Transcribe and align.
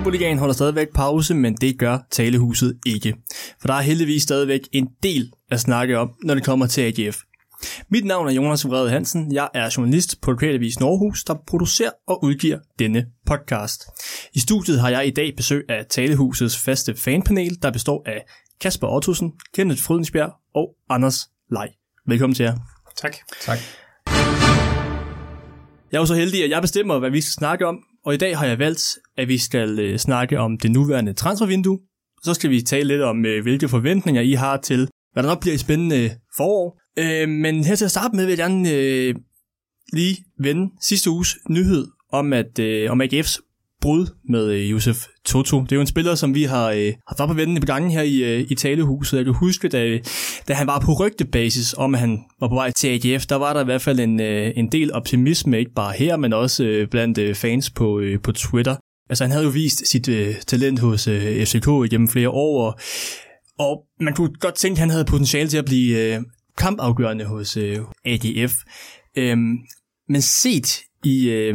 Superligaen 0.00 0.38
holder 0.38 0.54
stadigvæk 0.54 0.88
pause, 0.94 1.34
men 1.34 1.54
det 1.54 1.78
gør 1.78 1.98
talehuset 2.10 2.78
ikke. 2.86 3.14
For 3.60 3.68
der 3.68 3.74
er 3.74 3.80
heldigvis 3.80 4.22
stadigvæk 4.22 4.60
en 4.72 4.88
del 5.02 5.32
at 5.50 5.60
snakke 5.60 5.98
om, 5.98 6.12
når 6.22 6.34
det 6.34 6.44
kommer 6.44 6.66
til 6.66 6.80
AGF. 6.80 7.18
Mit 7.88 8.04
navn 8.04 8.28
er 8.28 8.32
Jonas 8.32 8.68
Vrede 8.68 8.90
Hansen. 8.90 9.32
Jeg 9.32 9.48
er 9.54 9.74
journalist 9.76 10.20
på 10.20 10.30
Lokalavis 10.30 10.80
Norhus, 10.80 11.24
der 11.24 11.34
producerer 11.46 11.90
og 12.08 12.24
udgiver 12.24 12.58
denne 12.78 13.06
podcast. 13.26 13.84
I 14.32 14.40
studiet 14.40 14.80
har 14.80 14.88
jeg 14.88 15.06
i 15.06 15.10
dag 15.10 15.36
besøg 15.36 15.64
af 15.68 15.86
Talehusets 15.90 16.58
faste 16.58 16.96
fanpanel, 16.96 17.62
der 17.62 17.70
består 17.70 18.02
af 18.06 18.24
Kasper 18.60 18.88
Ottosen, 18.88 19.32
Kenneth 19.54 19.82
Frydensbjerg 19.82 20.32
og 20.54 20.74
Anders 20.90 21.28
Lej. 21.50 21.68
Velkommen 22.06 22.34
til 22.34 22.44
jer. 22.44 22.56
Tak. 22.96 23.16
Tak. 23.40 23.58
Jeg 25.92 25.98
er 25.98 26.00
jo 26.02 26.06
så 26.06 26.14
heldig, 26.14 26.44
at 26.44 26.50
jeg 26.50 26.62
bestemmer, 26.62 26.98
hvad 26.98 27.10
vi 27.10 27.20
skal 27.20 27.32
snakke 27.32 27.66
om, 27.66 27.84
og 28.04 28.14
i 28.14 28.16
dag 28.16 28.38
har 28.38 28.46
jeg 28.46 28.58
valgt, 28.58 28.82
at 29.16 29.28
vi 29.28 29.38
skal 29.38 29.78
øh, 29.78 29.98
snakke 29.98 30.38
om 30.38 30.58
det 30.58 30.70
nuværende 30.70 31.12
transfervindue. 31.12 31.78
Så 32.22 32.34
skal 32.34 32.50
vi 32.50 32.62
tale 32.62 32.88
lidt 32.88 33.02
om, 33.02 33.26
øh, 33.26 33.42
hvilke 33.42 33.68
forventninger 33.68 34.22
I 34.22 34.32
har 34.32 34.56
til, 34.56 34.88
hvad 35.12 35.22
der 35.22 35.28
nok 35.28 35.40
bliver 35.40 35.54
et 35.54 35.60
spændende 35.60 36.04
øh, 36.04 36.10
forår. 36.36 36.80
Øh, 36.98 37.28
men 37.28 37.64
her 37.64 37.76
til 37.76 37.84
at 37.84 37.90
starte 37.90 38.16
med 38.16 38.24
vil 38.24 38.30
jeg 38.30 38.38
gerne 38.38 38.70
øh, 38.70 39.14
lige 39.92 40.24
vende 40.38 40.70
sidste 40.82 41.10
uges 41.10 41.36
nyhed 41.48 41.86
om, 42.12 42.32
at 42.32 42.58
øh, 42.58 42.90
om 42.90 43.00
AGF's 43.00 43.49
brud 43.80 44.06
med 44.28 44.52
øh, 44.52 44.70
Josef 44.70 45.06
Toto. 45.24 45.60
Det 45.60 45.72
er 45.72 45.76
jo 45.76 45.80
en 45.80 45.86
spiller, 45.86 46.14
som 46.14 46.34
vi 46.34 46.42
har 46.42 46.70
øh, 46.70 46.92
haft 47.08 47.20
op 47.20 47.28
på 47.28 47.34
venden 47.34 47.60
på 47.60 47.66
gangen 47.66 47.90
her 47.90 48.02
i, 48.02 48.16
øh, 48.16 48.46
i 48.50 48.54
talehuset. 48.54 49.16
Jeg 49.16 49.24
kan 49.24 49.34
huske, 49.34 49.68
da, 49.68 49.98
da 50.48 50.54
han 50.54 50.66
var 50.66 50.78
på 50.78 50.92
rygtebasis 50.92 51.74
om, 51.78 51.94
at 51.94 52.00
han 52.00 52.18
var 52.40 52.48
på 52.48 52.54
vej 52.54 52.70
til 52.70 52.88
AGF, 52.88 53.26
der 53.26 53.36
var 53.36 53.52
der 53.52 53.60
i 53.60 53.64
hvert 53.64 53.82
fald 53.82 54.00
en, 54.00 54.20
øh, 54.20 54.52
en 54.56 54.72
del 54.72 54.92
optimisme, 54.92 55.58
ikke 55.58 55.74
bare 55.74 55.92
her, 55.92 56.16
men 56.16 56.32
også 56.32 56.64
øh, 56.64 56.88
blandt 56.88 57.18
øh, 57.18 57.34
fans 57.34 57.70
på, 57.70 58.00
øh, 58.00 58.20
på 58.22 58.32
Twitter. 58.32 58.76
Altså 59.10 59.24
han 59.24 59.30
havde 59.30 59.44
jo 59.44 59.50
vist 59.50 59.88
sit 59.90 60.08
øh, 60.08 60.34
talent 60.46 60.78
hos 60.78 61.08
øh, 61.08 61.46
FCK 61.46 61.90
gennem 61.90 62.08
flere 62.08 62.30
år, 62.30 62.66
og, 62.66 62.78
og 63.58 63.84
man 64.00 64.14
kunne 64.14 64.34
godt 64.34 64.54
tænke, 64.54 64.74
at 64.74 64.80
han 64.80 64.90
havde 64.90 65.04
potentiale 65.04 65.48
til 65.48 65.58
at 65.58 65.64
blive 65.64 66.14
øh, 66.14 66.22
kampafgørende 66.58 67.24
hos 67.24 67.56
øh, 67.56 67.78
AGF. 68.04 68.52
Øhm, 69.16 69.56
men 70.08 70.22
set 70.22 70.80
i, 71.04 71.28
øh, 71.28 71.54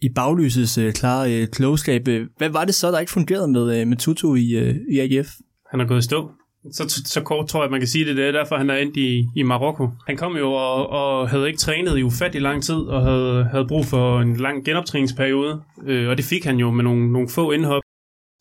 i 0.00 0.08
baglysets 0.14 0.78
øh, 0.78 0.92
klare 0.92 1.42
øh, 1.42 1.48
klogskab, 1.48 2.08
øh, 2.08 2.26
hvad 2.36 2.48
var 2.48 2.64
det 2.64 2.74
så, 2.74 2.90
der 2.90 2.98
ikke 2.98 3.12
fungerede 3.12 3.48
med, 3.48 3.80
øh, 3.80 3.86
med 3.86 3.96
Tutu 3.96 4.34
i, 4.34 4.56
øh, 4.56 4.76
i 4.90 4.98
AGF? 4.98 5.28
Han 5.70 5.80
er 5.80 5.86
gået 5.86 5.98
i 5.98 6.02
stå. 6.02 6.30
Så, 6.72 7.02
så 7.04 7.20
kort 7.20 7.48
tror 7.48 7.62
jeg, 7.62 7.70
man 7.70 7.80
kan 7.80 7.88
sige 7.88 8.04
det. 8.04 8.16
Det 8.16 8.26
er 8.26 8.32
derfor, 8.32 8.56
han 8.56 8.70
er 8.70 8.74
endt 8.74 8.96
i, 8.96 9.24
i 9.36 9.42
Marokko. 9.42 9.88
Han 10.06 10.16
kom 10.16 10.36
jo 10.36 10.52
og, 10.52 10.90
og 10.90 11.28
havde 11.28 11.46
ikke 11.46 11.58
trænet 11.58 11.98
i 11.98 12.02
ufattelig 12.02 12.42
lang 12.42 12.62
tid, 12.62 12.74
og 12.74 13.02
havde, 13.02 13.44
havde 13.44 13.66
brug 13.68 13.84
for 13.84 14.20
en 14.20 14.36
lang 14.36 14.64
genoptræningsperiode. 14.64 15.62
Øh, 15.86 16.08
og 16.08 16.16
det 16.16 16.24
fik 16.24 16.44
han 16.44 16.56
jo 16.56 16.70
med 16.70 16.84
nogle, 16.84 17.12
nogle 17.12 17.28
få 17.28 17.50
indhop. 17.50 17.82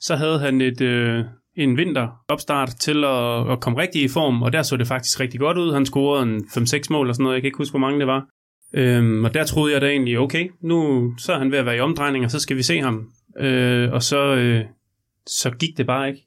Så 0.02 0.16
havde 0.16 0.40
han 0.40 0.62
et, 0.62 0.82
øh, 0.82 1.24
en 1.58 1.78
vinteropstart 1.78 2.70
til 2.70 3.04
at, 3.04 3.52
at 3.52 3.60
komme 3.62 3.82
rigtig 3.82 4.04
i 4.04 4.08
form, 4.08 4.42
og 4.42 4.54
der 4.54 4.64
så 4.64 4.78
det 4.78 4.88
faktisk 4.88 5.20
rigtig 5.20 5.40
godt 5.40 5.58
ud. 5.58 5.74
Han 5.74 5.86
scorede 5.86 6.24
en 6.24 6.42
5-6 6.42 6.84
mål 6.90 7.10
og 7.10 7.16
sådan 7.16 7.24
noget. 7.24 7.36
Jeg 7.36 7.42
kan 7.42 7.48
ikke 7.48 7.58
huske, 7.58 7.72
hvor 7.72 7.80
mange 7.80 8.00
det 8.00 8.08
var. 8.08 8.26
Øhm, 8.76 9.24
og 9.26 9.34
der 9.34 9.44
troede 9.44 9.74
jeg 9.74 9.82
da 9.82 9.88
egentlig, 9.88 10.20
okay, 10.20 10.50
nu 10.62 11.10
så 11.18 11.34
er 11.34 11.38
han 11.38 11.52
ved 11.52 11.58
at 11.58 11.66
være 11.66 11.78
i 11.78 11.80
omdrejning, 11.80 12.26
og 12.26 12.32
så 12.32 12.40
skal 12.40 12.58
vi 12.58 12.64
se 12.64 12.82
ham. 12.82 13.10
Øh, 13.40 13.92
og 13.92 14.04
så, 14.04 14.36
øh, 14.36 14.66
så 15.28 15.50
gik 15.50 15.78
det 15.78 15.88
bare 15.88 16.08
ikke. 16.08 16.22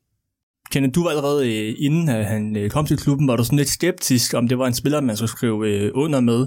Kenneth, 0.72 0.94
du 0.94 1.02
var 1.02 1.10
allerede 1.10 1.68
øh, 1.68 1.74
inden 1.78 2.08
han 2.08 2.56
øh, 2.56 2.70
kom 2.70 2.86
til 2.86 2.98
klubben, 2.98 3.28
var 3.28 3.36
du 3.36 3.44
sådan 3.44 3.58
lidt 3.58 3.68
skeptisk, 3.68 4.34
om 4.34 4.48
det 4.48 4.58
var 4.58 4.66
en 4.66 4.74
spiller, 4.74 5.00
man 5.00 5.16
skulle 5.16 5.30
skrive 5.30 5.68
øh, 5.68 5.90
under 5.94 6.20
med. 6.20 6.46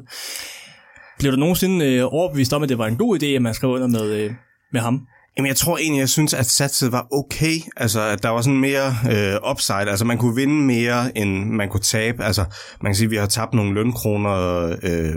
Blev 1.19 1.31
du 1.31 1.37
nogensinde 1.37 2.05
overbevist 2.05 2.53
om, 2.53 2.63
at 2.63 2.69
det 2.69 2.77
var 2.77 2.87
en 2.87 2.97
god 2.97 3.23
idé, 3.23 3.25
at 3.25 3.41
man 3.41 3.53
skrev 3.53 3.69
under 3.69 3.87
med, 3.87 4.29
med 4.71 4.81
ham? 4.81 5.07
Jamen, 5.37 5.47
jeg 5.47 5.55
tror 5.55 5.77
egentlig, 5.77 5.99
jeg 5.99 6.09
synes, 6.09 6.33
at 6.33 6.45
satset 6.45 6.91
var 6.91 7.07
okay. 7.11 7.55
Altså, 7.77 8.01
at 8.01 8.23
der 8.23 8.29
var 8.29 8.41
sådan 8.41 8.59
mere 8.59 8.87
øh, 9.11 9.51
upside. 9.51 9.89
Altså, 9.89 10.05
man 10.05 10.17
kunne 10.17 10.35
vinde 10.35 10.61
mere, 10.65 11.17
end 11.17 11.45
man 11.45 11.69
kunne 11.69 11.81
tabe. 11.81 12.23
Altså, 12.23 12.45
man 12.81 12.89
kan 12.89 12.95
sige, 12.95 13.05
at 13.05 13.11
vi 13.11 13.15
har 13.15 13.25
tabt 13.25 13.53
nogle 13.53 13.73
lønkroner... 13.73 14.67
Øh, 14.83 15.15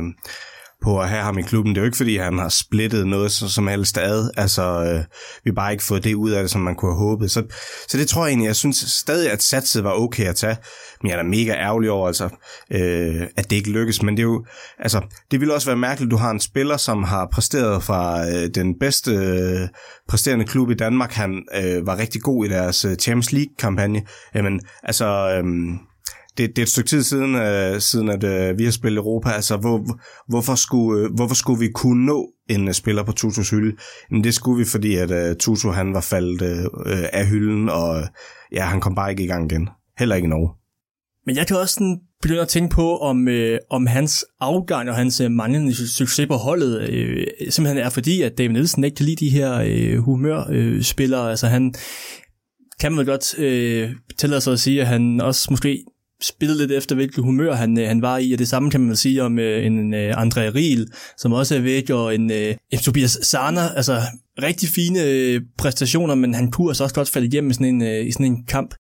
på 0.82 1.00
at 1.00 1.08
have 1.08 1.22
ham 1.22 1.38
i 1.38 1.42
klubben. 1.42 1.74
Det 1.74 1.80
er 1.80 1.82
jo 1.82 1.86
ikke, 1.86 1.96
fordi 1.96 2.16
han 2.16 2.38
har 2.38 2.48
splittet 2.48 3.06
noget 3.06 3.32
så, 3.32 3.48
som 3.48 3.66
helst 3.66 3.98
ad. 3.98 4.30
Altså, 4.36 4.62
øh, 4.62 5.04
vi 5.44 5.50
har 5.50 5.54
bare 5.54 5.72
ikke 5.72 5.84
fået 5.84 6.04
det 6.04 6.14
ud 6.14 6.30
af 6.30 6.42
det, 6.42 6.50
som 6.50 6.60
man 6.60 6.74
kunne 6.74 6.92
have 6.92 7.08
håbet. 7.08 7.30
Så, 7.30 7.42
så 7.88 7.98
det 7.98 8.08
tror 8.08 8.24
jeg 8.24 8.30
egentlig, 8.30 8.46
jeg 8.46 8.56
synes 8.56 8.76
stadig, 8.76 9.30
at 9.30 9.42
satset 9.42 9.84
var 9.84 9.92
okay 9.92 10.24
at 10.24 10.36
tage. 10.36 10.56
Men 11.02 11.10
jeg 11.10 11.18
er 11.18 11.22
da 11.22 11.28
mega 11.28 11.52
ærgerlig 11.52 11.90
over, 11.90 12.06
altså, 12.06 12.24
øh, 12.70 13.22
at 13.36 13.50
det 13.50 13.56
ikke 13.56 13.70
lykkes. 13.70 14.02
Men 14.02 14.16
det 14.16 14.22
er 14.22 14.26
jo, 14.26 14.44
altså, 14.78 15.00
det 15.30 15.40
ville 15.40 15.54
også 15.54 15.66
være 15.66 15.76
mærkeligt, 15.76 16.08
at 16.08 16.10
du 16.10 16.16
har 16.16 16.30
en 16.30 16.40
spiller, 16.40 16.76
som 16.76 17.02
har 17.02 17.28
præsteret 17.32 17.82
fra 17.82 18.28
øh, 18.28 18.48
den 18.54 18.78
bedste 18.78 19.10
øh, 19.10 19.68
præsterende 20.08 20.44
klub 20.44 20.70
i 20.70 20.74
Danmark. 20.74 21.12
Han 21.12 21.42
øh, 21.54 21.86
var 21.86 21.98
rigtig 21.98 22.22
god 22.22 22.46
i 22.46 22.48
deres 22.48 22.84
øh, 22.84 22.96
Champions 22.96 23.32
League-kampagne. 23.32 24.02
Jamen, 24.34 24.60
altså... 24.82 25.06
Øh, 25.06 25.44
det, 26.36 26.48
det 26.48 26.58
er 26.58 26.62
et 26.62 26.68
stykke 26.68 26.88
tid 26.88 27.02
siden, 27.02 27.34
øh, 27.34 27.80
siden 27.80 28.08
at 28.08 28.24
øh, 28.24 28.58
vi 28.58 28.64
har 28.64 28.70
spillet 28.70 28.98
Europa. 28.98 29.30
Altså, 29.30 29.56
hvor, 29.56 29.98
hvorfor, 30.28 30.54
skulle, 30.54 31.02
øh, 31.02 31.14
hvorfor 31.14 31.34
skulle 31.34 31.60
vi 31.60 31.68
kunne 31.74 32.06
nå 32.06 32.28
en 32.50 32.68
øh, 32.68 32.74
spiller 32.74 33.02
på 33.02 33.12
Tutus 33.12 33.50
hylde? 33.50 33.76
Men 34.10 34.24
det 34.24 34.34
skulle 34.34 34.58
vi, 34.58 34.64
fordi 34.64 34.96
at 34.96 35.10
øh, 35.10 35.36
Tutu 35.36 35.70
han 35.70 35.94
var 35.94 36.00
faldet 36.00 36.42
øh, 36.42 36.64
øh, 36.86 37.04
af 37.12 37.26
hylden, 37.26 37.68
og 37.68 38.02
ja, 38.52 38.64
han 38.64 38.80
kom 38.80 38.94
bare 38.94 39.10
ikke 39.10 39.24
i 39.24 39.26
gang 39.26 39.52
igen. 39.52 39.68
Heller 39.98 40.16
ikke 40.16 40.26
i 40.26 40.28
Norge. 40.28 40.50
Men 41.26 41.36
jeg 41.36 41.46
kan 41.46 41.56
også 41.56 41.74
sådan 41.74 42.00
begynde 42.22 42.40
at 42.40 42.48
tænke 42.48 42.74
på, 42.74 42.98
om, 42.98 43.28
øh, 43.28 43.58
om 43.70 43.86
hans 43.86 44.24
afgang 44.40 44.90
og 44.90 44.96
hans 44.96 45.20
øh, 45.20 45.30
manglende 45.30 45.88
succes 45.88 46.26
på 46.26 46.34
holdet 46.34 46.88
øh, 46.90 47.26
simpelthen 47.50 47.84
er 47.84 47.90
fordi, 47.90 48.22
at 48.22 48.38
David 48.38 48.52
Nielsen 48.52 48.84
ikke 48.84 48.94
kan 48.94 49.06
lide 49.06 49.26
de 49.26 49.30
her 49.30 49.62
øh, 49.66 49.98
humørspillere. 49.98 51.24
Øh, 51.24 51.30
altså 51.30 51.46
han 51.46 51.74
kan 52.80 52.92
man 52.92 53.06
godt 53.06 53.38
øh, 53.38 53.90
tillade 54.18 54.40
sig 54.40 54.52
at 54.52 54.60
sige, 54.60 54.80
at 54.80 54.86
han 54.86 55.20
også 55.20 55.46
måske 55.50 55.84
spillet 56.22 56.56
lidt 56.56 56.72
efter, 56.72 56.94
hvilket 56.94 57.24
humør 57.24 57.54
han, 57.54 57.78
øh, 57.78 57.88
han 57.88 58.02
var 58.02 58.18
i, 58.18 58.32
og 58.32 58.38
det 58.38 58.48
samme 58.48 58.70
kan 58.70 58.80
man 58.80 58.96
sige 58.96 59.22
om 59.22 59.38
øh, 59.38 59.66
en 59.66 59.94
øh, 59.94 60.16
André 60.16 60.40
Riel, 60.54 60.88
som 61.18 61.32
også 61.32 61.56
er 61.56 61.60
væk, 61.60 61.90
og 61.90 62.14
en, 62.14 62.30
øh, 62.30 62.54
en 62.70 62.78
Tobias 62.78 63.18
Sarner, 63.22 63.68
altså 63.68 64.00
rigtig 64.42 64.68
fine 64.68 65.04
øh, 65.04 65.40
præstationer, 65.58 66.14
men 66.14 66.34
han 66.34 66.50
kunne 66.50 66.70
altså 66.70 66.82
også 66.84 66.94
godt 66.94 67.10
falde 67.10 67.26
igennem 67.26 67.50
i 67.50 67.54
sådan 67.54 67.66
en, 67.66 67.82
øh, 67.82 68.06
i 68.06 68.12
sådan 68.12 68.26
en 68.26 68.44
kamp. 68.44 68.74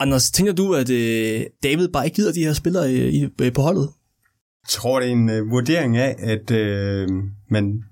Anders, 0.00 0.30
tænker 0.30 0.52
du, 0.52 0.72
at 0.72 0.90
øh, 0.90 1.44
David 1.62 1.88
bare 1.88 2.04
ikke 2.04 2.14
gider 2.14 2.32
de 2.32 2.44
her 2.44 2.52
spillere 2.52 2.92
øh, 2.92 3.14
i, 3.14 3.28
øh, 3.40 3.52
på 3.52 3.62
holdet? 3.62 3.88
Jeg 4.64 4.70
tror, 4.70 5.00
det 5.00 5.08
er 5.08 5.12
en 5.12 5.30
øh, 5.30 5.50
vurdering 5.50 5.96
af, 5.96 6.16
at 6.18 6.50
øh, 6.50 7.08
man, 7.50 7.82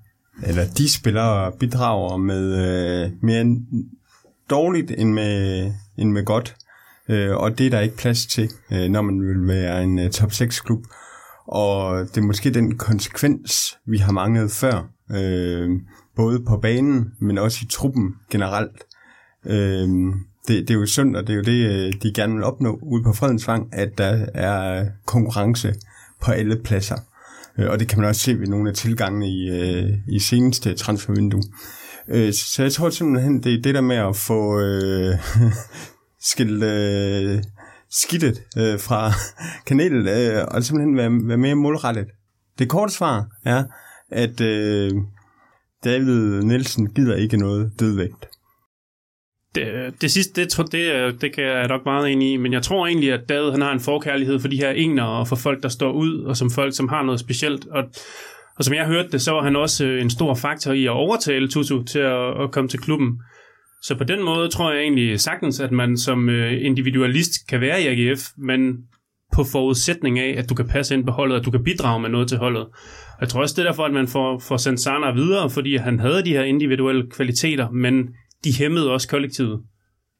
eller 0.47 0.63
de 0.77 0.91
spillere 0.91 1.51
bidrager 1.59 2.17
med 2.17 2.43
øh, 2.65 3.11
mere 3.21 3.57
dårligt 4.49 4.91
end 4.97 5.13
med, 5.13 5.71
end 5.97 6.11
med 6.11 6.25
godt. 6.25 6.55
Øh, 7.09 7.35
og 7.35 7.57
det 7.57 7.65
er 7.65 7.69
der 7.69 7.79
ikke 7.79 7.97
plads 7.97 8.25
til, 8.25 8.49
øh, 8.71 8.89
når 8.89 9.01
man 9.01 9.21
vil 9.21 9.47
være 9.47 9.83
en 9.83 9.99
øh, 9.99 10.09
top 10.09 10.31
6 10.31 10.59
klub. 10.59 10.85
Og 11.47 11.99
det 11.99 12.17
er 12.17 12.21
måske 12.21 12.53
den 12.53 12.77
konsekvens, 12.77 13.77
vi 13.87 13.97
har 13.97 14.11
manglet 14.11 14.51
før, 14.51 14.89
øh, 15.11 15.69
både 16.15 16.43
på 16.47 16.57
banen, 16.57 17.11
men 17.19 17.37
også 17.37 17.59
i 17.61 17.67
truppen 17.71 18.15
generelt. 18.31 18.83
Øh, 19.45 19.87
det, 20.47 20.67
det 20.67 20.69
er 20.69 20.79
jo 20.79 20.85
synd, 20.85 21.15
og 21.15 21.27
det 21.27 21.33
er 21.33 21.37
jo 21.37 21.43
det, 21.43 21.69
øh, 21.69 21.93
de 22.03 22.13
gerne 22.13 22.33
vil 22.33 22.43
opnå 22.43 22.79
ude 22.81 23.03
på 23.03 23.13
Fredensvang, 23.13 23.69
at 23.73 23.97
der 23.97 24.25
er 24.33 24.85
konkurrence 25.05 25.73
på 26.21 26.31
alle 26.31 26.59
pladser. 26.63 26.97
Øh, 27.57 27.69
og 27.69 27.79
det 27.79 27.87
kan 27.87 27.99
man 27.99 28.09
også 28.09 28.21
se 28.21 28.39
ved 28.39 28.47
nogle 28.47 28.69
af 28.69 28.75
tilgangene 28.75 29.29
i, 29.29 29.49
øh, 29.49 29.89
i 30.07 30.19
seneste 30.19 30.73
transfervindue. 30.73 31.43
Så 32.31 32.55
jeg 32.59 32.71
tror 32.71 32.89
simpelthen, 32.89 33.43
det 33.43 33.53
er 33.53 33.61
det 33.61 33.75
der 33.75 33.81
med 33.81 33.95
at 33.95 34.15
få 34.15 34.59
øh, 34.59 35.15
skilt 36.31 36.63
øh, 36.63 37.43
skidtet 37.91 38.37
øh, 38.57 38.79
fra 38.79 39.11
kanalen, 39.67 40.07
øh, 40.07 40.45
og 40.47 40.63
simpelthen 40.63 40.97
være, 40.97 41.27
være 41.27 41.37
mere 41.37 41.55
målrettet. 41.55 42.07
Det 42.59 42.69
korte 42.69 42.93
svar 42.93 43.27
er, 43.45 43.63
at 44.11 44.41
øh, 44.41 44.91
David 45.83 46.41
Nielsen 46.41 46.93
gider 46.93 47.15
ikke 47.15 47.37
noget 47.37 47.71
dødvægt. 47.79 48.25
Det, 49.55 49.93
det 50.01 50.11
sidste, 50.11 50.41
det, 50.41 50.49
tror, 50.49 50.63
det, 50.63 50.91
øh, 50.93 51.13
det 51.21 51.33
kan 51.35 51.43
jeg 51.43 51.67
nok 51.67 51.85
meget 51.85 52.11
enig 52.11 52.33
i, 52.33 52.37
men 52.37 52.53
jeg 52.53 52.63
tror 52.63 52.87
egentlig, 52.87 53.13
at 53.13 53.29
David 53.29 53.51
han 53.51 53.61
har 53.61 53.71
en 53.71 53.79
forkærlighed 53.79 54.39
for 54.39 54.47
de 54.47 54.57
her 54.57 54.69
ener 54.69 55.03
og 55.03 55.27
for 55.27 55.35
folk, 55.35 55.63
der 55.63 55.69
står 55.69 55.91
ud, 55.91 56.23
og 56.23 56.37
som 56.37 56.51
folk, 56.51 56.75
som 56.75 56.89
har 56.89 57.03
noget 57.03 57.19
specielt. 57.19 57.67
Og, 57.67 57.83
og 58.57 58.63
som 58.63 58.73
jeg 58.73 58.85
hørte 58.85 59.11
det, 59.11 59.21
så 59.21 59.31
var 59.31 59.43
han 59.43 59.55
også 59.55 59.85
øh, 59.85 60.01
en 60.01 60.09
stor 60.09 60.35
faktor 60.35 60.71
i 60.71 60.85
at 60.85 60.91
overtale 60.91 61.47
Tutu 61.47 61.83
til 61.83 61.99
at, 61.99 62.41
at 62.43 62.51
komme 62.51 62.67
til 62.67 62.79
klubben. 62.79 63.19
Så 63.87 63.95
på 63.97 64.03
den 64.03 64.23
måde 64.23 64.49
tror 64.49 64.71
jeg 64.71 64.81
egentlig 64.81 65.19
sagtens, 65.19 65.59
at 65.59 65.71
man 65.71 65.97
som 65.97 66.29
øh, 66.29 66.65
individualist 66.65 67.31
kan 67.49 67.61
være 67.61 67.81
i 67.81 67.87
AGF, 67.87 68.21
men 68.37 68.77
på 69.33 69.43
forudsætning 69.43 70.19
af, 70.19 70.35
at 70.37 70.49
du 70.49 70.55
kan 70.55 70.67
passe 70.67 70.95
ind 70.95 71.05
på 71.05 71.11
holdet, 71.11 71.39
at 71.39 71.45
du 71.45 71.51
kan 71.51 71.63
bidrage 71.63 71.99
med 71.99 72.09
noget 72.09 72.27
til 72.27 72.37
holdet. 72.37 72.67
Jeg 73.21 73.29
tror 73.29 73.41
også, 73.41 73.53
det 73.57 73.65
er 73.65 73.69
derfor, 73.69 73.83
at 73.83 73.93
man 73.93 74.07
får, 74.07 74.39
får 74.39 74.57
sendt 74.57 74.79
Sana 74.79 75.11
videre, 75.11 75.49
fordi 75.49 75.75
han 75.75 75.99
havde 75.99 76.25
de 76.25 76.29
her 76.29 76.43
individuelle 76.43 77.09
kvaliteter, 77.11 77.69
men 77.69 78.07
de 78.43 78.53
hæmmede 78.57 78.91
også 78.91 79.07
kollektivet 79.07 79.61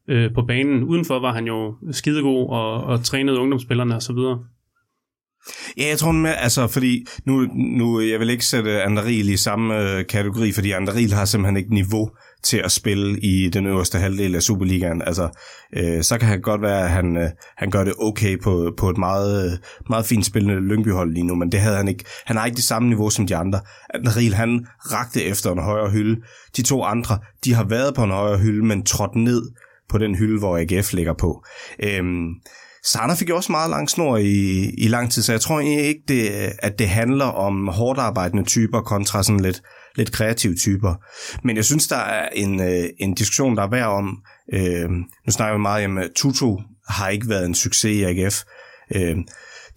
øh, 0.10 0.34
på 0.34 0.42
banen. 0.48 0.84
Udenfor 0.84 1.20
var 1.20 1.34
han 1.34 1.46
jo 1.46 1.76
skidegod 1.92 2.50
og, 2.50 2.84
og 2.84 3.04
trænede 3.04 3.40
ungdomsspillerne 3.40 3.96
osv. 3.96 4.18
Ja, 5.78 5.88
jeg 5.90 5.98
tror 5.98 6.12
med, 6.12 6.34
altså, 6.38 6.68
fordi 6.68 7.06
nu, 7.26 7.42
nu 7.56 8.02
jeg 8.02 8.20
vil 8.20 8.30
ikke 8.30 8.46
sætte 8.46 8.82
Anderil 8.82 9.30
i 9.30 9.38
samme 9.38 9.98
øh, 9.98 10.06
kategori, 10.06 10.52
fordi 10.52 10.72
Anderil 10.72 11.14
har 11.14 11.26
simpelthen 11.26 11.58
ikke 11.58 11.74
niveau 11.74 12.10
til 12.46 12.58
at 12.58 12.72
spille 12.72 13.20
i 13.20 13.50
den 13.50 13.68
øverste 13.68 13.98
halvdel 14.00 14.36
af 14.36 14.42
Superligaen. 14.42 15.02
Altså, 15.02 15.30
øh, 15.78 16.04
så 16.04 16.18
kan 16.18 16.28
han 16.28 16.42
godt 16.42 16.62
være, 16.62 16.84
at 16.84 16.90
han, 16.90 17.18
øh, 17.18 17.30
han 17.58 17.72
gør 17.72 17.84
det 17.84 17.94
okay 18.00 18.42
på, 18.44 18.74
på 18.78 18.90
et 18.90 18.98
meget, 18.98 19.60
meget 19.90 20.06
fint 20.06 20.26
spillende 20.26 20.68
Lyngby-hold 20.68 21.14
lige 21.14 21.28
nu, 21.28 21.36
men 21.36 21.52
det 21.52 21.60
havde 21.60 21.78
han 21.78 21.88
ikke. 21.88 22.06
Han 22.26 22.38
har 22.38 22.46
ikke 22.46 22.56
det 22.56 22.64
samme 22.64 22.90
niveau 22.90 23.10
som 23.10 23.28
de 23.28 23.36
andre. 23.36 23.60
Riel, 23.94 24.34
han 24.34 24.68
rakte 24.92 25.24
efter 25.24 25.52
en 25.52 25.60
højere 25.60 25.90
hylde. 25.90 26.22
De 26.58 26.62
to 26.62 26.84
andre, 26.84 27.20
de 27.46 27.54
har 27.54 27.64
været 27.64 27.96
på 27.96 28.04
en 28.04 28.12
højere 28.12 28.38
hylde, 28.38 28.66
men 28.66 28.86
trådt 28.86 29.16
ned 29.16 29.42
på 29.90 29.98
den 29.98 30.16
hylde, 30.16 30.40
hvor 30.40 30.58
AGF 30.58 30.94
ligger 30.94 31.14
på. 31.14 31.46
Øhm, 31.84 32.28
Sander 32.84 33.16
fik 33.16 33.30
jo 33.30 33.36
også 33.36 33.52
meget 33.52 33.70
lang 33.70 33.90
snor 33.90 34.18
i, 34.18 34.70
i 34.78 34.88
lang 34.88 35.12
tid, 35.12 35.22
så 35.22 35.32
jeg 35.32 35.42
tror 35.42 35.60
egentlig 35.60 35.86
ikke, 35.86 36.02
det, 36.08 36.30
at 36.60 36.80
det 36.80 36.90
handler 36.90 37.26
om 37.26 37.68
hårdt 37.68 38.00
arbejdende 38.00 38.44
typer 38.44 38.82
kontra 38.82 39.24
sådan 39.24 39.40
lidt, 39.40 39.62
lidt 39.96 40.12
kreative 40.12 40.56
typer. 40.56 40.94
Men 41.44 41.56
jeg 41.56 41.66
synes, 41.66 41.88
der 41.88 41.98
er 41.98 42.30
en, 42.34 42.62
øh, 42.62 42.90
en 43.00 43.14
diskussion, 43.14 43.56
der 43.58 43.64
er 43.64 43.70
værd 43.70 43.88
om. 43.88 44.18
Øh, 44.54 44.90
nu 44.90 45.32
snakker 45.32 45.58
vi 45.58 45.62
meget 45.62 45.86
om, 45.86 45.98
at 45.98 46.12
Tutu 46.16 46.58
har 46.90 47.10
ikke 47.10 47.30
været 47.30 47.46
en 47.46 47.56
succes 47.56 47.92
i 47.92 48.04
AGF. 48.04 48.44
Øh, 48.96 49.18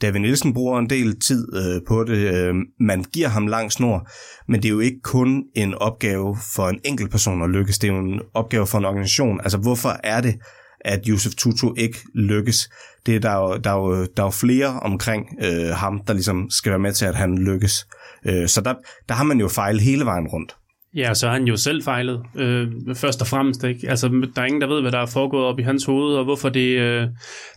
David 0.03 0.20
Nielsen 0.20 0.55
bruger 0.55 0.79
en 0.79 0.91
del 0.91 1.20
tid 1.20 1.56
øh, 1.56 1.81
på 1.88 2.05
det. 2.05 2.35
Øh, 2.35 2.55
man 2.81 3.05
giver 3.12 3.29
ham 3.29 3.47
lang 3.47 3.73
snor, 3.73 4.09
men 4.49 4.62
det 4.62 4.69
er 4.69 4.73
jo 4.73 4.81
ikke 4.81 5.00
kun 5.03 5.44
en 5.55 5.75
opgave 5.75 6.37
for 6.55 6.69
en 6.69 6.81
enkelt 6.85 7.11
person 7.11 7.43
at 7.43 7.50
lykkes. 7.50 7.79
Det 7.79 7.91
er 7.91 7.94
jo 7.94 7.99
en 7.99 8.21
opgave 8.35 8.67
for 8.67 8.79
en 8.79 8.85
organisation. 8.85 9.41
Altså, 9.41 9.59
hvorfor 9.59 9.97
er 10.05 10.21
det, 10.21 10.35
at 10.81 11.06
Josef 11.09 11.35
Tutu 11.35 11.75
ikke 11.76 11.99
lykkes? 12.14 12.71
Det 13.06 13.17
er 13.17 13.21
der 13.21 13.35
jo, 13.35 13.56
der 13.56 13.71
er 13.71 13.76
jo, 13.76 14.06
der 14.17 14.23
er 14.23 14.26
jo 14.26 14.31
flere 14.31 14.81
omkring 14.81 15.26
øh, 15.43 15.69
ham, 15.69 16.00
der 16.06 16.12
ligesom 16.12 16.50
skal 16.50 16.71
være 16.71 16.79
med 16.79 16.93
til, 16.93 17.05
at 17.05 17.14
han 17.14 17.38
lykkes. 17.38 17.87
Øh, 18.26 18.49
så 18.49 18.61
der, 18.61 18.75
der 19.09 19.15
har 19.15 19.25
man 19.25 19.41
jo 19.41 19.49
fejlet 19.49 19.82
hele 19.82 20.05
vejen 20.05 20.26
rundt. 20.26 20.56
Ja, 20.94 21.15
så 21.15 21.26
har 21.26 21.35
han 21.35 21.44
jo 21.44 21.56
selv 21.56 21.82
fejlet, 21.82 22.23
øh, 22.37 22.69
først 22.94 23.20
og 23.20 23.26
fremmest. 23.26 23.65
Ikke? 23.65 23.91
Altså, 23.91 24.09
der 24.09 24.43
er 24.43 24.47
ingen, 24.47 24.61
der 24.61 24.69
ved, 24.69 24.81
hvad 24.81 24.93
der 24.93 24.99
er 24.99 25.06
foregået 25.06 25.44
op 25.44 25.59
i 25.59 25.62
hans 25.62 25.85
hoved, 25.85 26.15
og 26.15 26.25
hvorfor 26.25 26.49
det, 26.49 26.79
øh, 26.79 27.06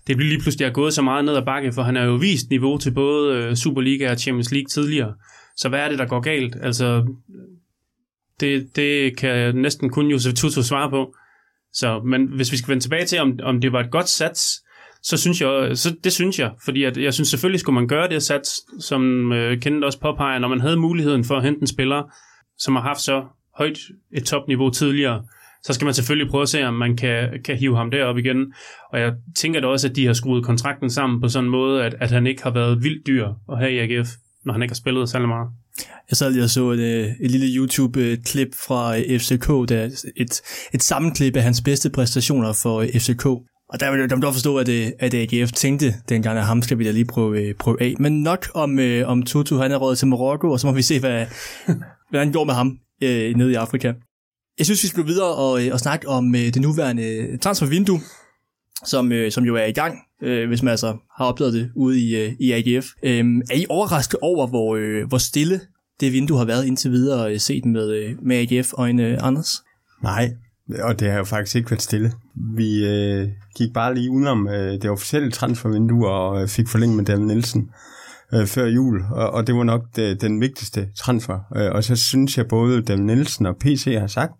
det 0.07 0.17
lige 0.17 0.41
pludselig 0.41 0.65
er 0.65 0.71
gået 0.71 0.93
så 0.93 1.01
meget 1.01 1.25
ned 1.25 1.35
ad 1.35 1.45
bakke, 1.45 1.71
for 1.71 1.81
han 1.81 1.95
har 1.95 2.03
jo 2.03 2.13
vist 2.13 2.49
niveau 2.49 2.77
til 2.77 2.93
både 2.93 3.37
øh, 3.37 3.55
Superliga 3.55 4.11
og 4.11 4.19
Champions 4.19 4.51
League 4.51 4.67
tidligere. 4.67 5.13
Så 5.57 5.69
hvad 5.69 5.79
er 5.79 5.89
det, 5.89 5.99
der 5.99 6.05
går 6.05 6.19
galt? 6.19 6.55
Altså, 6.61 7.13
det, 8.39 8.75
det 8.75 9.17
kan 9.17 9.55
næsten 9.55 9.89
kun 9.89 10.07
Josef 10.07 10.33
Tutu 10.33 10.63
svare 10.63 10.89
på. 10.89 11.15
Så, 11.73 12.01
men 12.05 12.27
hvis 12.35 12.51
vi 12.51 12.57
skal 12.57 12.69
vende 12.69 12.83
tilbage 12.83 13.05
til, 13.05 13.19
om, 13.19 13.39
om 13.43 13.61
det 13.61 13.71
var 13.71 13.79
et 13.79 13.91
godt 13.91 14.09
sats, 14.09 14.63
så 15.03 15.17
synes 15.17 15.41
jeg, 15.41 15.77
så 15.77 15.95
det 16.03 16.13
synes 16.13 16.39
jeg, 16.39 16.51
fordi 16.65 16.83
at 16.83 16.97
jeg 16.97 17.13
synes 17.13 17.29
selvfølgelig 17.29 17.59
skulle 17.59 17.73
man 17.73 17.87
gøre 17.87 18.09
det 18.09 18.23
sats, 18.23 18.61
som 18.79 19.31
øh, 19.31 19.61
Kenneth 19.61 19.85
også 19.85 19.99
påpeger, 19.99 20.39
når 20.39 20.47
man 20.47 20.61
havde 20.61 20.77
muligheden 20.77 21.23
for 21.23 21.35
at 21.35 21.43
hente 21.43 21.61
en 21.61 21.67
spiller, 21.67 22.03
som 22.57 22.75
har 22.75 22.83
haft 22.83 23.01
så 23.01 23.23
højt 23.57 23.77
et 24.11 24.23
topniveau 24.23 24.69
tidligere, 24.69 25.23
så 25.63 25.73
skal 25.73 25.85
man 25.85 25.93
selvfølgelig 25.93 26.31
prøve 26.31 26.41
at 26.41 26.49
se, 26.49 26.63
om 26.63 26.73
man 26.73 26.97
kan, 26.97 27.29
kan 27.45 27.57
hive 27.57 27.77
ham 27.77 27.91
derop 27.91 28.17
igen. 28.17 28.53
Og 28.93 28.99
jeg 28.99 29.13
tænker 29.35 29.59
da 29.59 29.67
også, 29.67 29.87
at 29.87 29.95
de 29.95 30.05
har 30.05 30.13
skruet 30.13 30.45
kontrakten 30.45 30.89
sammen 30.89 31.21
på 31.21 31.27
sådan 31.27 31.45
en 31.45 31.51
måde, 31.51 31.83
at, 31.83 31.95
at 31.99 32.11
han 32.11 32.27
ikke 32.27 32.43
har 32.43 32.51
været 32.51 32.83
vildt 32.83 33.07
dyr 33.07 33.27
at 33.51 33.57
have 33.57 33.71
i 33.71 33.77
AGF, 33.79 34.09
når 34.45 34.53
han 34.53 34.61
ikke 34.61 34.71
har 34.71 34.75
spillet 34.75 35.09
særlig 35.09 35.27
meget. 35.27 35.49
Jeg 36.09 36.17
sad 36.17 36.31
lige 36.31 36.43
og 36.43 36.49
så 36.49 36.71
et, 36.71 36.79
øh, 36.79 37.07
et 37.21 37.31
lille 37.31 37.47
YouTube-klip 37.57 38.47
fra 38.67 38.97
øh, 38.97 39.19
FCK, 39.19 39.47
der 39.69 39.89
et, 40.17 40.41
et 40.73 40.83
sammenklip 40.83 41.35
af 41.35 41.43
hans 41.43 41.61
bedste 41.61 41.89
præstationer 41.89 42.53
for 42.63 42.79
øh, 42.81 42.87
FCK. 42.87 43.25
Og 43.71 43.79
der 43.79 43.91
vil 43.91 44.09
de 44.09 44.21
dog 44.21 44.33
forstå, 44.33 44.57
at, 44.57 44.69
øh, 44.69 44.87
at 44.99 45.13
AGF 45.13 45.51
tænkte 45.51 45.95
dengang, 46.09 46.37
at 46.37 46.45
ham 46.45 46.61
skal 46.61 46.79
vi 46.79 46.85
da 46.85 46.91
lige 46.91 47.05
prøve, 47.05 47.41
øh, 47.41 47.55
prøve 47.55 47.81
af. 47.81 47.95
Men 47.99 48.23
nok 48.23 48.47
om, 48.53 48.79
om 49.05 49.23
Tutu, 49.23 49.57
han 49.57 49.71
er 49.71 49.77
råd 49.77 49.95
til 49.95 50.07
Marokko, 50.07 50.51
og 50.51 50.59
så 50.59 50.67
må 50.67 50.73
vi 50.73 50.81
se, 50.81 50.99
hvad, 50.99 51.25
hvad 52.09 52.19
han 52.19 52.31
gjorde 52.31 52.45
med 52.45 52.53
ham 52.53 52.77
øh, 53.03 53.35
nede 53.35 53.51
i 53.51 53.55
Afrika. 53.55 53.93
Jeg 54.57 54.65
synes, 54.65 54.83
vi 54.83 54.87
skal 54.87 55.03
gå 55.03 55.07
videre 55.07 55.35
og, 55.35 55.61
og 55.71 55.79
snakke 55.79 56.07
om 56.07 56.35
øh, 56.35 56.41
det 56.41 56.61
nuværende 56.61 57.37
transfervindue, 57.37 57.99
som, 58.85 59.11
øh, 59.11 59.31
som 59.31 59.43
jo 59.43 59.55
er 59.55 59.65
i 59.65 59.71
gang, 59.71 59.97
øh, 60.23 60.47
hvis 60.47 60.63
man 60.63 60.71
altså 60.71 60.97
har 61.17 61.25
opdaget 61.25 61.53
det 61.53 61.71
ude 61.75 61.99
i, 61.99 62.15
øh, 62.15 62.33
i 62.39 62.51
AGF. 62.51 62.87
Øh, 63.03 63.25
er 63.51 63.55
I 63.55 63.65
overrasket 63.69 64.19
over, 64.21 64.47
hvor, 64.47 64.75
øh, 64.75 65.07
hvor 65.07 65.17
stille 65.17 65.61
det 65.99 66.13
vindue 66.13 66.37
har 66.37 66.45
været 66.45 66.65
indtil 66.65 66.91
videre, 66.91 67.33
øh, 67.33 67.39
set 67.39 67.65
med, 67.65 67.91
øh, 67.91 68.15
med 68.21 68.37
AGF 68.37 68.73
og 68.73 68.89
en 68.89 68.99
øh, 68.99 69.17
Anders? 69.21 69.63
Nej, 70.03 70.31
og 70.79 70.99
det 70.99 71.11
har 71.11 71.17
jo 71.17 71.23
faktisk 71.23 71.55
ikke 71.55 71.71
været 71.71 71.81
stille. 71.81 72.11
Vi 72.55 72.87
øh, 72.87 73.29
gik 73.57 73.73
bare 73.73 73.95
lige 73.95 74.11
udenom 74.11 74.47
øh, 74.47 74.73
det 74.73 74.89
officielle 74.89 75.31
transfervindue 75.31 76.09
og 76.09 76.41
øh, 76.41 76.47
fik 76.47 76.67
forlænget 76.67 76.97
med 76.97 77.05
Dan 77.05 77.21
Nielsen 77.21 77.69
øh, 78.33 78.47
før 78.47 78.65
jul, 78.65 79.01
og, 79.11 79.31
og 79.31 79.47
det 79.47 79.55
var 79.55 79.63
nok 79.63 79.81
det, 79.95 80.21
den 80.21 80.41
vigtigste 80.41 80.87
transfer. 80.97 81.39
Øh, 81.55 81.71
og 81.71 81.83
så 81.83 81.95
synes 81.95 82.37
jeg 82.37 82.47
både 82.47 82.81
Dan 82.81 82.99
Nielsen 82.99 83.45
og 83.45 83.57
PC 83.57 83.95
har 83.99 84.07
sagt, 84.07 84.33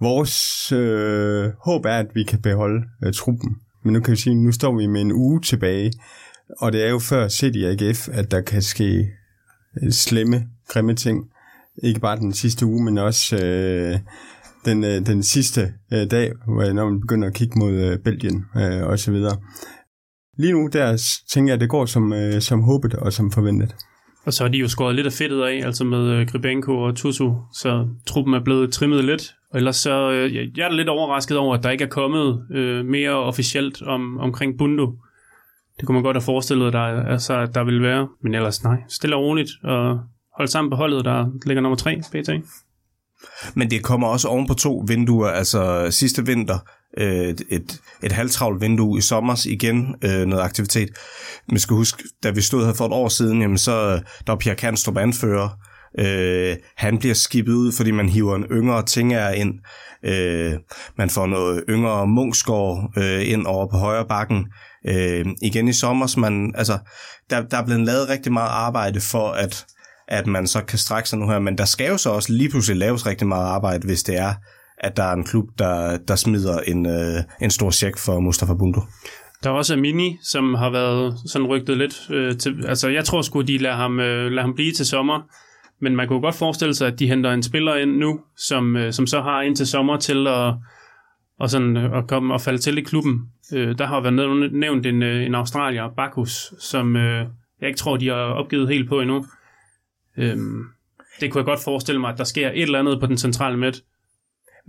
vores 0.00 0.72
øh, 0.72 1.50
håb 1.64 1.84
er, 1.84 1.98
at 1.98 2.06
vi 2.14 2.24
kan 2.24 2.42
beholde 2.42 2.84
øh, 3.04 3.12
truppen. 3.12 3.56
Men 3.84 3.92
nu 3.92 4.00
kan 4.00 4.12
vi 4.12 4.16
sige, 4.16 4.34
nu 4.34 4.52
står 4.52 4.76
vi 4.76 4.86
med 4.86 5.00
en 5.00 5.12
uge 5.12 5.40
tilbage, 5.40 5.92
og 6.58 6.72
det 6.72 6.84
er 6.84 6.90
jo 6.90 6.98
før 6.98 7.28
City 7.28 7.58
AGF, 7.58 8.08
at 8.12 8.30
der 8.30 8.40
kan 8.40 8.62
ske 8.62 9.08
øh, 9.82 9.92
slemme, 9.92 10.46
grimme 10.68 10.94
ting. 10.94 11.24
Ikke 11.82 12.00
bare 12.00 12.16
den 12.16 12.32
sidste 12.32 12.66
uge, 12.66 12.84
men 12.84 12.98
også 12.98 13.36
øh, 13.36 13.98
den, 14.66 14.84
øh, 14.84 15.06
den 15.06 15.22
sidste 15.22 15.60
øh, 15.92 16.10
dag, 16.10 16.32
når 16.46 16.90
man 16.90 17.00
begynder 17.00 17.28
at 17.28 17.34
kigge 17.34 17.58
mod 17.58 17.72
øh, 17.72 17.98
Belgien 17.98 18.44
øh, 18.56 18.86
og 18.86 18.98
så 18.98 19.10
videre. 19.10 19.36
Lige 20.38 20.52
nu, 20.52 20.68
der 20.72 21.02
tænker 21.32 21.50
jeg, 21.50 21.54
at 21.54 21.60
det 21.60 21.68
går 21.68 21.86
som, 21.86 22.12
øh, 22.12 22.40
som 22.40 22.62
håbet 22.62 22.94
og 22.94 23.12
som 23.12 23.30
forventet. 23.32 23.74
Og 24.26 24.32
så 24.32 24.44
har 24.44 24.48
de 24.48 24.58
jo 24.58 24.68
skåret 24.68 24.94
lidt 24.94 25.06
af 25.06 25.12
fedtet 25.12 25.42
af, 25.42 25.66
altså 25.66 25.84
med 25.84 26.08
øh, 26.08 26.26
Gribenko 26.26 26.82
og 26.82 26.96
Tusu, 26.96 27.34
så 27.52 27.88
truppen 28.06 28.34
er 28.34 28.44
blevet 28.44 28.72
trimmet 28.72 29.04
lidt. 29.04 29.34
Og 29.50 29.56
ellers 29.58 29.76
så, 29.76 30.12
øh, 30.12 30.34
jeg 30.34 30.64
er 30.64 30.72
lidt 30.72 30.88
overrasket 30.88 31.38
over, 31.38 31.56
at 31.56 31.62
der 31.62 31.70
ikke 31.70 31.84
er 31.84 31.88
kommet 31.88 32.46
øh, 32.54 32.84
mere 32.84 33.10
officielt 33.10 33.82
om, 33.82 34.18
omkring 34.18 34.58
Bundo. 34.58 34.92
Det 35.78 35.86
kunne 35.86 35.94
man 35.94 36.02
godt 36.02 36.16
have 36.16 36.22
forestillet 36.22 36.72
dig, 36.72 37.04
altså, 37.08 37.38
at 37.38 37.54
der 37.54 37.64
ville 37.64 37.82
være. 37.82 38.08
Men 38.22 38.34
ellers 38.34 38.64
nej, 38.64 38.76
stille 38.88 39.16
og 39.16 39.22
roligt, 39.22 39.50
og 39.64 40.00
hold 40.36 40.48
sammen 40.48 40.70
på 40.70 40.76
holdet, 40.76 41.04
der 41.04 41.26
ligger 41.46 41.62
nummer 41.62 41.76
tre, 41.76 42.00
BT. 42.12 42.30
Men 43.54 43.70
det 43.70 43.82
kommer 43.82 44.06
også 44.06 44.28
oven 44.28 44.46
på 44.46 44.54
to 44.54 44.84
vinduer, 44.86 45.28
altså 45.28 45.90
sidste 45.90 46.26
vinter, 46.26 46.58
øh, 46.98 47.28
et, 47.28 47.42
et, 47.50 47.80
et 48.02 48.12
halvtravlt 48.12 48.60
vindue 48.60 48.98
i 48.98 49.00
sommer 49.00 49.46
igen 49.46 49.94
øh, 50.04 50.26
noget 50.26 50.42
aktivitet. 50.42 50.88
Man 51.48 51.58
skal 51.58 51.76
huske, 51.76 52.04
da 52.22 52.30
vi 52.30 52.40
stod 52.40 52.66
her 52.66 52.72
for 52.72 52.86
et 52.86 52.92
år 52.92 53.08
siden, 53.08 53.40
jamen 53.40 53.58
så 53.58 53.72
øh, 53.72 54.00
der 54.26 54.32
var 54.32 54.36
Pierre 54.36 54.56
Kanstrup 54.56 54.96
anfører. 54.96 55.48
Øh, 55.98 56.56
han 56.76 56.98
bliver 56.98 57.14
skibet 57.14 57.52
ud, 57.52 57.72
fordi 57.72 57.90
man 57.90 58.08
hiver 58.08 58.36
en 58.36 58.44
yngre 58.44 58.82
Tinger 58.82 59.30
ind. 59.30 59.54
Øh, 60.04 60.52
man 60.98 61.10
får 61.10 61.26
noget 61.26 61.64
yngre 61.68 62.06
munkskår 62.06 62.92
øh, 62.98 63.30
ind 63.30 63.46
over 63.46 63.66
på 63.66 63.76
højre 63.76 64.06
bakken. 64.08 64.46
Øh, 64.88 65.26
igen 65.42 65.68
i 65.68 65.72
sommer, 65.72 66.18
man, 66.18 66.54
altså, 66.54 66.78
der, 67.30 67.42
der 67.42 67.56
er 67.58 67.64
blevet 67.64 67.86
lavet 67.86 68.08
rigtig 68.08 68.32
meget 68.32 68.50
arbejde 68.50 69.00
for, 69.00 69.28
at 69.28 69.66
at 70.08 70.26
man 70.26 70.46
så 70.46 70.64
kan 70.64 70.78
strække 70.78 71.08
sig 71.08 71.18
nu 71.18 71.28
her, 71.28 71.38
men 71.38 71.58
der 71.58 71.64
skal 71.64 71.88
jo 71.88 71.96
så 71.96 72.10
også 72.10 72.32
lige 72.32 72.50
pludselig 72.50 72.78
laves 72.78 73.06
rigtig 73.06 73.26
meget 73.26 73.46
arbejde, 73.46 73.86
hvis 73.86 74.02
det 74.02 74.18
er, 74.18 74.34
at 74.78 74.96
der 74.96 75.02
er 75.02 75.12
en 75.12 75.24
klub, 75.24 75.48
der, 75.58 75.98
der 76.08 76.16
smider 76.16 76.60
en, 76.60 76.86
øh, 76.86 77.22
en 77.40 77.50
stor 77.50 77.70
check 77.70 77.98
for 77.98 78.20
Mustafa 78.20 78.54
Bundu. 78.54 78.82
Der 79.44 79.50
er 79.50 79.54
også 79.54 79.76
Mini, 79.76 80.18
som 80.22 80.54
har 80.54 80.70
været 80.70 81.14
sådan 81.26 81.46
rygtet 81.46 81.78
lidt 81.78 82.10
øh, 82.10 82.36
til, 82.36 82.66
altså 82.66 82.88
jeg 82.88 83.04
tror 83.04 83.22
sgu, 83.22 83.40
de 83.40 83.58
lader 83.58 83.76
ham, 83.76 84.00
øh, 84.00 84.30
lader 84.30 84.42
ham 84.42 84.54
blive 84.54 84.72
til 84.72 84.86
sommer, 84.86 85.20
men 85.80 85.96
man 85.96 86.08
kunne 86.08 86.20
godt 86.20 86.34
forestille 86.34 86.74
sig, 86.74 86.88
at 86.88 86.98
de 86.98 87.08
henter 87.08 87.32
en 87.32 87.42
spiller 87.42 87.74
ind 87.74 87.90
nu, 87.90 88.20
som, 88.36 88.76
øh, 88.76 88.92
som 88.92 89.06
så 89.06 89.20
har 89.20 89.42
ind 89.42 89.56
til 89.56 89.66
sommer 89.66 89.96
til 89.96 90.26
at, 90.26 90.54
og 91.40 91.50
sådan, 91.50 91.76
at 91.76 92.06
komme 92.08 92.34
og 92.34 92.40
falde 92.40 92.58
til 92.58 92.78
i 92.78 92.82
klubben. 92.82 93.20
Øh, 93.54 93.78
der 93.78 93.86
har 93.86 94.00
været 94.00 94.52
nævnt 94.52 94.86
en, 94.86 95.02
øh, 95.02 95.26
en 95.26 95.34
australier, 95.34 95.88
Bakus, 95.96 96.52
som 96.60 96.96
øh, 96.96 97.26
jeg 97.60 97.68
ikke 97.68 97.78
tror, 97.78 97.96
de 97.96 98.08
har 98.08 98.14
opgivet 98.14 98.68
helt 98.68 98.88
på 98.88 99.00
endnu. 99.00 99.24
Øhm, 100.16 100.62
det 101.20 101.32
kunne 101.32 101.38
jeg 101.38 101.46
godt 101.46 101.64
forestille 101.64 102.00
mig, 102.00 102.12
at 102.12 102.18
der 102.18 102.24
sker 102.24 102.48
et 102.48 102.62
eller 102.62 102.78
andet 102.78 103.00
på 103.00 103.06
den 103.06 103.18
centrale 103.18 103.56
midt, 103.56 103.82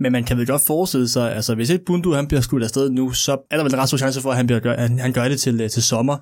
men 0.00 0.12
man 0.12 0.24
kan 0.24 0.38
vel 0.38 0.46
godt 0.46 0.62
forestille 0.66 1.08
sig, 1.08 1.34
altså 1.34 1.54
hvis 1.54 1.70
et 1.70 1.82
Bundu 1.86 2.12
han 2.12 2.26
bliver 2.26 2.40
skudt 2.40 2.62
afsted 2.62 2.90
nu, 2.90 3.12
så 3.12 3.32
er 3.50 3.56
der 3.56 3.62
vel 3.64 3.72
en 3.72 3.78
ret 3.78 3.88
stor 3.88 3.98
chance 3.98 4.20
for, 4.20 4.30
at 4.30 4.36
han, 4.36 4.46
bliver, 4.46 4.60
gør, 4.60 4.76
han, 4.76 4.98
han 4.98 5.12
gør 5.12 5.28
det 5.28 5.40
til, 5.40 5.60
øh, 5.60 5.70
til 5.70 5.82
sommer. 5.82 6.16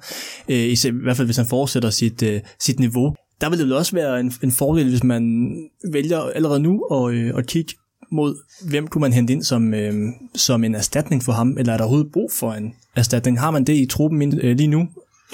Øh, 0.49 0.57
I, 0.57 0.73
I 0.73 0.91
hvert 0.91 1.17
fald 1.17 1.27
hvis 1.27 1.37
han 1.37 1.47
fortsætter 1.47 1.91
sit, 1.91 2.23
øh, 2.23 2.41
sit 2.61 2.79
niveau. 2.81 3.15
Der 3.41 3.51
vil 3.51 3.59
det 3.59 3.67
vel 3.67 3.73
også 3.73 3.93
være 3.93 4.21
en, 4.21 4.33
en 4.43 4.53
fordel, 4.53 4.89
hvis 4.89 5.05
man 5.05 5.53
vælger 5.93 6.21
allerede 6.21 6.61
nu 6.61 6.85
at, 6.85 7.15
øh, 7.15 7.33
at 7.37 7.47
kigge 7.47 7.75
mod, 8.11 8.37
hvem 8.69 8.87
kunne 8.87 9.01
man 9.01 9.13
hente 9.13 9.33
ind 9.33 9.43
som, 9.43 9.75
øh, 9.75 9.95
som 10.35 10.65
en 10.65 10.75
erstatning 10.75 11.23
for 11.23 11.33
ham, 11.33 11.59
eller 11.59 11.73
er 11.73 11.77
der 11.77 11.85
overhovedet 11.85 12.13
brug 12.13 12.31
for 12.33 12.53
en 12.53 12.75
erstatning? 12.97 13.41
Har 13.41 13.51
man 13.51 13.65
det 13.65 13.77
i 13.77 13.87
truppen 13.87 14.39
øh, 14.43 14.57
lige 14.57 14.69
nu, 14.69 14.89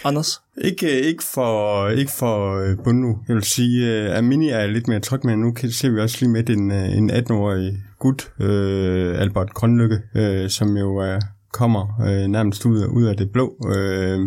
Anders? 0.04 0.40
Ikke, 0.58 1.00
ikke 1.00 1.25
for, 1.34 1.88
ikke 1.88 2.12
for 2.12 2.58
øh, 2.58 2.78
uh, 2.78 2.84
Bundu. 2.84 3.18
Jeg 3.28 3.37
vil 3.37 3.44
sige, 3.44 3.87
øh, 3.92 4.16
at 4.16 4.25
Mini 4.25 4.49
er 4.49 4.66
lidt 4.66 4.88
mere 4.88 5.00
tryg 5.00 5.20
men 5.25 5.38
Nu 5.38 5.52
kan, 5.52 5.70
ser 5.70 5.90
vi 5.90 6.00
også 6.00 6.16
lige 6.20 6.30
med 6.30 6.50
øh, 6.50 6.56
en, 6.56 6.70
en 6.70 7.11
18-årig 7.11 7.82
gut, 7.99 8.32
øh, 8.40 9.20
Albert 9.20 9.54
Grønlykke, 9.54 10.00
øh, 10.14 10.50
som 10.50 10.76
jo 10.76 10.96
er, 10.96 11.18
kommer 11.52 12.00
øh, 12.00 12.26
nærmest 12.26 12.66
ud, 12.66 12.87
ud 12.87 13.04
af 13.04 13.16
det 13.16 13.32
blå. 13.32 13.56
Øh, 13.76 14.20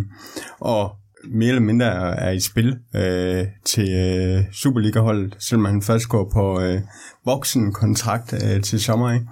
og 0.60 0.92
mere 1.28 1.50
eller 1.50 1.62
mindre 1.62 1.86
er, 1.86 2.28
er 2.28 2.32
i 2.32 2.40
spil 2.40 2.78
øh, 2.96 3.46
til 3.66 3.90
øh, 3.94 4.44
Superliga-holdet, 4.54 5.36
selvom 5.40 5.66
han 5.66 5.82
først 5.82 6.10
går 6.10 6.30
på 6.34 6.62
øh, 6.62 6.82
voksenkontrakt 7.26 8.34
øh, 8.34 8.62
til 8.62 8.80
sommer. 8.80 9.14
Ikke? 9.14 9.26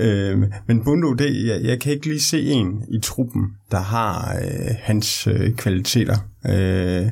Øh, 0.00 0.38
men 0.66 0.84
Bundo, 0.84 1.12
det, 1.12 1.46
jeg, 1.46 1.60
jeg 1.64 1.80
kan 1.80 1.92
ikke 1.92 2.06
lige 2.06 2.20
se 2.20 2.42
en 2.42 2.82
i 2.90 3.00
truppen, 3.02 3.42
der 3.70 3.80
har 3.80 4.38
øh, 4.42 4.74
hans 4.82 5.26
øh, 5.26 5.54
kvaliteter. 5.56 6.16
Øh, 6.46 7.06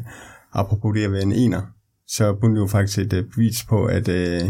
apropos 0.52 0.94
det 0.96 1.04
at 1.04 1.12
være 1.12 1.22
en 1.22 1.32
ener, 1.32 1.62
så 2.06 2.24
er 2.24 2.32
Bundo 2.40 2.66
faktisk 2.66 2.98
et 2.98 3.12
øh, 3.12 3.24
bevis 3.34 3.64
på, 3.68 3.84
at 3.84 4.08
øh, 4.08 4.40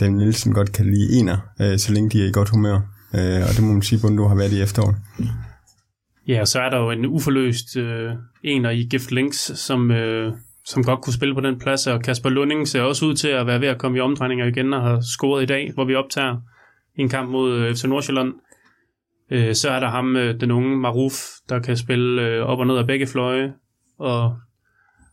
den 0.00 0.16
Nielsen 0.16 0.52
godt 0.52 0.72
kan 0.72 0.86
lide 0.86 1.18
ener, 1.18 1.38
øh, 1.60 1.78
så 1.78 1.92
længe 1.92 2.10
de 2.10 2.22
er 2.24 2.28
i 2.28 2.32
godt 2.32 2.48
humør. 2.48 2.76
Øh, 3.14 3.42
og 3.48 3.52
det 3.56 3.62
må 3.62 3.72
man 3.72 3.82
sige, 3.82 4.00
Bundo 4.02 4.28
har 4.28 4.36
været 4.36 4.52
i 4.52 4.62
efteråret. 4.62 4.96
Ja, 6.28 6.40
og 6.40 6.48
så 6.48 6.60
er 6.60 6.70
der 6.70 6.78
jo 6.78 6.90
en 6.90 7.06
uforløst 7.06 7.76
øh, 7.76 8.12
ener 8.44 8.70
i 8.70 8.82
Gift 8.90 9.10
Links, 9.10 9.52
som, 9.54 9.90
øh, 9.90 10.32
som 10.64 10.84
godt 10.84 11.00
kunne 11.00 11.14
spille 11.14 11.34
på 11.34 11.40
den 11.40 11.58
plads, 11.58 11.86
og 11.86 12.02
Kasper 12.02 12.28
Lunding 12.28 12.68
ser 12.68 12.82
også 12.82 13.06
ud 13.06 13.14
til 13.14 13.28
at 13.28 13.46
være 13.46 13.60
ved 13.60 13.68
at 13.68 13.78
komme 13.78 13.98
i 13.98 14.00
omdrejninger 14.00 14.46
igen 14.46 14.72
og 14.74 14.82
har 14.82 15.00
scoret 15.00 15.42
i 15.42 15.46
dag, 15.46 15.70
hvor 15.74 15.84
vi 15.84 15.94
optager 15.94 16.36
en 16.96 17.08
kamp 17.08 17.30
mod 17.30 17.52
øh, 17.52 17.74
FC 17.74 17.84
Nordsjælland. 17.84 18.34
Øh, 19.30 19.54
så 19.54 19.70
er 19.70 19.80
der 19.80 19.88
ham, 19.88 20.16
øh, 20.16 20.40
den 20.40 20.50
unge 20.50 20.76
Maruf, 20.76 21.14
der 21.48 21.58
kan 21.58 21.76
spille 21.76 22.22
øh, 22.22 22.42
op 22.42 22.58
og 22.58 22.66
ned 22.66 22.76
af 22.76 22.86
begge 22.86 23.06
fløje, 23.06 23.54
og 23.98 24.36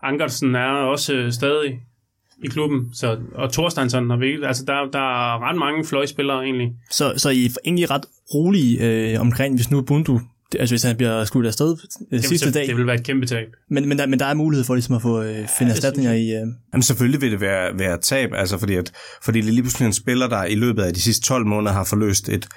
Ankersen 0.04 0.56
er 0.56 0.70
også 0.70 1.14
øh, 1.14 1.32
stadig 1.32 1.80
i 2.44 2.48
klubben, 2.48 2.94
så, 2.94 3.20
og 3.36 3.54
Thorsteinsson 3.54 4.10
har 4.10 4.18
vi, 4.18 4.44
altså 4.44 4.64
der, 4.66 4.92
der 4.94 5.00
er 5.00 5.50
ret 5.50 5.58
mange 5.58 5.86
fløjspillere 5.86 6.44
egentlig. 6.44 6.76
Så, 6.92 7.14
så 7.18 7.30
I 7.30 7.46
er 7.46 7.50
egentlig 7.66 7.92
ret 7.92 8.06
rolige 8.34 8.86
øh, 8.88 9.22
omkring, 9.22 9.56
hvis 9.56 9.72
nu 9.72 9.82
Bundu, 9.82 10.20
altså 10.60 10.74
hvis 10.74 10.84
han 10.84 10.98
bliver 10.98 11.26
skudt 11.26 11.46
afsted 11.46 11.78
øh, 12.12 12.22
sidste 12.22 12.52
dag. 12.52 12.68
Det 12.68 12.78
vil 12.78 12.88
være 12.88 12.96
et 12.96 13.04
kæmpe 13.04 13.26
tab. 13.26 13.48
Men, 13.70 13.90
men, 13.90 13.98
der, 13.98 14.06
men 14.06 14.20
der 14.20 14.26
er 14.26 14.34
mulighed 14.34 14.66
for 14.66 14.76
ligesom 14.76 14.96
at 14.96 15.02
få 15.02 15.22
øh, 15.22 15.36
finde 15.36 15.48
ja, 15.60 15.70
erstatninger 15.70 16.14
i... 16.14 16.32
Øh... 16.32 16.48
Jamen 16.74 16.84
selvfølgelig 16.84 17.22
vil 17.22 17.32
det 17.32 17.42
være, 17.42 17.80
være 17.80 17.98
tab, 17.98 18.30
altså 18.34 18.58
fordi, 18.58 18.76
at, 18.76 18.92
fordi 19.24 19.42
det 19.42 19.48
er 19.48 19.52
lige 19.52 19.64
pludselig 19.64 19.86
en 19.86 19.94
spiller, 19.94 20.28
der 20.28 20.44
i 20.44 20.56
løbet 20.56 20.84
af 20.84 20.94
de 20.94 21.02
sidste 21.02 21.28
12 21.28 21.46
måneder 21.46 21.74
har 21.74 21.84
forløst 21.84 22.30
et, 22.30 22.48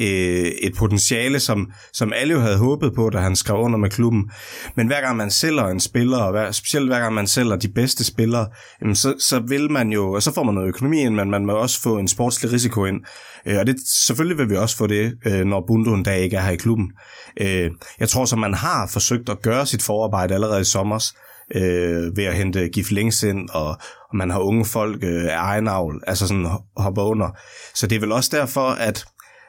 øh, 0.00 0.46
et 0.62 0.74
potentiale, 0.78 1.40
som, 1.40 1.70
som 1.92 2.12
alle 2.12 2.34
jo 2.34 2.40
havde 2.40 2.58
håbet 2.58 2.92
på, 2.94 3.10
da 3.10 3.18
han 3.18 3.36
skrev 3.36 3.56
under 3.56 3.78
med 3.78 3.90
klubben. 3.90 4.30
Men 4.76 4.86
hver 4.86 5.00
gang 5.00 5.16
man 5.16 5.30
sælger 5.30 5.66
en 5.66 5.80
spiller, 5.80 6.18
og 6.18 6.30
hver, 6.30 6.50
specielt 6.50 6.88
hver 6.88 7.00
gang 7.00 7.14
man 7.14 7.26
sælger 7.26 7.56
de 7.56 7.68
bedste 7.68 8.04
spillere, 8.04 8.46
jamen 8.80 8.96
så, 8.96 9.14
så 9.18 9.38
vil 9.48 9.70
man 9.70 9.92
jo, 9.92 10.12
og 10.12 10.22
så 10.22 10.34
får 10.34 10.42
man 10.42 10.54
noget 10.54 10.68
økonomi 10.68 11.00
ind, 11.00 11.14
men 11.14 11.30
man 11.30 11.46
må 11.46 11.52
også 11.52 11.82
få 11.82 11.98
en 11.98 12.08
sportslig 12.08 12.52
risiko 12.52 12.84
ind. 12.84 13.00
Øh, 13.46 13.58
og 13.58 13.66
det, 13.66 13.76
selvfølgelig 14.06 14.38
vil 14.38 14.50
vi 14.50 14.56
også 14.56 14.76
få 14.76 14.86
det, 14.86 15.12
øh, 15.26 15.44
når 15.44 15.64
Bundo 15.66 15.94
en 15.94 16.02
dag 16.02 16.20
ikke 16.20 16.36
er 16.36 16.42
her 16.42 16.52
i 16.52 16.56
klubben. 16.56 16.92
Øh, 17.40 17.70
jeg 18.00 18.08
tror, 18.08 18.24
så 18.24 18.36
man 18.36 18.54
har 18.54 18.90
forsøgt 18.92 19.28
at 19.28 19.42
gøre 19.42 19.66
sit 19.66 19.82
forarbejde 19.82 20.34
allerede 20.34 20.60
i 20.60 20.64
sommer, 20.64 21.12
øh, 21.54 22.16
ved 22.16 22.24
at 22.24 22.34
hente 22.34 22.68
Gif 22.68 22.90
Links 22.90 23.22
ind, 23.22 23.48
og, 23.50 23.68
og 24.10 24.16
man 24.16 24.30
har 24.30 24.38
unge 24.38 24.64
folk 24.64 25.04
øh, 25.04 25.24
af 25.24 25.36
egen 25.36 25.68
avl, 25.68 26.02
altså 26.06 26.28
sådan 26.28 26.46
hopper 26.76 27.02
under. 27.02 27.28
Så 27.74 27.86
det 27.86 27.96
er 27.96 28.00
vel 28.00 28.12
også 28.12 28.30
derfor, 28.32 28.68
at 28.68 29.04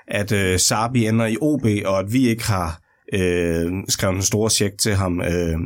at 0.08 0.32
øh, 0.32 0.60
Sabi 0.60 1.08
ender 1.08 1.26
i 1.26 1.38
OB, 1.42 1.66
og 1.86 2.00
at 2.00 2.14
vi 2.14 2.28
ikke 2.28 2.44
har 2.44 2.80
øh, 3.14 3.72
skrevet 3.90 4.16
en 4.16 4.22
stor 4.22 4.50
check 4.50 4.78
til 4.78 4.96
ham. 4.96 5.22
Øh, 5.22 5.58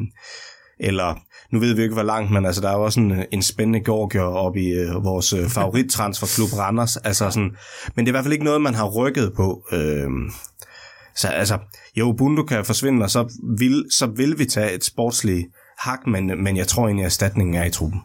eller 0.80 1.20
nu 1.52 1.60
ved 1.60 1.74
vi 1.74 1.82
ikke, 1.82 1.94
hvor 1.94 2.04
langt, 2.04 2.32
men 2.32 2.46
altså, 2.46 2.62
der 2.62 2.70
er 2.70 2.74
jo 2.74 2.84
også 2.84 3.00
en, 3.00 3.26
en 3.32 3.42
spændende 3.42 3.84
Georgier 3.84 4.22
oppe 4.22 4.62
i 4.62 4.68
øh, 4.68 5.04
vores 5.04 5.34
øh, 5.34 5.50
favorittransferklub 5.50 6.60
Randers. 6.60 6.98
Altså, 6.98 7.30
sådan, 7.30 7.52
men 7.96 8.06
det 8.06 8.10
er 8.10 8.12
i 8.12 8.12
hvert 8.12 8.24
fald 8.24 8.34
ikke 8.34 8.46
noget, 8.46 8.62
man 8.62 8.76
har 8.76 8.90
rykket 8.90 9.34
på. 9.36 9.66
Øh, 9.72 10.10
så 11.16 11.28
altså, 11.28 11.58
jo, 11.96 12.12
Bundu 12.12 12.44
kan 12.44 12.66
forsvinde, 12.66 13.04
og 13.04 13.10
så 13.10 13.40
vil, 13.58 13.86
så 13.92 14.06
vil 14.06 14.40
vi 14.40 14.46
tage 14.46 14.74
et 14.74 14.84
sportsligt 14.84 15.48
hak, 15.80 16.08
men, 16.08 16.44
men 16.44 16.58
jeg 16.58 16.68
tror 16.68 16.86
egentlig, 16.86 17.04
at 17.04 17.08
erstatningen 17.08 17.56
er 17.56 17.66
i 17.66 17.70
truppen. 17.70 18.02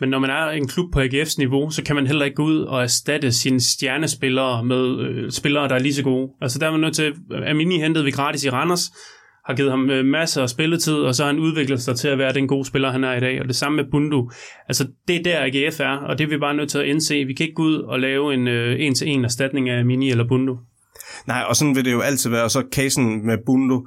Men 0.00 0.08
når 0.08 0.18
man 0.18 0.30
er 0.30 0.48
en 0.48 0.68
klub 0.68 0.92
på 0.92 1.00
AGF's 1.00 1.34
niveau, 1.38 1.70
så 1.70 1.82
kan 1.82 1.96
man 1.96 2.06
heller 2.06 2.24
ikke 2.24 2.34
gå 2.34 2.44
ud 2.44 2.60
og 2.60 2.82
erstatte 2.82 3.32
sine 3.32 3.60
stjernespillere 3.60 4.64
med 4.64 4.98
øh, 5.00 5.30
spillere, 5.30 5.68
der 5.68 5.74
er 5.74 5.78
lige 5.78 5.94
så 5.94 6.02
gode. 6.02 6.30
Altså 6.40 6.58
der 6.58 6.66
er 6.66 6.70
man 6.70 6.80
nødt 6.80 6.94
til, 6.94 7.14
øh, 7.32 7.50
Amini 7.50 7.78
hentede 7.78 8.04
vi 8.04 8.10
gratis 8.10 8.44
i 8.44 8.50
Randers, 8.50 8.90
har 9.46 9.54
givet 9.54 9.70
ham 9.70 9.90
øh, 9.90 10.04
masser 10.04 10.42
af 10.42 10.48
spilletid, 10.48 10.94
og 10.94 11.14
så 11.14 11.24
har 11.24 11.32
han 11.32 11.40
udviklet 11.40 11.82
sig 11.82 11.96
til 11.96 12.08
at 12.08 12.18
være 12.18 12.32
den 12.32 12.48
gode 12.48 12.64
spiller, 12.64 12.90
han 12.90 13.04
er 13.04 13.16
i 13.16 13.20
dag. 13.20 13.40
Og 13.40 13.48
det 13.48 13.56
samme 13.56 13.76
med 13.76 13.84
Bundu. 13.90 14.30
Altså 14.68 14.86
det 15.08 15.16
er 15.16 15.22
der 15.22 15.42
AGF 15.42 15.80
er, 15.80 15.96
og 15.96 16.18
det 16.18 16.24
er 16.24 16.28
vi 16.28 16.38
bare 16.38 16.54
nødt 16.54 16.70
til 16.70 16.78
at 16.78 16.84
indse. 16.84 17.24
Vi 17.24 17.34
kan 17.34 17.44
ikke 17.44 17.54
gå 17.54 17.62
ud 17.62 17.78
og 17.78 18.00
lave 18.00 18.34
en 18.34 18.48
øh, 18.48 18.76
en-til-en 18.80 19.24
erstatning 19.24 19.68
af 19.70 19.80
Amini 19.80 20.10
eller 20.10 20.28
Bundu. 20.28 20.58
Nej, 21.26 21.44
og 21.48 21.56
sådan 21.56 21.76
vil 21.76 21.84
det 21.84 21.92
jo 21.92 22.00
altid 22.00 22.30
være. 22.30 22.44
Og 22.44 22.50
så 22.50 22.64
casen 22.72 23.26
med 23.26 23.38
Bundu, 23.46 23.86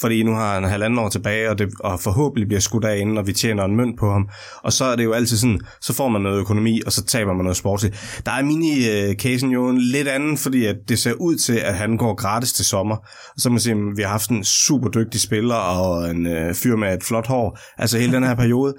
fordi 0.00 0.22
nu 0.22 0.32
har 0.32 0.54
han 0.54 0.64
halvanden 0.64 0.98
år 0.98 1.08
tilbage, 1.08 1.50
og, 1.50 1.58
det, 1.58 1.68
og 1.80 2.00
forhåbentlig 2.00 2.48
bliver 2.48 2.60
skudt 2.60 2.84
af 2.84 2.98
inden, 2.98 3.18
og 3.18 3.26
vi 3.26 3.32
tjener 3.32 3.64
en 3.64 3.76
mønt 3.76 3.98
på 3.98 4.12
ham. 4.12 4.28
Og 4.62 4.72
så 4.72 4.84
er 4.84 4.96
det 4.96 5.04
jo 5.04 5.12
altid 5.12 5.36
sådan, 5.36 5.60
så 5.80 5.92
får 5.92 6.08
man 6.08 6.22
noget 6.22 6.40
økonomi, 6.40 6.80
og 6.86 6.92
så 6.92 7.04
taber 7.04 7.32
man 7.32 7.44
noget 7.44 7.56
sportsligt. 7.56 8.22
Der 8.26 8.32
er 8.32 8.42
mini-casen 8.42 9.46
øh, 9.46 9.54
jo 9.54 9.68
en 9.68 9.80
lidt 9.80 10.08
anden, 10.08 10.38
fordi 10.38 10.64
at 10.66 10.76
det 10.88 10.98
ser 10.98 11.12
ud 11.12 11.36
til, 11.36 11.56
at 11.56 11.74
han 11.74 11.96
går 11.96 12.14
gratis 12.14 12.52
til 12.52 12.64
sommer. 12.64 12.96
Og 13.34 13.40
så 13.40 13.48
må 13.48 13.52
man 13.52 13.60
sige, 13.60 13.74
at 13.74 13.96
vi 13.96 14.02
har 14.02 14.10
haft 14.10 14.30
en 14.30 14.44
super 14.44 14.88
dygtig 14.88 15.20
spiller, 15.20 15.54
og 15.54 16.10
en 16.10 16.26
øh, 16.26 16.54
fyr 16.54 16.76
med 16.76 16.94
et 16.94 17.02
flot 17.02 17.26
hår, 17.26 17.58
altså 17.78 17.98
hele 17.98 18.12
den 18.12 18.24
her 18.24 18.34
periode. 18.34 18.74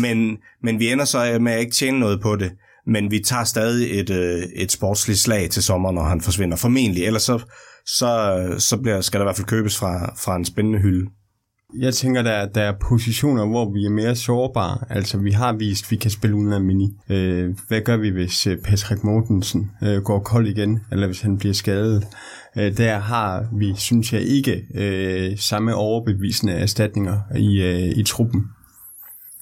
Men, 0.00 0.36
men 0.62 0.78
vi 0.78 0.92
ender 0.92 1.04
så 1.04 1.32
øh, 1.32 1.40
med 1.40 1.52
at 1.52 1.60
ikke 1.60 1.72
tjene 1.72 2.00
noget 2.00 2.20
på 2.20 2.36
det 2.36 2.50
men 2.86 3.10
vi 3.10 3.18
tager 3.18 3.44
stadig 3.44 4.00
et, 4.00 4.10
øh, 4.10 4.42
et 4.56 4.72
sportsligt 4.72 5.18
slag 5.18 5.50
til 5.50 5.62
sommer, 5.62 5.92
når 5.92 6.02
han 6.02 6.20
forsvinder. 6.20 6.56
Formentlig, 6.56 7.04
ellers 7.04 7.22
så, 7.22 7.38
så, 7.86 8.44
så 8.58 8.76
bliver, 8.76 9.00
skal 9.00 9.20
der 9.20 9.24
i 9.24 9.26
hvert 9.26 9.36
fald 9.36 9.46
købes 9.46 9.78
fra, 9.78 10.14
fra 10.24 10.36
en 10.36 10.44
spændende 10.44 10.78
hylde. 10.78 11.10
Jeg 11.78 11.94
tænker, 11.94 12.22
der, 12.22 12.46
der 12.46 12.62
er 12.62 12.72
positioner, 12.80 13.46
hvor 13.46 13.72
vi 13.72 13.84
er 13.84 13.90
mere 13.90 14.16
sårbare. 14.16 14.78
Altså, 14.90 15.18
vi 15.18 15.30
har 15.30 15.52
vist, 15.52 15.84
at 15.84 15.90
vi 15.90 15.96
kan 15.96 16.10
spille 16.10 16.36
uden 16.36 16.52
af 16.52 16.60
mini. 16.60 16.96
Øh, 17.10 17.56
hvad 17.68 17.80
gør 17.80 17.96
vi, 17.96 18.08
hvis 18.08 18.46
øh, 18.46 18.58
Patrick 18.58 19.04
Mortensen 19.04 19.70
øh, 19.82 20.02
går 20.02 20.20
kold 20.20 20.46
igen, 20.46 20.80
eller 20.92 21.06
hvis 21.06 21.20
han 21.20 21.38
bliver 21.38 21.54
skadet? 21.54 22.06
Øh, 22.56 22.76
der 22.76 22.98
har 22.98 23.48
vi, 23.52 23.74
synes 23.76 24.12
jeg, 24.12 24.22
ikke 24.22 24.62
øh, 24.74 25.38
samme 25.38 25.74
overbevisende 25.74 26.52
erstatninger 26.52 27.20
i, 27.36 27.62
øh, 27.62 27.98
i 27.98 28.02
truppen. 28.02 28.44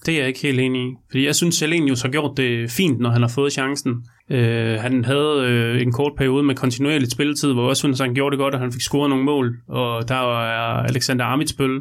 Det 0.06 0.14
er 0.14 0.18
jeg 0.18 0.28
ikke 0.28 0.40
helt 0.40 0.60
enig 0.60 0.82
i. 0.82 0.94
Fordi 1.10 1.26
jeg 1.26 1.34
synes, 1.34 1.54
Selenius 1.54 2.02
har 2.02 2.08
gjort 2.08 2.36
det 2.36 2.70
fint, 2.70 3.00
når 3.00 3.10
han 3.10 3.22
har 3.22 3.28
fået 3.28 3.52
chancen. 3.52 3.94
Øh, 4.30 4.80
han 4.80 5.04
havde 5.04 5.44
øh, 5.46 5.82
en 5.82 5.92
kort 5.92 6.12
periode 6.16 6.42
med 6.42 6.54
kontinuerligt 6.54 7.12
spilletid, 7.12 7.52
hvor 7.52 7.68
også 7.68 7.80
synes, 7.80 8.00
han 8.00 8.14
gjorde 8.14 8.32
det 8.36 8.38
godt, 8.38 8.54
og 8.54 8.60
han 8.60 8.72
fik 8.72 8.80
scoret 8.80 9.10
nogle 9.10 9.24
mål. 9.24 9.56
Og 9.68 10.08
der 10.08 10.40
er 10.40 10.82
Alexander 10.82 11.24
Amitsbøl, 11.24 11.80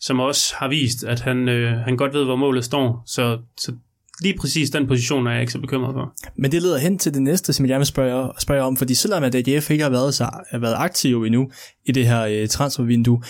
som 0.00 0.20
også 0.20 0.54
har 0.56 0.68
vist, 0.68 1.04
at 1.04 1.20
han, 1.20 1.48
øh, 1.48 1.78
han 1.78 1.96
godt 1.96 2.14
ved, 2.14 2.24
hvor 2.24 2.36
målet 2.36 2.64
står. 2.64 3.02
Så, 3.06 3.38
så 3.58 3.72
lige 4.22 4.38
præcis 4.40 4.70
den 4.70 4.86
position 4.86 5.26
er 5.26 5.30
jeg 5.30 5.40
ikke 5.40 5.52
så 5.52 5.60
bekymret 5.60 5.94
for. 5.94 6.14
Men 6.38 6.52
det 6.52 6.62
leder 6.62 6.78
hen 6.78 6.98
til 6.98 7.14
det 7.14 7.22
næste, 7.22 7.52
som 7.52 7.66
jeg 7.66 7.78
vil 7.78 7.86
spørge, 7.86 8.32
spørge 8.38 8.62
om, 8.62 8.76
fordi 8.76 8.94
selvom 8.94 9.22
at 9.22 9.34
AGF 9.34 9.70
ikke 9.70 9.82
har 9.82 9.90
været, 9.90 10.14
så, 10.14 10.24
har 10.50 10.58
været 10.58 10.74
aktiv 10.78 11.22
endnu 11.22 11.50
i 11.84 11.92
det 11.92 12.06
her 12.06 12.22
øh, 12.22 12.48
transfervindue, 12.48 13.22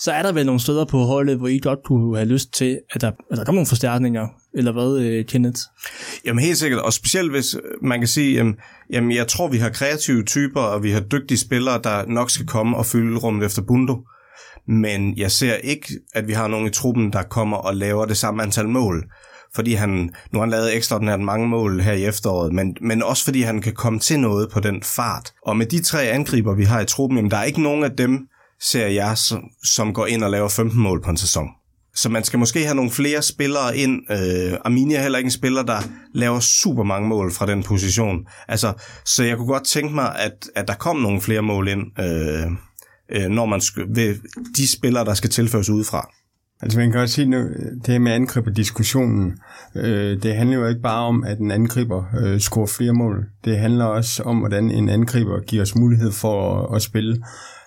så 0.00 0.12
er 0.12 0.22
der 0.22 0.32
vel 0.32 0.46
nogle 0.46 0.60
steder 0.60 0.84
på 0.84 0.98
holdet, 0.98 1.36
hvor 1.36 1.48
I 1.48 1.58
godt 1.58 1.78
kunne 1.84 2.16
have 2.16 2.28
lyst 2.28 2.54
til, 2.54 2.80
at 2.90 3.00
der, 3.00 3.08
at 3.30 3.38
der 3.38 3.44
kommer 3.44 3.58
nogle 3.58 3.66
forstærkninger, 3.66 4.28
eller 4.54 4.72
hvad, 4.72 5.04
øh, 5.04 5.24
Kenneth? 5.24 5.60
Jamen 6.24 6.44
helt 6.44 6.58
sikkert, 6.58 6.80
og 6.80 6.92
specielt 6.92 7.30
hvis 7.30 7.54
øh, 7.54 7.60
man 7.82 7.98
kan 7.98 8.08
sige, 8.08 8.34
jamen, 8.34 8.54
jamen 8.92 9.12
jeg 9.12 9.28
tror, 9.28 9.48
vi 9.48 9.58
har 9.58 9.68
kreative 9.68 10.22
typer, 10.22 10.60
og 10.60 10.82
vi 10.82 10.90
har 10.90 11.00
dygtige 11.00 11.38
spillere, 11.38 11.80
der 11.84 12.06
nok 12.06 12.30
skal 12.30 12.46
komme 12.46 12.76
og 12.76 12.86
fylde 12.86 13.18
rummet 13.18 13.46
efter 13.46 13.62
Bundo. 13.62 13.98
Men 14.68 15.18
jeg 15.18 15.30
ser 15.30 15.54
ikke, 15.54 15.86
at 16.14 16.28
vi 16.28 16.32
har 16.32 16.48
nogen 16.48 16.66
i 16.66 16.70
truppen, 16.70 17.12
der 17.12 17.22
kommer 17.22 17.56
og 17.56 17.76
laver 17.76 18.04
det 18.04 18.16
samme 18.16 18.42
antal 18.42 18.68
mål. 18.68 19.04
Fordi 19.54 19.74
han, 19.74 19.90
nu 19.90 20.38
har 20.38 20.40
han 20.40 20.50
lavet 20.50 20.76
ekstraordinært 20.76 21.20
mange 21.20 21.48
mål 21.48 21.80
her 21.80 21.92
i 21.92 22.04
efteråret, 22.04 22.52
men, 22.52 22.76
men 22.80 23.02
også 23.02 23.24
fordi 23.24 23.42
han 23.42 23.60
kan 23.60 23.72
komme 23.72 23.98
til 23.98 24.20
noget 24.20 24.50
på 24.50 24.60
den 24.60 24.82
fart. 24.82 25.32
Og 25.46 25.56
med 25.56 25.66
de 25.66 25.82
tre 25.82 26.02
angriber, 26.02 26.54
vi 26.54 26.64
har 26.64 26.80
i 26.80 26.86
truppen, 26.86 27.18
jamen 27.18 27.30
der 27.30 27.36
er 27.36 27.44
ikke 27.44 27.62
nogen 27.62 27.84
af 27.84 27.90
dem, 27.90 28.18
ser 28.62 28.86
jeg, 28.86 29.18
som, 29.18 29.42
som 29.64 29.94
går 29.94 30.06
ind 30.06 30.24
og 30.24 30.30
laver 30.30 30.48
15 30.48 30.80
mål 30.80 31.02
på 31.02 31.10
en 31.10 31.16
sæson. 31.16 31.48
Så 31.94 32.08
man 32.08 32.24
skal 32.24 32.38
måske 32.38 32.64
have 32.64 32.74
nogle 32.74 32.90
flere 32.90 33.22
spillere 33.22 33.76
ind. 33.76 34.00
Øh, 34.10 34.58
Arminia 34.64 34.98
er 34.98 35.02
heller 35.02 35.18
ikke 35.18 35.26
en 35.26 35.32
spiller, 35.32 35.62
der 35.62 35.78
laver 36.14 36.40
super 36.40 36.82
mange 36.82 37.08
mål 37.08 37.32
fra 37.32 37.46
den 37.46 37.62
position. 37.62 38.18
Altså, 38.48 38.72
så 39.04 39.24
jeg 39.24 39.36
kunne 39.36 39.46
godt 39.46 39.64
tænke 39.64 39.94
mig, 39.94 40.16
at, 40.18 40.48
at 40.56 40.68
der 40.68 40.74
kom 40.74 40.96
nogle 40.96 41.20
flere 41.20 41.42
mål 41.42 41.68
ind, 41.68 42.00
øh, 42.00 42.46
øh, 43.12 43.28
når 43.28 43.46
man 43.46 43.60
sk- 43.60 43.94
ved 43.94 44.16
de 44.56 44.72
spillere, 44.72 45.04
der 45.04 45.14
skal 45.14 45.30
tilføres 45.30 45.70
udefra. 45.70 46.10
Altså 46.62 46.78
man 46.78 46.90
kan 46.92 47.00
også 47.00 47.14
sige, 47.14 47.26
nu, 47.26 47.48
det 47.86 48.00
med 48.00 48.12
angriberdiskussionen, 48.12 49.32
øh, 49.76 50.22
det 50.22 50.34
handler 50.34 50.56
jo 50.56 50.66
ikke 50.66 50.80
bare 50.80 51.06
om, 51.06 51.24
at 51.24 51.38
en 51.38 51.50
angriber 51.50 52.04
øh, 52.20 52.40
scorer 52.40 52.66
flere 52.66 52.92
mål. 52.92 53.26
Det 53.44 53.58
handler 53.58 53.84
også 53.84 54.22
om, 54.22 54.38
hvordan 54.38 54.70
en 54.70 54.88
angriber 54.88 55.40
giver 55.40 55.62
os 55.62 55.74
mulighed 55.74 56.12
for 56.12 56.62
at, 56.62 56.76
at 56.76 56.82
spille. 56.82 57.22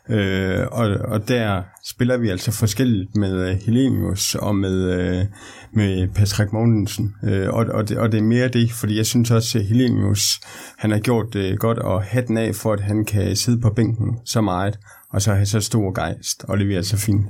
Øh, 0.09 0.67
og, 0.71 0.85
og 0.87 1.27
der 1.27 1.63
spiller 1.85 2.17
vi 2.17 2.29
altså 2.29 2.51
forskelligt 2.51 3.15
med 3.15 3.49
øh, 3.49 3.57
Helenius 3.65 4.35
og 4.35 4.55
med, 4.55 4.91
øh, 4.91 5.25
med 5.73 6.07
Patrick 6.07 6.53
Mogensen. 6.53 7.15
Øh, 7.23 7.49
og, 7.49 7.65
og, 7.65 7.89
det, 7.89 7.97
og 7.97 8.11
det 8.11 8.17
er 8.17 8.23
mere 8.23 8.47
det, 8.47 8.71
fordi 8.71 8.97
jeg 8.97 9.05
synes 9.05 9.31
også, 9.31 9.59
at 9.59 9.65
Helenius 9.65 10.39
han 10.77 10.91
har 10.91 10.99
gjort 10.99 11.33
det 11.33 11.59
godt 11.59 11.77
og 11.77 12.03
hatten 12.03 12.37
af 12.37 12.55
for, 12.55 12.73
at 12.73 12.79
han 12.79 13.05
kan 13.05 13.35
sidde 13.35 13.61
på 13.61 13.69
bænken 13.69 14.17
så 14.25 14.41
meget, 14.41 14.79
og 15.09 15.21
så 15.21 15.33
have 15.33 15.45
så 15.45 15.59
stor 15.59 15.93
gejst 15.93 16.43
og 16.47 16.57
levere 16.57 16.83
så 16.83 16.97
fint. 16.97 17.25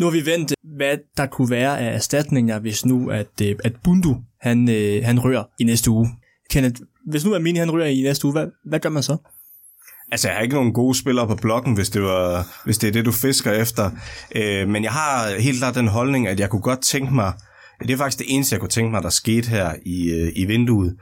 Nu 0.00 0.06
har 0.06 0.12
vi 0.12 0.26
vendt, 0.26 0.54
hvad 0.76 0.98
der 1.16 1.26
kunne 1.26 1.50
være 1.50 1.78
af 1.80 1.94
erstatninger, 1.94 2.58
hvis 2.58 2.86
nu 2.86 3.10
at, 3.10 3.40
øh, 3.42 3.54
at 3.64 3.72
Bundu 3.84 4.16
han, 4.40 4.68
han 5.02 5.24
rører 5.24 5.44
i 5.60 5.64
næste 5.64 5.90
uge. 5.90 6.08
Kenneth, 6.50 6.80
hvis 7.10 7.24
nu 7.24 7.34
Amini 7.34 7.58
han 7.58 7.70
rører 7.70 7.86
i 7.86 8.02
næste 8.02 8.24
uge, 8.24 8.32
hvad, 8.32 8.46
hvad 8.64 8.80
gør 8.80 8.88
man 8.88 9.02
så? 9.02 9.16
Altså, 10.12 10.28
jeg 10.28 10.36
har 10.36 10.42
ikke 10.42 10.54
nogen 10.54 10.72
gode 10.72 10.98
spillere 10.98 11.26
på 11.26 11.34
blokken, 11.34 11.74
hvis 11.74 11.90
det, 11.90 12.02
var, 12.02 12.46
hvis 12.64 12.78
det 12.78 12.88
er 12.88 12.92
det, 12.92 13.04
du 13.04 13.12
fisker 13.12 13.52
efter. 13.52 13.90
Øh, 14.34 14.68
men 14.68 14.84
jeg 14.84 14.92
har 14.92 15.40
helt 15.40 15.58
klart 15.58 15.74
den 15.74 15.88
holdning, 15.88 16.28
at 16.28 16.40
jeg 16.40 16.50
kunne 16.50 16.62
godt 16.62 16.82
tænke 16.82 17.14
mig, 17.14 17.32
det 17.82 17.90
er 17.90 17.96
faktisk 17.96 18.18
det 18.18 18.26
eneste, 18.28 18.54
jeg 18.54 18.60
kunne 18.60 18.68
tænke 18.68 18.90
mig, 18.90 19.02
der 19.02 19.08
skete 19.08 19.48
her 19.48 19.74
i, 19.86 20.10
øh, 20.10 20.32
i 20.36 20.44
vinduet, 20.44 20.96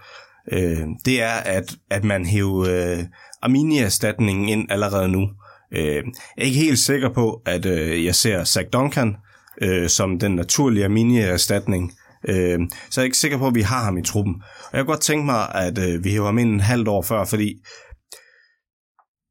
øh, 0.52 0.80
det 1.04 1.22
er, 1.22 1.34
at, 1.34 1.74
at 1.90 2.04
man 2.04 2.26
hæver 2.26 2.68
øh, 2.68 3.04
Arminia-erstatningen 3.42 4.48
ind 4.48 4.70
allerede 4.70 5.08
nu. 5.08 5.28
Øh, 5.72 5.84
jeg 5.86 6.02
er 6.38 6.44
ikke 6.44 6.58
helt 6.58 6.78
sikker 6.78 7.08
på, 7.12 7.42
at 7.46 7.66
øh, 7.66 8.04
jeg 8.04 8.14
ser 8.14 8.44
Zach 8.44 8.66
Duncan 8.72 9.16
øh, 9.62 9.88
som 9.88 10.18
den 10.18 10.34
naturlige 10.34 10.84
Arminia-erstatning. 10.84 11.92
Øh, 12.28 12.58
så 12.90 13.00
jeg 13.00 13.02
er 13.02 13.04
ikke 13.04 13.18
sikker 13.18 13.38
på, 13.38 13.46
at 13.46 13.54
vi 13.54 13.60
har 13.60 13.84
ham 13.84 13.98
i 13.98 14.02
truppen. 14.02 14.34
Og 14.72 14.76
jeg 14.76 14.84
kunne 14.84 14.92
godt 14.92 15.00
tænke 15.00 15.24
mig, 15.26 15.54
at 15.54 15.78
øh, 15.78 16.04
vi 16.04 16.10
hæver 16.10 16.26
ham 16.26 16.38
ind 16.38 16.50
en 16.50 16.60
halvt 16.60 16.88
år 16.88 17.02
før, 17.02 17.24
fordi 17.24 17.60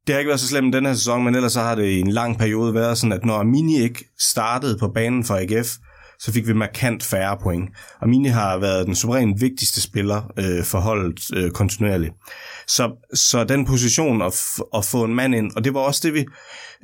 det 0.08 0.14
har 0.14 0.20
ikke 0.20 0.30
været 0.30 0.40
så 0.40 0.48
slemt 0.48 0.74
den 0.74 0.86
her 0.86 0.94
sæson, 0.94 1.24
men 1.24 1.36
ellers 1.36 1.54
så 1.54 1.62
har 1.62 1.76
det 1.76 1.86
i 1.86 2.00
en 2.00 2.12
lang 2.12 2.38
periode 2.38 2.74
været 2.74 2.98
sådan, 2.98 3.14
at 3.14 3.26
når 3.26 3.34
Armini 3.34 3.82
ikke 3.82 4.06
startede 4.20 4.78
på 4.78 4.88
banen 4.88 5.24
for 5.24 5.36
AGF, 5.36 5.70
så 6.20 6.32
fik 6.32 6.48
vi 6.48 6.54
markant 6.54 7.04
færre 7.04 7.38
point. 7.44 7.70
Armini 8.02 8.28
har 8.28 8.58
været 8.58 8.88
den 8.88 8.96
suverænt 8.96 9.42
vigtigste 9.42 9.82
spiller 9.82 10.32
øh, 10.38 10.64
for 10.64 10.80
holdet 10.80 11.20
øh, 11.36 11.52
kontinuerligt. 11.52 12.14
Så, 12.68 12.92
så 13.14 13.44
den 13.44 13.66
position 13.66 14.22
at, 14.22 14.42
at 14.76 14.86
få 14.86 15.04
en 15.04 15.16
mand 15.16 15.36
ind, 15.36 15.52
og 15.56 15.64
det 15.64 15.74
var 15.74 15.80
også 15.80 16.02
det, 16.04 16.14
vi, 16.14 16.26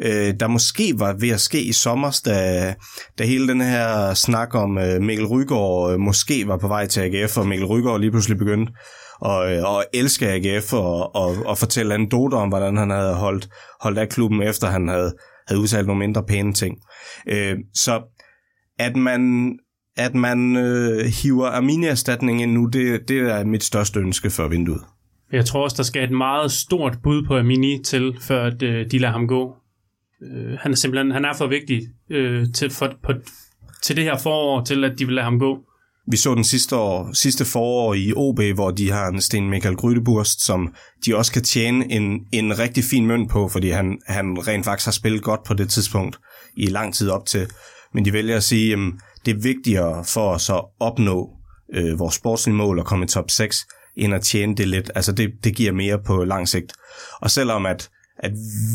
øh, 0.04 0.34
der 0.40 0.48
måske 0.48 0.94
var 0.98 1.14
ved 1.14 1.30
at 1.30 1.42
ske 1.42 1.62
i 1.62 1.72
sommer, 1.72 2.22
da, 2.26 2.74
da 3.18 3.24
hele 3.24 3.48
den 3.48 3.62
her 3.62 4.14
snak 4.14 4.56
om 4.56 4.78
øh, 4.78 5.02
Mikkel 5.02 5.26
Rygaard 5.26 5.94
øh, 5.94 6.00
måske 6.00 6.48
var 6.48 6.58
på 6.58 6.68
vej 6.68 6.88
til 6.88 7.02
AGF, 7.02 7.38
og 7.38 7.48
Mikkel 7.48 7.68
Rygaard 7.68 8.00
lige 8.00 8.12
pludselig 8.12 8.38
begyndte 8.38 8.74
og, 9.22 9.54
øh, 9.54 9.64
og 9.64 9.84
elske 9.94 10.28
AGF 10.28 10.74
og, 10.74 11.16
og, 11.16 11.36
og 11.46 11.58
fortælle 11.58 11.94
anekdoter 11.94 12.38
om, 12.38 12.50
hvordan 12.50 12.78
han 12.78 12.90
havde 12.90 13.16
holdt, 13.16 13.50
holdt 13.82 13.98
af 13.98 14.10
klubben, 14.10 14.42
efter 14.42 14.68
han 14.68 14.88
havde, 14.88 15.14
havde 15.48 15.62
udtalt 15.62 15.88
nogle 15.88 16.00
mindre 16.00 16.24
pæne 16.24 16.54
ting. 16.54 16.78
Øh, 17.28 17.58
så 17.74 18.02
at 18.80 18.96
man, 18.96 19.54
at 19.98 20.16
man 20.16 20.56
øh, 20.58 21.06
hiver 21.24 21.48
Arminia-erstatning 21.48 22.42
ind 22.42 22.52
nu, 22.52 22.66
det, 22.66 23.08
det 23.08 23.20
er 23.20 23.46
mit 23.46 23.64
største 23.64 24.00
ønske 24.00 24.30
for 24.30 24.48
vinduet. 24.48 24.82
Jeg 25.32 25.46
tror 25.46 25.64
også, 25.64 25.78
der 25.78 25.84
skal 25.84 26.04
et 26.04 26.12
meget 26.12 26.52
stort 26.52 26.98
bud 27.04 27.26
på 27.28 27.38
Amini 27.38 27.84
til, 27.84 28.18
før 28.22 28.46
at, 28.46 28.62
øh, 28.64 28.92
de 28.92 29.00
lader 29.00 29.14
ham 29.14 29.28
gå. 29.28 29.56
Øh, 30.22 30.58
han 30.62 30.72
er 30.72 30.76
simpelthen 30.76 31.12
han 31.12 31.26
er 31.26 31.34
for 31.38 31.48
vigtig 31.48 31.82
øh, 32.10 32.46
til, 32.54 32.70
for, 32.70 32.94
på, 33.04 33.14
til 33.82 33.96
det 33.96 34.04
her 34.04 34.18
forår, 34.18 34.64
til 34.64 34.84
at 34.84 35.00
de 35.00 35.06
vil 35.06 35.16
lade 35.16 35.24
ham 35.24 35.40
gå. 35.40 35.60
Vi 36.12 36.18
så 36.18 36.36
den 36.36 36.44
sidste, 36.44 36.76
år, 36.76 37.14
sidste 37.14 37.46
forår 37.46 37.94
i 37.94 38.14
OB, 38.16 38.42
hvor 38.56 38.72
de 38.72 38.92
har 38.92 39.08
en 39.08 39.22
Sten 39.22 39.50
Michael 39.50 39.76
Grydeburst, 39.76 40.42
som 40.42 40.74
de 41.06 41.18
også 41.18 41.32
kan 41.32 41.44
tjene 41.44 41.92
en, 41.92 42.20
en 42.32 42.60
rigtig 42.60 42.84
fin 42.84 43.08
mønt 43.08 43.32
på, 43.32 43.48
fordi 43.48 43.70
han, 43.70 43.98
han 44.08 44.48
rent 44.48 44.66
faktisk 44.66 44.86
har 44.86 44.92
spillet 44.92 45.24
godt 45.24 45.44
på 45.44 45.54
det 45.54 45.70
tidspunkt 45.70 46.20
i 46.58 46.66
lang 46.66 46.94
tid 46.94 47.10
op 47.10 47.26
til. 47.26 47.48
Men 47.94 48.06
de 48.06 48.14
vælger 48.14 48.38
at 48.38 48.44
sige, 48.44 48.74
at 48.74 48.80
det 49.26 49.36
er 49.36 49.42
vigtigere 49.42 50.06
for 50.06 50.30
os 50.30 50.50
at 50.50 50.62
opnå 50.80 51.30
øh, 51.74 52.00
vores 52.00 52.16
sportslige 52.16 52.56
mål 52.56 52.80
og 52.80 52.86
komme 52.86 53.06
i 53.06 53.08
top 53.08 53.32
6, 53.32 53.68
end 53.98 54.14
at 54.14 54.22
tjene 54.22 54.56
det 54.56 54.68
lidt. 54.68 54.92
Altså 54.96 55.12
det, 55.12 55.32
det 55.44 55.56
giver 55.56 55.72
mere 55.72 56.00
på 56.06 56.24
lang 56.24 56.48
sigt. 56.48 56.74
Og 57.22 57.32
selvom 57.32 57.66
at, 57.66 57.90
at 58.20 58.32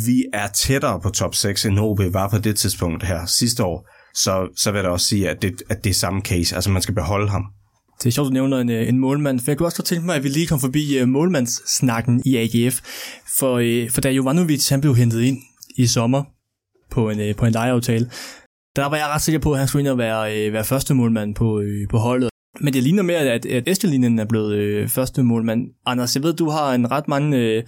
vi 0.06 0.24
er 0.32 0.48
tættere 0.48 1.00
på 1.00 1.10
top 1.10 1.34
6, 1.34 1.64
end 1.64 1.78
OB 1.78 2.00
var 2.12 2.28
på 2.28 2.38
det 2.38 2.56
tidspunkt 2.56 3.04
her 3.04 3.26
sidste 3.26 3.64
år, 3.64 3.88
så, 4.14 4.48
så 4.56 4.72
vil 4.72 4.78
jeg 4.78 4.90
også 4.90 5.06
sige, 5.06 5.30
at 5.30 5.42
det, 5.42 5.62
at 5.68 5.84
det 5.84 5.90
er 5.90 5.94
samme 5.94 6.20
case. 6.20 6.54
Altså 6.54 6.70
man 6.70 6.82
skal 6.82 6.94
beholde 6.94 7.28
ham. 7.28 7.44
Det 7.98 8.06
er 8.06 8.10
sjovt, 8.10 8.26
du 8.26 8.32
nævner 8.32 8.58
en, 8.58 8.70
øh, 8.70 8.88
en 8.88 8.98
målmand, 8.98 9.40
for 9.40 9.50
jeg 9.50 9.58
kunne 9.58 9.66
også 9.66 9.76
godt 9.76 9.86
tænke 9.86 10.06
mig, 10.06 10.16
at 10.16 10.24
vi 10.24 10.28
lige 10.28 10.46
kom 10.46 10.60
forbi 10.60 11.02
uh, 11.02 11.08
målmandssnakken 11.08 12.22
i 12.24 12.36
AGF. 12.36 12.80
For, 13.38 13.54
uh, 13.54 13.90
for 13.90 14.00
da 14.00 14.10
Jovanovic 14.10 14.68
han 14.68 14.80
blev 14.80 14.94
hentet 14.96 15.22
ind 15.22 15.38
i 15.76 15.86
sommer 15.86 16.22
på 16.90 17.10
en, 17.10 17.30
uh, 17.30 17.36
på 17.36 17.46
en 17.46 17.52
lejeaftale, 17.52 18.10
der 18.76 18.86
var 18.86 18.96
jeg 18.96 19.06
ret 19.06 19.22
sikker 19.22 19.38
på, 19.38 19.52
at 19.52 19.58
han 19.58 19.68
skulle 19.68 19.80
ind 19.80 19.88
og 19.88 19.98
være, 19.98 20.46
uh, 20.46 20.52
være 20.52 20.64
første 20.64 20.94
målmand 20.94 21.34
på, 21.34 21.58
uh, 21.58 21.88
på 21.90 21.98
holdet. 21.98 22.30
Men 22.60 22.74
det 22.74 22.82
ligner 22.82 23.02
mere, 23.02 23.18
at, 23.18 23.46
at 23.46 23.68
Estelinen 23.68 24.18
er 24.18 24.24
blevet 24.24 24.54
øh, 24.54 24.88
første 24.88 25.22
målmand. 25.22 25.68
Anders, 25.86 26.16
jeg 26.16 26.22
ved, 26.22 26.34
du 26.34 26.48
har 26.48 26.74
en 26.74 26.90
ret 26.90 27.08
mange, 27.08 27.38
øh, 27.38 27.62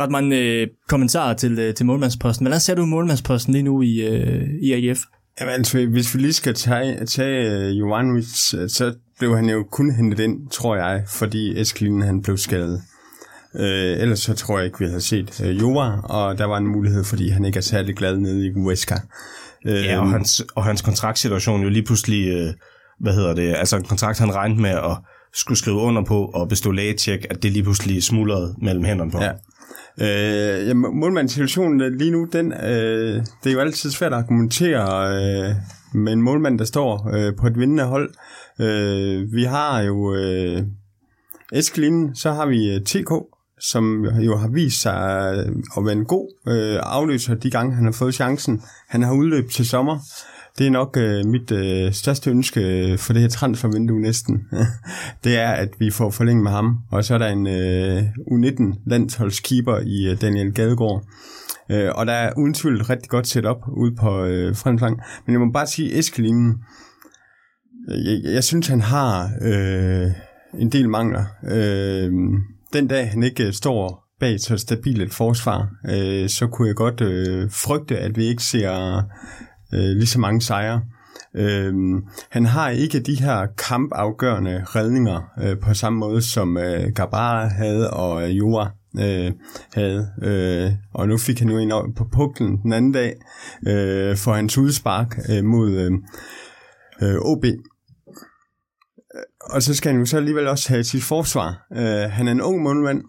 ret 0.00 0.10
mange 0.10 0.38
øh, 0.38 0.68
kommentarer 0.88 1.34
til, 1.34 1.58
øh, 1.58 1.74
til 1.74 1.86
målmandsposten. 1.86 2.46
Hvordan 2.46 2.60
ser 2.60 2.74
du 2.74 2.86
målmandsposten 2.86 3.52
lige 3.52 3.62
nu 3.62 3.82
i, 3.82 4.00
øh, 4.00 4.48
i 4.62 4.72
AGF? 4.72 5.00
Jamen, 5.40 5.54
altså, 5.54 5.86
hvis 5.86 6.14
vi 6.14 6.20
lige 6.20 6.32
skal 6.32 6.54
tage, 6.54 7.06
tage 7.06 7.68
uh, 7.70 7.78
Jovanovic, 7.78 8.26
så 8.68 8.94
blev 9.18 9.36
han 9.36 9.48
jo 9.48 9.64
kun 9.72 9.94
hentet 9.94 10.20
ind, 10.20 10.50
tror 10.50 10.76
jeg, 10.76 11.04
fordi 11.08 11.60
Eskelinen 11.60 12.02
han 12.02 12.22
blev 12.22 12.36
skadet. 12.36 12.82
Uh, 13.54 13.62
ellers 14.02 14.20
så 14.20 14.34
tror 14.34 14.58
jeg 14.58 14.66
ikke, 14.66 14.78
vi 14.78 14.86
havde 14.86 15.00
set 15.00 15.40
uh, 15.40 15.60
Jova, 15.60 16.00
og 16.04 16.38
der 16.38 16.44
var 16.44 16.58
en 16.58 16.66
mulighed, 16.66 17.04
fordi 17.04 17.28
han 17.28 17.44
ikke 17.44 17.56
er 17.56 17.62
særlig 17.62 17.96
glad 17.96 18.16
nede 18.16 18.46
i 18.46 18.52
Huesca. 18.52 18.94
Uh, 19.66 19.72
ja, 19.72 20.00
og 20.00 20.10
hans, 20.10 20.44
og 20.54 20.64
hans 20.64 20.82
kontraktsituation 20.82 21.62
jo 21.62 21.68
lige 21.68 21.84
pludselig... 21.84 22.46
Uh 22.46 22.54
hvad 23.00 23.14
hedder 23.14 23.34
det, 23.34 23.54
altså 23.56 23.76
en 23.76 23.84
kontrakt, 23.84 24.18
han 24.18 24.34
regnede 24.34 24.60
med 24.60 24.70
at 24.70 24.96
skulle 25.34 25.58
skrive 25.58 25.76
under 25.76 26.04
på 26.04 26.24
og 26.24 26.48
bestå 26.48 26.70
lægetjek, 26.70 27.26
at 27.30 27.42
det 27.42 27.52
lige 27.52 27.62
pludselig 27.62 28.02
smuldrede 28.02 28.54
mellem 28.62 28.84
hænderne 28.84 29.10
på 29.10 29.22
ja. 29.22 29.30
Øh, 30.00 30.68
ja, 30.68 30.74
målmandssituationen 30.74 31.80
øh, 31.80 31.92
lige 31.92 32.10
nu, 32.10 32.28
den, 32.32 32.52
øh, 32.52 33.22
det 33.44 33.50
er 33.50 33.52
jo 33.52 33.60
altid 33.60 33.90
svært 33.90 34.12
at 34.12 34.18
argumentere 34.18 35.08
øh, 35.16 35.54
med 35.94 36.12
en 36.12 36.22
målmand, 36.22 36.58
der 36.58 36.64
står 36.64 37.10
øh, 37.14 37.36
på 37.36 37.46
et 37.46 37.58
vindende 37.58 37.84
hold. 37.84 38.14
Øh, 38.60 39.32
vi 39.32 39.44
har 39.44 39.80
jo 39.80 40.14
øh, 40.14 40.62
Eskelinen, 41.52 42.14
så 42.14 42.32
har 42.32 42.46
vi 42.46 42.74
øh, 42.74 42.80
TK, 42.80 43.12
som 43.60 44.04
jo 44.04 44.36
har 44.36 44.48
vist 44.48 44.82
sig 44.82 45.32
øh, 45.36 45.56
at 45.76 45.84
være 45.84 45.92
en 45.92 46.04
god 46.04 46.28
øh, 46.48 46.80
afløser 46.82 47.34
de 47.34 47.50
gange, 47.50 47.74
han 47.74 47.84
har 47.84 47.92
fået 47.92 48.14
chancen. 48.14 48.62
Han 48.88 49.02
har 49.02 49.14
udløb 49.14 49.50
til 49.50 49.68
sommer. 49.68 49.98
Det 50.58 50.66
er 50.66 50.70
nok 50.70 50.96
øh, 50.96 51.26
mit 51.26 51.50
øh, 51.50 51.92
største 51.92 52.30
ønske 52.30 52.60
øh, 52.60 52.98
for 52.98 53.12
det 53.12 53.22
her 53.22 53.28
transfervindue 53.28 54.00
næsten. 54.00 54.42
det 55.24 55.36
er, 55.36 55.50
at 55.50 55.68
vi 55.78 55.90
får 55.90 56.10
forlænget 56.10 56.42
med 56.42 56.50
ham. 56.52 56.78
Og 56.90 57.04
så 57.04 57.14
er 57.14 57.18
der 57.18 57.28
en 57.28 57.46
øh, 57.46 58.02
U19-landsholdskeeper 58.32 59.78
i 59.78 60.10
øh, 60.10 60.20
Daniel 60.20 60.52
Gadegaard. 60.52 61.04
Øh, 61.70 61.90
og 61.94 62.06
der 62.06 62.12
er 62.12 62.32
uden 62.36 62.54
tvivl 62.54 62.80
et 62.80 62.90
rigtig 62.90 63.10
godt 63.10 63.26
setup 63.26 63.56
ude 63.76 63.96
på 63.96 64.24
øh, 64.24 64.56
Fremslang. 64.56 65.00
Men 65.26 65.32
jeg 65.32 65.40
må 65.40 65.52
bare 65.52 65.66
sige, 65.66 65.98
Eskelinen, 65.98 66.54
øh, 67.90 68.04
jeg, 68.04 68.34
jeg 68.34 68.44
synes, 68.44 68.66
han 68.66 68.80
har 68.80 69.30
øh, 69.42 70.10
en 70.60 70.72
del 70.72 70.88
mangler. 70.88 71.24
Øh, 71.50 72.12
den 72.72 72.88
dag, 72.88 73.10
han 73.10 73.22
ikke 73.22 73.46
øh, 73.46 73.52
står 73.52 74.04
bag 74.20 74.40
så 74.40 74.56
stabilt 74.56 75.02
et 75.02 75.14
forsvar, 75.14 75.68
øh, 75.90 76.28
så 76.28 76.46
kunne 76.46 76.68
jeg 76.68 76.76
godt 76.76 77.00
øh, 77.00 77.50
frygte, 77.50 77.98
at 77.98 78.16
vi 78.16 78.24
ikke 78.24 78.42
ser 78.42 79.02
øh, 79.74 79.96
lige 79.96 80.06
så 80.06 80.20
mange 80.20 80.40
sejre. 80.40 80.82
Øh, 81.36 81.74
han 82.30 82.46
har 82.46 82.68
ikke 82.68 83.00
de 83.00 83.20
her 83.20 83.46
kampafgørende 83.58 84.64
redninger 84.64 85.32
øh, 85.42 85.58
på 85.60 85.74
samme 85.74 85.98
måde, 85.98 86.22
som 86.22 86.56
øh, 86.56 86.92
Gabara 86.94 87.46
havde 87.46 87.90
og 87.90 88.22
øh, 88.22 88.38
Jura 88.38 88.70
øh, 88.98 89.32
havde. 89.74 90.08
Øh, 90.22 90.72
og 90.94 91.08
nu 91.08 91.18
fik 91.18 91.38
han 91.38 91.48
jo 91.48 91.58
en 91.58 91.94
på 91.94 92.04
puklen 92.12 92.58
den 92.62 92.72
anden 92.72 92.92
dag 92.92 93.14
øh, 93.68 94.16
for 94.16 94.32
hans 94.32 94.58
udspark 94.58 95.18
øh, 95.30 95.44
mod 95.44 95.70
øh, 95.70 95.92
øh, 97.02 97.18
OB. 97.20 97.44
Og 99.40 99.62
så 99.62 99.74
skal 99.74 99.92
han 99.92 100.00
jo 100.00 100.06
så 100.06 100.16
alligevel 100.16 100.48
også 100.48 100.68
have 100.68 100.84
sit 100.84 101.02
forsvar. 101.02 101.66
Øh, 101.72 102.10
han 102.10 102.28
er 102.28 102.32
en 102.32 102.42
ung 102.42 102.62
målmand. 102.62 103.02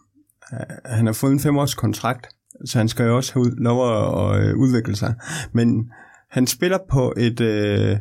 Han 0.85 1.05
har 1.05 1.13
fået 1.13 1.31
en 1.31 1.39
femårs 1.39 1.75
kontrakt, 1.75 2.27
så 2.65 2.77
han 2.77 2.89
skal 2.89 3.05
jo 3.05 3.15
også 3.15 3.33
have 3.33 3.51
lov 3.57 3.91
at, 3.91 4.47
at 4.47 4.53
udvikle 4.53 4.95
sig. 4.95 5.15
Men 5.53 5.89
han 6.35 6.47
spiller 6.47 6.77
på 6.91 7.13
et 7.17 7.41
øh, 7.41 7.97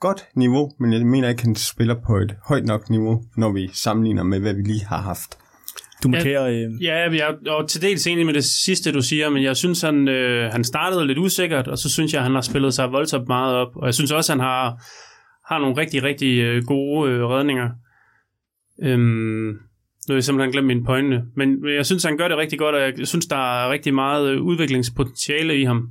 godt 0.00 0.24
niveau, 0.34 0.70
men 0.80 0.92
jeg 0.92 1.06
mener 1.06 1.28
ikke, 1.28 1.42
han 1.42 1.54
spiller 1.54 1.94
på 2.06 2.16
et 2.16 2.34
højt 2.48 2.64
nok 2.64 2.90
niveau, 2.90 3.22
når 3.36 3.52
vi 3.52 3.70
sammenligner 3.72 4.22
med, 4.22 4.40
hvad 4.40 4.54
vi 4.54 4.62
lige 4.62 4.84
har 4.84 5.00
haft. 5.00 5.38
Du 6.02 6.08
markerer... 6.08 6.46
Øh... 6.46 6.84
Ja, 6.84 6.94
jeg 6.94 7.34
er 7.46 7.66
til 7.68 7.82
dels 7.82 8.06
enig 8.06 8.26
med 8.26 8.34
det 8.34 8.44
sidste, 8.44 8.92
du 8.92 9.02
siger, 9.02 9.30
men 9.30 9.42
jeg 9.42 9.56
synes, 9.56 9.82
han, 9.82 10.08
øh, 10.08 10.52
han 10.52 10.64
startede 10.64 11.06
lidt 11.06 11.18
usikkert, 11.18 11.68
og 11.68 11.78
så 11.78 11.90
synes 11.90 12.14
jeg, 12.14 12.22
han 12.22 12.34
har 12.34 12.40
spillet 12.40 12.74
sig 12.74 12.92
voldsomt 12.92 13.28
meget 13.28 13.56
op. 13.56 13.76
Og 13.76 13.86
jeg 13.86 13.94
synes 13.94 14.12
også, 14.12 14.32
han 14.32 14.40
har, 14.40 14.82
har 15.52 15.58
nogle 15.58 15.76
rigtig, 15.76 16.02
rigtig 16.02 16.38
øh, 16.38 16.64
gode 16.66 17.10
øh, 17.10 17.24
redninger. 17.24 17.68
Øhm, 18.82 19.48
nu 20.08 20.12
har 20.12 20.14
jeg 20.14 20.24
simpelthen 20.24 20.52
glemt 20.52 20.66
mine 20.66 20.84
pointe. 20.84 21.22
Men 21.36 21.74
jeg 21.76 21.86
synes, 21.86 22.04
han 22.04 22.16
gør 22.16 22.28
det 22.28 22.36
rigtig 22.36 22.58
godt, 22.58 22.74
og 22.74 22.80
jeg 22.80 23.08
synes, 23.08 23.26
der 23.26 23.64
er 23.64 23.70
rigtig 23.70 23.94
meget 23.94 24.30
øh, 24.30 24.42
udviklingspotentiale 24.42 25.60
i 25.60 25.64
ham. 25.64 25.88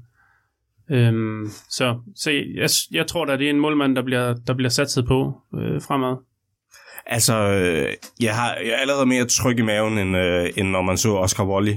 Øhm, 0.92 1.50
så 1.70 1.96
så 2.16 2.32
jeg, 2.32 2.70
jeg 2.92 3.08
tror 3.08 3.26
da, 3.26 3.38
det 3.38 3.46
er 3.46 3.50
en 3.50 3.60
målmand, 3.60 3.96
der 3.96 4.04
bliver, 4.04 4.36
der 4.48 4.54
bliver 4.54 4.70
satset 4.70 5.06
på 5.06 5.34
øh, 5.56 5.82
fremad. 5.82 6.16
Altså, 7.06 7.36
øh, 7.36 7.94
jeg, 8.20 8.36
har, 8.36 8.56
jeg 8.56 8.74
er 8.74 8.82
allerede 8.82 9.06
mere 9.06 9.26
tryg 9.26 9.60
i 9.60 9.62
maven, 9.62 9.98
end, 9.98 10.18
øh, 10.18 10.50
end 10.58 10.70
når 10.70 10.82
man 10.82 10.98
så 10.98 11.10
Oscar 11.10 11.46
Wally 11.46 11.74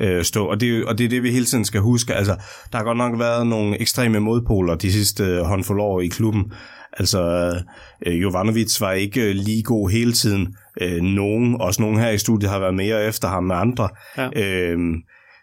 øh, 0.00 0.24
stå. 0.24 0.46
Og 0.46 0.60
det, 0.60 0.84
og 0.84 0.98
det 0.98 1.04
er 1.04 1.08
det, 1.08 1.22
vi 1.22 1.30
hele 1.30 1.44
tiden 1.44 1.64
skal 1.64 1.80
huske. 1.80 2.14
Altså, 2.14 2.36
der 2.72 2.78
har 2.78 2.84
godt 2.84 2.98
nok 2.98 3.18
været 3.18 3.46
nogle 3.46 3.80
ekstreme 3.80 4.20
modpoler 4.20 4.74
de 4.74 4.92
sidste 4.92 5.24
øh, 5.24 5.42
håndfuld 5.42 5.80
år 5.80 6.00
i 6.00 6.06
klubben. 6.06 6.52
Altså, 6.92 7.52
øh, 8.06 8.22
Jovanovic 8.22 8.80
var 8.80 8.92
ikke 8.92 9.32
lige 9.32 9.62
god 9.62 9.90
hele 9.90 10.12
tiden. 10.12 10.54
Øh, 10.80 11.02
nogen, 11.02 11.60
også 11.60 11.82
nogen 11.82 11.98
her 11.98 12.10
i 12.10 12.18
studiet, 12.18 12.50
har 12.50 12.58
været 12.58 12.74
mere 12.74 13.06
efter 13.06 13.28
ham 13.28 13.44
med 13.44 13.56
andre. 13.56 13.88
Ja. 14.16 14.28
Øh, 14.36 14.78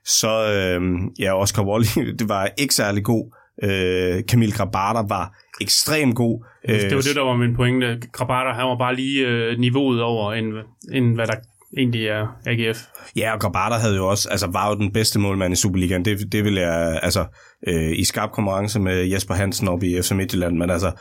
så 0.08 0.54
øh, 0.54 0.82
ja, 1.20 1.42
Oscar 1.42 1.64
Wally, 1.64 2.12
det 2.20 2.30
var 2.30 2.50
ikke 2.58 2.74
særlig 2.74 3.04
god. 3.04 3.34
Øh, 3.64 4.24
Camille 4.24 4.56
Grabata 4.56 5.02
var 5.10 5.34
ekstremt 5.62 6.16
god. 6.16 6.46
Det 6.68 6.96
var 6.96 7.02
det, 7.02 7.16
der 7.16 7.22
var 7.22 7.36
min 7.36 7.56
pointe. 7.56 8.00
Grabata, 8.12 8.50
han 8.50 8.66
var 8.66 8.78
bare 8.78 8.96
lige 8.96 9.28
øh, 9.28 9.60
niveauet 9.60 10.02
over, 10.02 10.34
end, 10.34 10.48
end 10.94 11.16
hvad 11.16 11.28
der 11.28 11.36
egentlig 11.78 12.08
er 12.08 12.28
AGF. 12.46 12.78
Ja, 13.16 13.34
og 13.34 13.40
Grabata 13.40 13.76
havde 13.76 13.96
jo 13.96 14.08
også, 14.08 14.30
altså 14.30 14.48
var 14.48 14.70
jo 14.70 14.76
den 14.76 14.94
bedste 14.94 15.20
målmand 15.20 15.54
i 15.54 15.56
Superligaen. 15.56 16.06
Det, 16.06 16.32
det 16.32 16.44
vil 16.44 16.54
jeg, 16.54 17.00
altså, 17.04 17.26
øh, 17.68 17.92
i 18.00 18.04
skarp 18.04 18.32
konkurrence 18.32 18.80
med 18.80 19.06
Jesper 19.06 19.34
Hansen 19.34 19.68
op 19.68 19.84
i 19.84 20.02
FC 20.02 20.12
Midtjylland, 20.12 20.58
men 20.58 20.70
altså, 20.70 20.92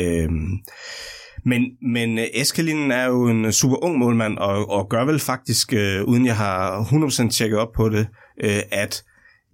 øh, 0.00 0.28
men, 1.46 1.62
men 1.92 2.18
Eskelinen 2.34 2.90
er 2.90 3.04
jo 3.04 3.28
en 3.28 3.52
super 3.52 3.84
ung 3.84 3.98
målmand, 3.98 4.38
og, 4.38 4.70
og 4.70 4.88
gør 4.88 5.04
vel 5.04 5.18
faktisk, 5.18 5.72
øh, 5.72 6.04
uden 6.04 6.26
jeg 6.26 6.36
har 6.36 6.82
100% 6.82 7.30
tjekket 7.30 7.58
op 7.58 7.72
på 7.76 7.88
det, 7.88 8.06
øh, 8.44 8.60
at 8.70 9.02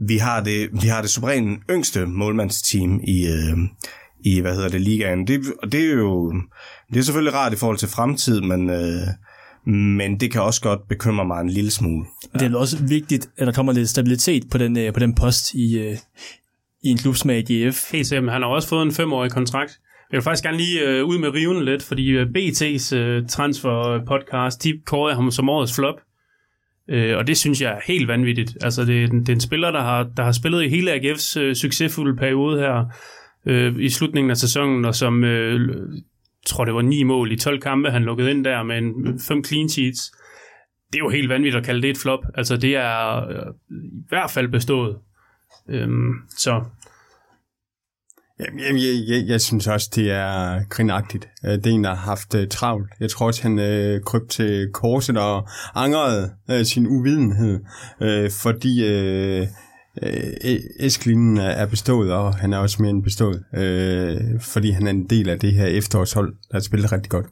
vi 0.01 0.17
har 0.17 0.43
det, 0.43 0.69
vi 0.83 0.89
har 0.89 1.01
det 1.01 1.11
suverænt 1.11 1.61
yngste 1.71 2.07
målmandsteam 2.07 3.01
i, 3.05 3.27
øh, 3.27 3.59
i 4.25 4.41
hvad 4.41 4.55
hedder 4.55 4.69
det, 4.69 4.81
ligaen. 4.81 5.27
Det, 5.27 5.41
og 5.63 5.73
det 5.73 5.81
er 5.81 5.95
jo 5.95 6.33
det 6.93 6.99
er 6.99 7.03
selvfølgelig 7.03 7.35
rart 7.35 7.53
i 7.53 7.57
forhold 7.57 7.79
til 7.79 7.89
fremtid, 7.89 8.41
men, 8.41 8.71
øh, 8.71 9.73
men 9.75 10.21
det 10.21 10.33
kan 10.33 10.43
også 10.43 10.61
godt 10.61 10.89
bekymre 10.89 11.25
mig 11.25 11.41
en 11.41 11.51
lille 11.51 11.71
smule. 11.71 12.07
Ja. 12.35 12.39
Det 12.39 12.53
er 12.53 12.59
også 12.59 12.77
vigtigt, 12.89 13.29
at 13.37 13.47
der 13.47 13.53
kommer 13.53 13.73
lidt 13.73 13.89
stabilitet 13.89 14.45
på 14.51 14.59
den, 14.59 14.79
øh, 14.79 14.93
på 14.93 15.01
den 15.01 15.15
post 15.15 15.55
i, 15.55 15.79
øh, 15.79 15.97
i 16.83 16.89
en 16.89 16.99
klub 16.99 17.17
som 17.17 17.31
AGF. 17.31 17.93
Helt 17.93 18.07
sikkert, 18.07 18.33
han 18.33 18.43
har 18.43 18.49
også 18.49 18.69
fået 18.69 18.83
en 18.83 18.93
femårig 18.93 19.31
kontrakt. 19.31 19.79
Jeg 20.13 20.19
vil 20.19 20.23
faktisk 20.23 20.45
gerne 20.45 20.57
lige 20.57 20.81
øh, 20.89 21.05
ud 21.05 21.19
med 21.19 21.35
riven 21.35 21.65
lidt, 21.65 21.83
fordi 21.83 22.09
øh, 22.09 22.27
BT's 22.27 22.97
øh, 22.97 23.25
transfer-podcast, 23.27 24.59
de 24.63 24.81
kårede 24.87 25.15
ham 25.15 25.31
som 25.31 25.49
årets 25.49 25.75
flop. 25.75 26.01
Øh, 26.89 27.17
og 27.17 27.27
det 27.27 27.37
synes 27.37 27.61
jeg 27.61 27.73
er 27.73 27.81
helt 27.87 28.09
vanvittigt. 28.09 28.57
Altså, 28.61 28.85
det, 28.85 29.05
er, 29.05 29.09
det 29.09 29.29
er 29.29 29.33
en 29.33 29.41
spiller, 29.41 29.71
der 29.71 29.81
har, 29.81 30.03
der 30.17 30.23
har 30.23 30.33
spillet 30.33 30.65
i 30.65 30.69
hele 30.69 30.95
AGF's 30.95 31.41
øh, 31.41 31.55
succesfulde 31.55 32.17
periode 32.17 32.59
her 32.59 32.85
øh, 33.47 33.75
i 33.79 33.89
slutningen 33.89 34.31
af 34.31 34.37
sæsonen, 34.37 34.85
og 34.85 34.95
som, 34.95 35.25
øh, 35.25 35.61
tror 36.47 36.65
det 36.65 36.75
var 36.75 36.83
ni 36.83 37.03
mål 37.03 37.33
i 37.33 37.37
12 37.37 37.61
kampe, 37.61 37.91
han 37.91 38.03
lukkede 38.03 38.31
ind 38.31 38.45
der 38.45 38.63
med 38.63 38.79
en, 38.79 39.21
fem 39.29 39.45
clean 39.45 39.69
sheets. 39.69 40.13
Det 40.93 40.99
er 40.99 41.05
jo 41.05 41.11
helt 41.11 41.29
vanvittigt 41.29 41.57
at 41.57 41.65
kalde 41.65 41.83
det 41.83 41.91
et 41.91 41.99
flop. 41.99 42.25
Altså, 42.35 42.57
det 42.57 42.77
er 42.77 43.29
øh, 43.29 43.55
i 43.71 44.05
hvert 44.09 44.31
fald 44.31 44.49
bestået. 44.49 44.97
Øhm, 45.69 46.13
så 46.29 46.65
jeg, 48.59 48.75
jeg, 48.75 49.05
jeg, 49.09 49.29
jeg 49.29 49.41
synes 49.41 49.67
også, 49.67 49.91
det 49.95 50.11
er 50.11 50.65
grinagtigt. 50.69 51.29
Det 51.43 51.67
er 51.67 51.71
en, 51.71 51.85
der 51.85 51.91
har 51.91 51.97
haft 51.97 52.35
uh, 52.35 52.41
travlt. 52.51 52.91
Jeg 53.01 53.11
tror 53.11 53.27
også, 53.27 53.43
han 53.43 53.59
uh, 53.59 54.03
kryb 54.05 54.29
til 54.29 54.69
korset 54.75 55.17
og 55.17 55.49
angrede 55.75 56.31
uh, 56.49 56.63
sin 56.63 56.87
uvidenhed, 56.87 57.61
uh, 58.01 58.31
fordi 58.31 58.83
uh, 59.41 59.47
Esklinen 60.81 61.37
er 61.37 61.67
bestået, 61.67 62.13
og 62.13 62.35
han 62.37 62.53
er 62.53 62.59
også 62.59 62.83
mere 62.83 62.91
end 62.91 63.03
bestået, 63.03 63.43
uh, 63.53 64.41
fordi 64.41 64.71
han 64.71 64.87
er 64.87 64.91
en 64.91 65.11
del 65.11 65.29
af 65.29 65.39
det 65.39 65.53
her 65.53 65.67
efterårshold, 65.67 66.33
der 66.33 66.57
har 66.57 66.61
spillet 66.61 66.93
rigtig 66.93 67.11
godt. 67.11 67.27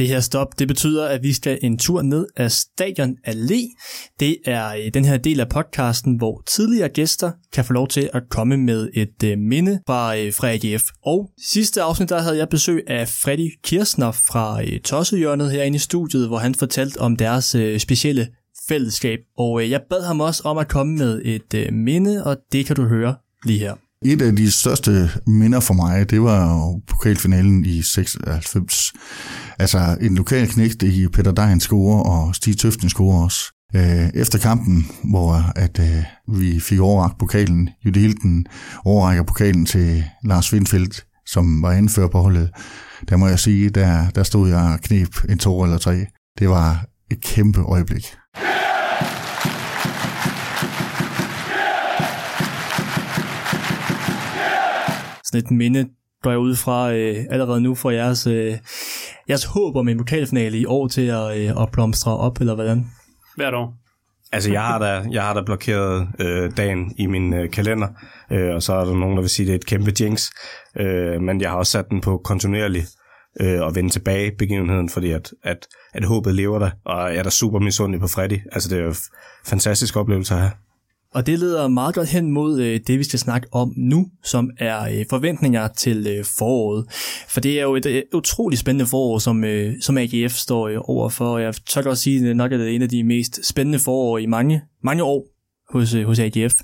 Det 0.00 0.08
her 0.08 0.20
stop, 0.20 0.58
det 0.58 0.68
betyder, 0.68 1.06
at 1.06 1.22
vi 1.22 1.32
skal 1.32 1.58
en 1.62 1.78
tur 1.78 2.02
ned 2.02 2.26
af 2.36 2.52
Stadion 2.52 3.16
Allé. 3.26 3.76
Det 4.20 4.36
er 4.46 4.68
øh, 4.68 4.94
den 4.94 5.04
her 5.04 5.16
del 5.16 5.40
af 5.40 5.48
podcasten, 5.48 6.16
hvor 6.16 6.42
tidligere 6.46 6.88
gæster 6.88 7.32
kan 7.52 7.64
få 7.64 7.72
lov 7.72 7.88
til 7.88 8.10
at 8.12 8.22
komme 8.30 8.56
med 8.56 8.88
et 8.94 9.24
øh, 9.24 9.38
minde 9.38 9.80
fra, 9.86 10.16
øh, 10.16 10.32
fra 10.32 10.48
AGF. 10.52 10.82
Og 11.04 11.30
sidste 11.52 11.82
afsnit, 11.82 12.08
der 12.08 12.22
havde 12.22 12.36
jeg 12.36 12.48
besøg 12.48 12.84
af 12.86 13.08
Freddy 13.08 13.50
Kirsner 13.64 14.12
fra 14.12 14.62
Tossehjørnet 14.84 15.50
herinde 15.50 15.76
i 15.76 15.78
studiet, 15.78 16.28
hvor 16.28 16.38
han 16.38 16.54
fortalte 16.54 17.00
om 17.00 17.16
deres 17.16 17.56
specielle 17.78 18.28
fællesskab. 18.68 19.18
Og 19.38 19.70
jeg 19.70 19.80
bad 19.90 20.06
ham 20.06 20.20
også 20.20 20.42
om 20.44 20.58
at 20.58 20.68
komme 20.68 20.96
med 20.96 21.22
et 21.24 21.72
minde, 21.72 22.24
og 22.24 22.36
det 22.52 22.66
kan 22.66 22.76
du 22.76 22.84
høre 22.84 23.14
lige 23.44 23.58
her. 23.58 23.74
Et 24.04 24.22
af 24.22 24.36
de 24.36 24.50
største 24.50 25.10
minder 25.26 25.60
for 25.60 25.74
mig, 25.74 26.10
det 26.10 26.22
var 26.22 26.52
jo 26.54 26.80
pokalfinalen 26.86 27.64
i 27.64 27.82
96. 27.82 28.92
Altså 29.58 29.96
en 30.00 30.14
lokal 30.14 30.48
knægt 30.48 30.82
i 30.82 31.08
Peter 31.08 31.32
Dejen 31.32 31.60
score, 31.60 32.02
og 32.02 32.34
Stig 32.34 32.58
Tøften 32.58 32.90
score 32.90 33.24
også. 33.24 33.40
Øh, 33.74 34.08
efter 34.14 34.38
kampen, 34.38 34.86
hvor 35.04 35.52
at, 35.56 35.78
øh, 35.80 36.38
vi 36.38 36.60
fik 36.60 36.80
overragt 36.80 37.18
pokalen, 37.18 37.68
Jytte 37.84 38.00
Hilden 38.00 38.46
overrækker 38.84 39.22
pokalen 39.22 39.66
til 39.66 40.04
Lars 40.24 40.52
Windfeldt, 40.52 41.04
som 41.26 41.62
var 41.62 41.70
anfører 41.72 42.08
på 42.08 42.20
holdet, 42.20 42.50
der 43.08 43.16
må 43.16 43.28
jeg 43.28 43.38
sige, 43.38 43.70
der, 43.70 44.10
der 44.10 44.22
stod 44.22 44.48
jeg 44.48 44.58
og 44.58 44.80
knep 44.80 45.16
en 45.28 45.38
to 45.38 45.64
eller 45.64 45.78
tre. 45.78 46.06
Det 46.38 46.48
var 46.48 46.84
et 47.10 47.20
kæmpe 47.20 47.60
øjeblik. 47.60 48.14
Sådan 55.30 55.44
et 55.44 55.50
minde, 55.50 55.88
går 56.22 56.30
jeg 56.30 56.38
ud 56.38 56.56
fra 56.56 56.92
øh, 56.92 57.24
allerede 57.30 57.60
nu 57.60 57.74
for 57.74 57.90
jeres, 57.90 58.26
øh, 58.26 58.58
jeres 59.28 59.44
håb 59.44 59.76
om 59.76 59.88
en 59.88 59.98
pokalfinale 59.98 60.58
i 60.58 60.66
år 60.66 60.88
til 60.88 61.06
at, 61.06 61.38
øh, 61.38 61.62
at 61.62 61.68
blomstre 61.72 62.16
op, 62.16 62.40
eller 62.40 62.54
hvordan? 62.54 62.86
Hvert 63.36 63.54
år. 63.54 63.74
Altså, 64.32 64.52
jeg 64.52 64.62
har 64.62 64.78
da, 64.78 65.04
jeg 65.10 65.22
har 65.22 65.34
da 65.34 65.42
blokeret 65.42 66.08
øh, 66.18 66.56
dagen 66.56 66.94
i 66.98 67.06
min 67.06 67.34
øh, 67.34 67.50
kalender, 67.50 67.88
øh, 68.32 68.54
og 68.54 68.62
så 68.62 68.72
er 68.72 68.84
der 68.84 68.94
nogen, 68.94 69.16
der 69.16 69.20
vil 69.20 69.30
sige, 69.30 69.44
at 69.44 69.46
det 69.46 69.52
er 69.52 69.58
et 69.58 69.66
kæmpe 69.66 69.92
jinx. 70.00 70.30
Øh, 70.76 71.20
men 71.20 71.40
jeg 71.40 71.50
har 71.50 71.56
også 71.56 71.72
sat 71.72 71.90
den 71.90 72.00
på 72.00 72.20
kontinuerlig 72.24 72.82
øh, 73.40 73.60
og 73.60 73.74
vende 73.74 73.90
tilbage 73.90 74.32
begivenheden, 74.38 74.88
fordi 74.88 75.10
at, 75.10 75.32
at, 75.42 75.66
at 75.92 76.04
håbet 76.04 76.34
lever 76.34 76.58
der, 76.58 76.70
og 76.84 77.10
jeg 77.10 77.18
er 77.18 77.22
da 77.22 77.30
super 77.30 77.58
misundelig 77.58 78.00
på 78.00 78.08
Freddy. 78.08 78.38
Altså, 78.52 78.68
det 78.68 78.78
er 78.78 78.82
jo 78.82 78.88
en 78.88 78.96
fantastisk 79.46 79.96
oplevelse 79.96 80.34
at 80.34 80.40
have. 80.40 80.52
Og 81.14 81.26
det 81.26 81.38
leder 81.38 81.68
meget 81.68 81.94
godt 81.94 82.08
hen 82.08 82.30
mod 82.30 82.60
øh, 82.60 82.80
det, 82.86 82.98
vi 82.98 83.04
skal 83.04 83.18
snakke 83.18 83.48
om 83.52 83.72
nu, 83.76 84.06
som 84.24 84.50
er 84.58 84.82
øh, 84.82 85.04
forventninger 85.10 85.68
til 85.68 86.06
øh, 86.06 86.24
foråret. 86.38 86.86
For 87.28 87.40
det 87.40 87.58
er 87.58 87.62
jo 87.62 87.76
et 87.76 87.86
øh, 87.86 88.02
utroligt 88.14 88.60
spændende 88.60 88.86
forår, 88.86 89.18
som, 89.18 89.44
øh, 89.44 89.74
som 89.80 89.98
AGF 89.98 90.32
står 90.32 90.68
øh, 90.68 90.76
overfor. 90.80 91.38
Jeg 91.38 91.54
tør 91.54 91.82
godt 91.82 91.98
sige, 91.98 92.16
at 92.16 92.22
det 92.22 92.36
nok 92.36 92.52
er 92.52 92.64
en 92.64 92.82
af 92.82 92.88
de 92.88 93.04
mest 93.04 93.46
spændende 93.46 93.78
forår 93.78 94.18
i 94.18 94.26
mange, 94.26 94.62
mange 94.82 95.02
år 95.02 95.26
hos, 95.72 95.94
øh, 95.94 96.06
hos 96.06 96.18
AGF. 96.18 96.54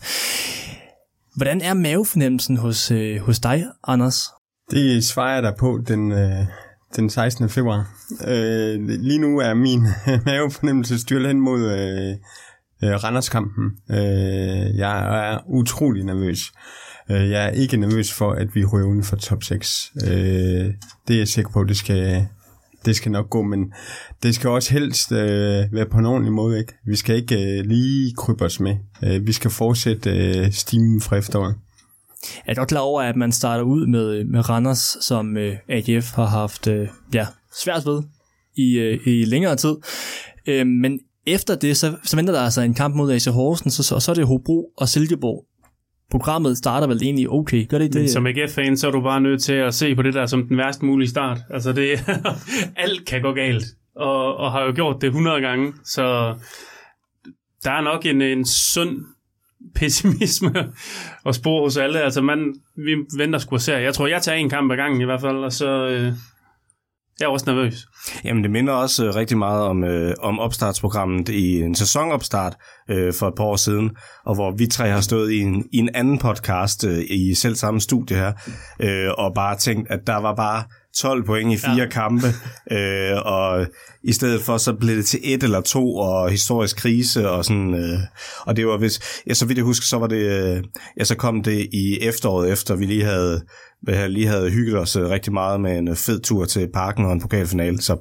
Hvordan 1.37 1.61
er 1.61 1.75
mavefornemmelsen 1.75 2.57
hos, 2.57 2.91
øh, 2.91 3.21
hos 3.21 3.41
dig, 3.41 3.65
Anders? 3.87 4.25
Det 4.71 5.05
svarer 5.05 5.35
jeg 5.35 5.43
dig 5.43 5.55
på 5.59 5.81
den, 5.89 6.13
øh, 6.13 6.47
den 6.97 7.11
16. 7.11 7.49
februar. 7.49 7.91
Øh, 8.27 8.89
lige 8.89 9.19
nu 9.19 9.39
er 9.39 9.55
min 9.55 9.81
mavefornemmelse 10.27 10.99
styrt 10.99 11.27
hen 11.27 11.41
mod... 11.41 11.61
Øh, 11.61 12.17
øh, 12.83 13.05
Randerskampen. 13.05 13.65
Øh, 13.91 14.77
jeg 14.79 15.31
er 15.33 15.39
utrolig 15.47 16.05
nervøs. 16.05 16.53
Øh, 17.11 17.31
jeg 17.31 17.45
er 17.45 17.51
ikke 17.51 17.77
nervøs 17.77 18.13
for, 18.13 18.33
at 18.33 18.55
vi 18.55 18.65
ryger 18.65 18.87
uden 18.87 19.05
for 19.05 19.17
top 19.17 19.43
6. 19.43 19.93
Øh, 20.05 20.11
det 21.09 21.15
er 21.15 21.19
jeg 21.19 21.29
sikker 21.29 21.51
på, 21.51 21.65
det 21.65 21.77
skal, 21.77 22.27
det 22.85 22.97
skal 22.97 23.13
nok 23.13 23.31
gå, 23.31 23.43
men 23.43 23.73
det 24.23 24.35
skal 24.35 24.51
også 24.51 24.73
helst 24.73 25.13
øh, 25.13 25.65
være 25.73 25.87
på 25.91 25.99
en 25.99 26.07
ordentlig 26.07 26.33
måde. 26.33 26.59
Ikke? 26.59 26.75
Vi 26.87 26.97
skal 26.97 27.17
ikke 27.17 27.59
øh, 27.59 27.65
lige 27.65 28.15
krybe 28.15 28.45
os 28.45 28.61
med. 28.61 28.77
Øh, 29.03 29.27
vi 29.27 29.33
skal 29.33 29.51
fortsætte 29.51 30.11
øh, 30.11 30.53
stimen 30.53 31.01
fra 31.01 31.17
efteråret. 31.17 31.55
Jeg 32.47 32.53
er 32.53 32.57
godt 32.57 32.69
klar 32.69 32.81
over, 32.81 33.03
at 33.03 33.17
man 33.17 33.33
starter 33.33 33.65
ud 33.65 33.87
med, 33.87 34.25
med 34.25 34.49
Randers, 34.49 34.97
som 35.01 35.37
øh, 35.37 35.57
AGF 35.69 36.11
har 36.11 36.27
haft 36.27 36.67
øh, 36.67 36.89
ja, 37.15 37.27
svært 37.63 37.87
ved 37.87 38.03
i, 38.57 38.79
øh, 38.79 39.01
i 39.07 39.25
længere 39.25 39.57
tid. 39.57 39.77
Øh, 40.47 40.67
men 40.67 41.01
efter 41.27 41.57
det, 41.57 41.77
så, 41.77 41.97
så 42.05 42.17
venter 42.17 42.33
der 42.33 42.41
altså 42.41 42.61
en 42.61 42.75
kamp 42.75 42.95
mod 42.95 43.13
AC 43.13 43.25
Horsens, 43.25 43.75
så, 43.75 43.83
så, 43.83 44.01
så 44.01 44.11
er 44.11 44.15
det 44.15 44.27
Hobro 44.27 44.65
og 44.77 44.89
Silkeborg. 44.89 45.45
Programmet 46.11 46.59
starter 46.59 46.87
vel 46.87 47.03
egentlig 47.03 47.31
okay, 47.31 47.69
gør 47.69 47.79
det 47.79 47.85
ikke 47.85 47.99
det? 47.99 48.11
Som 48.11 48.27
AGF-fan, 48.27 48.77
så 48.77 48.87
er 48.87 48.91
du 48.91 49.01
bare 49.01 49.21
nødt 49.21 49.43
til 49.43 49.53
at 49.53 49.75
se 49.75 49.95
på 49.95 50.03
det 50.03 50.15
der 50.15 50.27
som 50.27 50.49
den 50.49 50.57
værste 50.57 50.85
mulige 50.85 51.09
start. 51.09 51.39
Altså 51.51 51.73
det, 51.73 51.89
alt 52.85 53.07
kan 53.07 53.23
gå 53.23 53.33
galt, 53.33 53.65
og, 53.97 54.37
og 54.37 54.53
har 54.53 54.63
jo 54.63 54.73
gjort 54.75 55.01
det 55.01 55.07
100 55.07 55.41
gange, 55.41 55.73
så 55.85 56.35
der 57.65 57.71
er 57.71 57.81
nok 57.81 58.07
en, 58.07 58.23
en 58.23 58.45
sund 58.45 58.99
pessimisme 59.75 60.73
og 61.25 61.35
spor 61.35 61.63
hos 61.63 61.77
alle. 61.77 62.01
Altså 62.01 62.23
man, 62.23 62.55
vi 62.77 62.97
venter 63.19 63.39
sgu 63.39 63.55
og 63.55 63.61
ser. 63.61 63.79
Jeg 63.79 63.95
tror, 63.95 64.07
jeg 64.07 64.23
tager 64.23 64.39
en 64.39 64.51
kamp 64.51 64.73
ad 64.73 64.77
gangen 64.77 65.01
i 65.01 65.05
hvert 65.05 65.21
fald, 65.21 65.37
og 65.37 65.53
så, 65.53 65.89
øh, 65.89 66.13
jeg 67.21 67.27
er 67.27 67.31
også 67.31 67.51
nervøs. 67.51 67.87
Jamen, 68.25 68.43
det 68.43 68.51
minder 68.51 68.73
også 68.73 69.07
øh, 69.07 69.15
rigtig 69.15 69.39
meget 69.39 69.63
om, 69.63 69.85
øh, 69.85 70.15
om 70.21 70.39
opstartsprogrammet 70.39 71.29
i 71.29 71.61
en 71.61 71.75
sæsonopstart 71.75 72.57
øh, 72.91 73.15
for 73.15 73.29
et 73.29 73.35
par 73.35 73.45
år 73.45 73.57
siden, 73.57 73.91
og 74.25 74.35
hvor 74.35 74.51
vi 74.51 74.67
tre 74.67 74.89
har 74.89 75.01
stået 75.01 75.33
i 75.33 75.41
en, 75.41 75.69
i 75.73 75.79
en 75.79 75.91
anden 75.95 76.19
podcast 76.19 76.85
øh, 76.85 77.05
i 77.11 77.35
selv 77.35 77.55
samme 77.55 77.81
studie 77.81 78.17
her, 78.17 78.33
øh, 78.81 79.11
og 79.19 79.35
bare 79.35 79.57
tænkt, 79.57 79.91
at 79.91 80.07
der 80.07 80.17
var 80.17 80.35
bare 80.35 80.65
12 80.99 81.27
point 81.27 81.53
i 81.53 81.57
fire 81.57 81.77
ja. 81.77 81.89
kampe, 81.89 82.27
øh, 82.77 83.17
og 83.25 83.67
i 84.03 84.13
stedet 84.13 84.43
for 84.43 84.57
så 84.57 84.73
blev 84.73 84.97
det 84.97 85.07
til 85.07 85.21
et 85.23 85.43
eller 85.43 85.61
to, 85.61 85.97
og 85.97 86.31
historisk 86.31 86.77
krise, 86.77 87.31
og 87.31 87.45
sådan, 87.45 87.75
øh, 87.75 87.99
og 88.41 88.57
det 88.57 88.67
var 88.67 88.79
hvis, 88.79 89.23
ja, 89.27 89.35
så 89.35 89.47
vidt 89.47 89.59
jeg 89.59 89.65
husker, 89.65 89.85
så 89.85 89.99
var 89.99 90.07
det, 90.07 90.57
øh, 90.57 90.65
ja, 90.99 91.05
så 91.05 91.15
kom 91.15 91.43
det 91.43 91.69
i 91.73 91.99
efteråret 92.01 92.53
efter, 92.53 92.75
vi 92.75 92.87
lige 92.87 93.05
havde, 93.05 93.43
vi 93.87 93.93
lige 94.09 94.27
havde 94.27 94.51
hygget 94.51 94.79
os 94.79 94.97
øh, 94.97 95.11
rigtig 95.11 95.33
meget 95.33 95.61
med 95.61 95.79
en 95.79 95.89
øh, 95.89 95.97
fed 95.97 96.21
tur 96.21 96.45
til 96.45 96.69
parken 96.75 97.05
og 97.05 97.13
en 97.13 97.21
pokalfinale, 97.21 97.83
så 97.83 97.97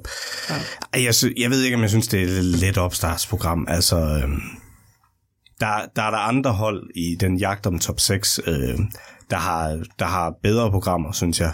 ja. 0.94 1.02
jeg, 1.02 1.14
jeg 1.36 1.50
ved 1.50 1.62
ikke, 1.62 1.76
om 1.76 1.82
jeg 1.82 1.90
synes, 1.90 2.08
det 2.08 2.22
er 2.22 2.24
et 2.24 2.44
let 2.44 2.78
opstartsprogram, 2.78 3.66
altså, 3.68 3.96
øh, 3.96 4.28
der, 5.60 5.66
der 5.96 6.02
er 6.02 6.10
der 6.10 6.28
andre 6.28 6.52
hold 6.52 6.90
i 6.94 7.16
den 7.20 7.38
jagt 7.38 7.66
om 7.66 7.78
top 7.78 8.00
6, 8.00 8.40
øh, 8.46 8.78
der, 9.30 9.36
har, 9.36 9.82
der 9.98 10.06
har 10.06 10.34
bedre 10.42 10.70
programmer, 10.70 11.12
synes 11.12 11.40
jeg. 11.40 11.52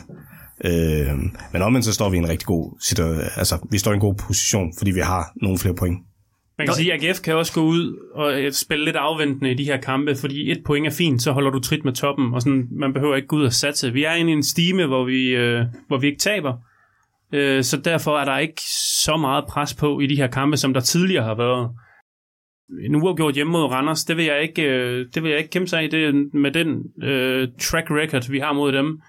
Øh, 0.64 1.18
men 1.52 1.62
omvendt 1.62 1.86
så 1.86 1.92
står 1.92 2.10
vi 2.10 2.16
i 2.16 2.18
en 2.18 2.28
rigtig 2.28 2.46
god 2.46 2.80
situation. 2.88 3.30
Altså, 3.36 3.66
vi 3.70 3.78
står 3.78 3.90
i 3.90 3.94
en 3.94 4.00
god 4.00 4.14
position, 4.14 4.72
fordi 4.78 4.90
vi 4.90 5.00
har 5.00 5.24
nogle 5.42 5.58
flere 5.58 5.74
point. 5.74 5.98
Man 6.58 6.66
kan 6.66 6.74
sige, 6.74 6.92
at 6.92 7.04
AGF 7.04 7.20
kan 7.20 7.34
også 7.34 7.52
gå 7.52 7.60
ud 7.60 8.10
og 8.14 8.42
øh, 8.42 8.52
spille 8.52 8.84
lidt 8.84 8.96
afventende 8.96 9.50
i 9.50 9.54
de 9.54 9.64
her 9.64 9.76
kampe, 9.76 10.16
fordi 10.16 10.50
et 10.50 10.62
point 10.64 10.86
er 10.86 10.90
fint, 10.90 11.22
så 11.22 11.32
holder 11.32 11.50
du 11.50 11.60
trit 11.60 11.84
med 11.84 11.92
toppen, 11.92 12.34
og 12.34 12.42
sådan, 12.42 12.68
man 12.70 12.92
behøver 12.92 13.16
ikke 13.16 13.28
gå 13.28 13.36
ud 13.36 13.44
og 13.44 13.52
satse. 13.52 13.92
Vi 13.92 14.04
er 14.04 14.12
inde 14.12 14.30
i 14.30 14.34
en 14.34 14.42
stime, 14.42 14.86
hvor 14.86 15.04
vi, 15.04 15.28
øh, 15.28 15.64
hvor 15.88 15.98
vi 15.98 16.06
ikke 16.06 16.18
taber, 16.18 16.54
øh, 17.32 17.62
så 17.62 17.76
derfor 17.76 18.18
er 18.18 18.24
der 18.24 18.38
ikke 18.38 18.62
så 19.04 19.16
meget 19.16 19.44
pres 19.48 19.74
på 19.74 20.00
i 20.00 20.06
de 20.06 20.16
her 20.16 20.26
kampe, 20.26 20.56
som 20.56 20.74
der 20.74 20.80
tidligere 20.80 21.24
har 21.24 21.34
været. 21.34 21.70
En 22.86 22.96
uafgjort 22.96 23.34
hjemme 23.34 23.52
mod 23.52 23.64
Randers, 23.64 24.04
det 24.04 24.16
vil 24.16 24.24
jeg 24.24 24.42
ikke, 24.42 24.62
øh, 24.62 25.06
det 25.14 25.22
vil 25.22 25.30
jeg 25.30 25.38
ikke 25.38 25.50
kæmpe 25.50 25.68
sig 25.68 25.84
i. 25.84 25.88
Det, 25.88 26.34
med 26.34 26.50
den 26.50 26.82
øh, 27.02 27.48
track 27.60 27.90
record, 27.90 28.30
vi 28.30 28.38
har 28.38 28.52
mod 28.52 28.72
dem, 28.72 29.00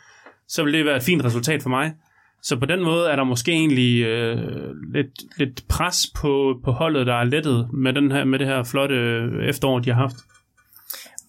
så 0.47 0.63
vil 0.63 0.73
det 0.73 0.85
være 0.85 0.97
et 0.97 1.03
fint 1.03 1.25
resultat 1.25 1.63
for 1.63 1.69
mig. 1.69 1.93
Så 2.41 2.59
på 2.59 2.65
den 2.65 2.83
måde 2.83 3.09
er 3.09 3.15
der 3.15 3.23
måske 3.23 3.51
egentlig 3.51 4.03
øh, 4.03 4.71
lidt, 4.93 5.39
lidt 5.39 5.67
pres 5.67 6.07
på, 6.15 6.59
på 6.63 6.71
holdet, 6.71 7.07
der 7.07 7.15
er 7.15 7.23
lettet 7.23 7.73
med, 7.73 7.93
den 7.93 8.11
her, 8.11 8.23
med 8.23 8.39
det 8.39 8.47
her 8.47 8.63
flotte 8.63 8.95
øh, 8.95 9.49
efterår, 9.49 9.79
de 9.79 9.89
har 9.89 10.01
haft. 10.01 10.15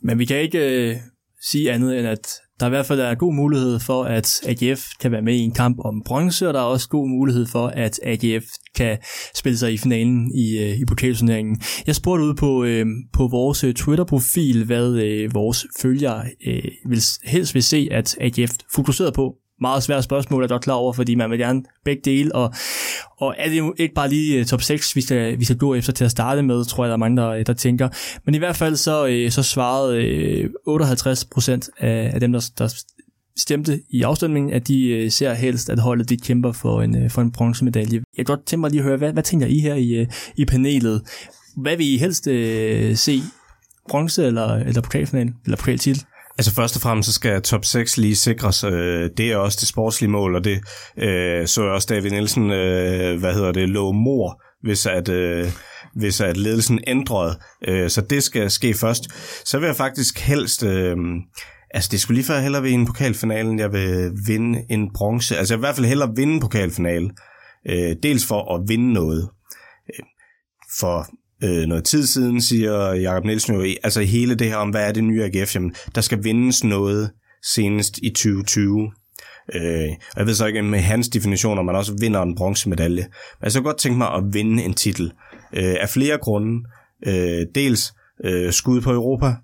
Men 0.03 0.19
vi 0.19 0.25
kan 0.25 0.41
ikke 0.41 0.91
øh, 0.91 0.97
sige 1.51 1.73
andet 1.73 1.99
end, 1.99 2.09
at 2.09 2.27
der 2.61 2.67
i 2.67 2.69
hvert 2.69 2.87
fald 2.87 3.01
er 3.01 3.15
god 3.15 3.35
mulighed 3.35 3.81
for, 3.81 4.05
at 4.05 4.41
AGF 4.47 4.83
kan 5.01 5.13
være 5.13 5.23
med 5.23 5.35
i 5.35 5.41
en 5.41 5.55
kamp 5.55 5.79
om 5.85 6.03
bronze, 6.05 6.49
og 6.49 6.55
der 6.55 6.61
er 6.61 6.65
også 6.65 6.89
god 6.89 7.09
mulighed 7.09 7.47
for, 7.47 7.67
at 7.67 8.01
AGF 8.03 8.45
kan 8.75 8.99
spille 9.35 9.59
sig 9.59 9.73
i 9.73 9.79
finalen 9.79 10.31
i, 10.35 10.59
øh, 10.59 10.81
i 10.81 10.85
pokalturneringen. 10.89 11.61
Jeg 11.87 11.95
spurgte 11.95 12.25
ud 12.25 12.35
på, 12.35 12.65
øh, 12.65 12.87
på 13.13 13.29
vores 13.29 13.65
øh, 13.65 13.75
Twitter-profil, 13.75 14.65
hvad 14.65 14.95
øh, 14.95 15.35
vores 15.35 15.67
følgere 15.81 16.25
øh, 16.47 16.71
vil, 16.89 17.01
helst 17.25 17.55
vil 17.55 17.63
se, 17.63 17.89
at 17.91 18.17
AGF 18.21 18.53
fokuserede 18.75 19.13
på 19.13 19.35
meget 19.61 19.83
svært 19.83 20.05
spørgsmål, 20.05 20.43
er 20.43 20.49
godt 20.49 20.63
klar 20.63 20.75
over, 20.75 20.93
fordi 20.93 21.15
man 21.15 21.31
vil 21.31 21.39
gerne 21.39 21.63
begge 21.85 22.03
dele, 22.05 22.35
og, 22.35 22.55
og 23.19 23.35
er 23.39 23.49
det 23.49 23.59
jo 23.59 23.75
ikke 23.79 23.95
bare 23.95 24.09
lige 24.09 24.39
øh, 24.39 24.45
top 24.47 24.63
6, 24.63 24.97
vi 24.97 25.01
skal, 25.01 25.39
vi 25.39 25.45
skal 25.45 25.57
gå 25.57 25.75
efter 25.75 25.93
til 25.93 26.05
at 26.05 26.11
starte 26.11 26.43
med, 26.43 26.65
tror 26.65 26.85
jeg, 26.85 26.89
der 26.89 26.95
er 26.95 26.99
mange, 26.99 27.17
der, 27.17 27.43
der 27.43 27.53
tænker. 27.53 27.89
Men 28.25 28.35
i 28.35 28.39
hvert 28.39 28.57
fald 28.57 28.77
så, 28.77 29.07
øh, 29.07 29.31
så 29.31 29.43
svarede 29.43 30.05
øh, 30.05 30.51
58 30.67 31.25
procent 31.25 31.71
af, 31.79 32.11
af 32.15 32.21
dem, 32.21 32.33
der, 32.33 32.51
der 32.59 32.75
stemte 33.37 33.81
i 33.91 34.03
afstemningen, 34.03 34.53
at 34.53 34.69
de 34.69 35.11
ser 35.11 35.35
helst, 35.35 35.71
at 35.71 35.79
holdet 35.79 36.09
de 36.09 36.17
kæmper 36.17 36.53
for 36.53 36.83
en, 36.83 37.11
for 37.11 37.23
en 37.23 37.33
bronzemedalje. 37.33 38.03
Jeg 38.17 38.27
kan 38.27 38.37
godt 38.37 38.47
tænke 38.47 38.61
mig 38.61 38.71
lige 38.71 38.81
at 38.81 38.87
høre, 38.87 38.97
hvad, 38.97 39.13
hvad 39.13 39.23
tænker 39.23 39.47
I 39.47 39.59
her 39.59 39.75
i, 39.75 40.07
i 40.37 40.45
panelet? 40.45 41.03
Hvad 41.57 41.77
vil 41.77 41.95
I 41.95 41.97
helst 41.97 42.27
øh, 42.27 42.97
se? 42.97 43.21
Bronze 43.89 44.27
eller, 44.27 44.49
eller 44.49 44.81
pokalfinal? 44.81 45.33
Eller 45.45 45.57
pokaltitel? 45.57 46.05
Altså 46.39 46.55
først 46.55 46.77
og 46.77 46.83
fremmest 46.83 47.07
så 47.07 47.13
skal 47.13 47.43
top 47.43 47.65
6 47.65 47.97
lige 47.97 48.17
sikres. 48.17 48.65
Øh, 48.65 49.11
det 49.17 49.33
er 49.33 49.37
også 49.37 49.59
det 49.61 49.69
sportslige 49.69 50.11
mål, 50.11 50.35
og 50.35 50.45
det 50.45 50.61
øh, 50.99 51.47
så 51.47 51.63
jeg 51.63 51.73
også 51.73 51.87
David 51.91 52.11
Nielsen, 52.11 52.51
øh, 52.51 53.19
hvad 53.21 53.35
hedder 53.35 53.53
det, 53.53 53.69
lå 53.69 53.93
mor, 53.93 54.43
hvis 54.63 54.87
at, 54.87 55.09
øh, 55.09 55.47
hvis 55.95 56.21
at 56.21 56.37
ledelsen 56.37 56.81
ændrede. 56.87 57.39
Øh, 57.69 57.91
så 57.91 58.01
det 58.01 58.23
skal 58.23 58.51
ske 58.51 58.75
først. 58.75 59.05
Så 59.45 59.59
vil 59.59 59.67
jeg 59.67 59.77
faktisk 59.77 60.19
helst... 60.19 60.63
Øh, 60.63 60.97
Altså, 61.75 61.89
det 61.93 62.01
skulle 62.01 62.17
lige 62.17 62.27
før 62.27 62.41
hellere 62.41 62.63
vinde 62.63 62.87
pokalfinalen, 62.87 63.59
jeg 63.59 63.73
vil 63.73 64.13
vinde 64.27 64.65
en 64.71 64.93
bronze. 64.95 65.37
Altså, 65.37 65.55
jeg 65.55 65.59
vil 65.59 65.63
i 65.63 65.67
hvert 65.67 65.75
fald 65.77 65.87
hellere 65.87 66.13
vinde 66.17 66.41
pokalfinalen. 66.41 67.11
Øh, 67.69 67.97
dels 68.03 68.27
for 68.27 68.55
at 68.55 68.69
vinde 68.69 68.93
noget. 68.93 69.29
Øh, 69.89 70.05
for 70.81 71.09
øh, 71.45 71.67
noget 71.67 71.85
tid 71.85 72.07
siden, 72.07 72.43
siger 72.43 72.95
Jakob 72.95 73.25
Nielsen 73.25 73.55
jo, 73.55 73.75
altså 73.85 74.03
hele 74.03 74.35
det 74.35 74.47
her 74.47 74.57
om, 74.57 74.71
hvad 74.71 74.89
er 74.89 74.93
det 74.93 75.05
nye 75.05 75.23
AGF, 75.23 75.55
jamen, 75.55 75.75
der 75.95 76.01
skal 76.01 76.25
vindes 76.25 76.65
noget 76.65 77.11
senest 77.53 77.99
i 78.03 78.11
2020. 78.11 78.91
Øh, 79.55 79.89
og 80.13 80.19
jeg 80.19 80.27
ved 80.27 80.35
så 80.35 80.47
ikke 80.47 80.63
med 80.63 80.79
hans 80.79 81.09
definition, 81.09 81.59
om 81.59 81.65
man 81.65 81.77
også 81.77 81.97
vinder 82.01 82.23
en 82.23 82.35
bronzemedalje. 82.35 83.03
Men 83.41 83.45
jeg 83.45 83.53
så 83.53 83.61
godt 83.61 83.79
tænke 83.79 83.99
mig 83.99 84.15
at 84.15 84.25
vinde 84.33 84.63
en 84.63 84.75
titel. 84.75 85.13
Øh, 85.57 85.77
af 85.81 85.89
flere 85.89 86.19
grunde. 86.19 86.69
Øh, 87.07 87.47
dels 87.55 87.93
øh, 88.25 88.53
skud 88.53 88.81
på 88.81 88.93
Europa. 88.93 89.35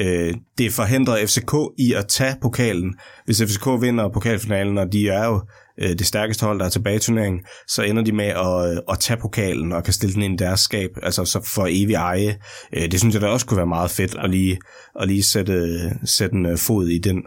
Øh, 0.00 0.34
det 0.58 0.72
forhindrer 0.72 1.26
FCK 1.26 1.54
i 1.78 1.92
at 1.92 2.08
tage 2.08 2.36
pokalen. 2.42 2.94
Hvis 3.24 3.42
FCK 3.42 3.66
vinder 3.66 4.08
pokalfinalen, 4.08 4.78
og 4.78 4.92
de 4.92 5.08
er 5.08 5.26
jo 5.26 5.42
øh, 5.82 5.90
det 5.90 6.06
stærkeste 6.06 6.46
hold, 6.46 6.58
der 6.58 6.64
er 6.64 6.70
tilbage 6.70 6.96
i 6.96 6.98
turneringen, 6.98 7.40
så 7.68 7.82
ender 7.82 8.02
de 8.02 8.12
med 8.12 8.24
at, 8.24 8.72
øh, 8.72 8.82
at 8.90 8.98
tage 9.00 9.20
pokalen 9.20 9.72
og 9.72 9.84
kan 9.84 9.92
stille 9.92 10.14
den 10.14 10.22
ind 10.22 10.40
i 10.40 10.44
deres 10.44 10.60
skab, 10.60 10.90
altså 11.02 11.24
så 11.24 11.40
for 11.54 11.66
evig 11.70 11.94
eje. 11.94 12.36
Øh, 12.72 12.90
det 12.90 13.00
synes 13.00 13.14
jeg 13.14 13.22
da 13.22 13.26
også 13.26 13.46
kunne 13.46 13.56
være 13.56 13.66
meget 13.66 13.90
fedt 13.90 14.16
at 14.18 14.30
lige, 14.30 14.58
at 15.00 15.08
lige 15.08 15.22
sætte, 15.22 15.78
sætte 16.04 16.36
en 16.36 16.46
øh, 16.46 16.58
fod 16.58 16.88
i 16.88 16.98
den. 16.98 17.22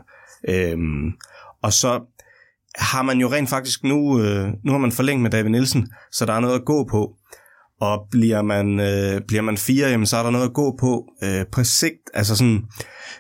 Øh, 0.50 0.78
og 1.64 1.74
så 1.74 2.00
har 2.76 3.02
man 3.02 3.20
jo 3.20 3.32
rent 3.32 3.50
faktisk 3.50 3.84
nu, 3.84 4.22
øh, 4.22 4.50
nu 4.66 4.72
har 4.72 4.80
man 4.80 4.92
forlænget 4.92 5.22
med 5.22 5.32
David 5.32 5.50
Nielsen, 5.50 5.88
så 6.12 6.26
der 6.26 6.34
er 6.34 6.40
noget 6.40 6.56
at 6.56 6.66
gå 6.66 6.88
på. 6.92 7.16
Og 7.82 8.08
bliver 8.12 8.42
man, 8.42 8.80
øh, 8.80 9.22
bliver 9.28 9.42
man 9.42 9.58
fire, 9.58 9.90
jamen, 9.90 10.06
så 10.06 10.18
er 10.18 10.24
der 10.24 10.30
noget 10.30 10.46
at 10.46 10.54
gå 10.54 10.78
på 10.80 11.06
øh, 11.24 11.46
på 11.52 11.64
sigt. 11.64 12.10
Altså 12.14 12.36
sådan, 12.36 12.62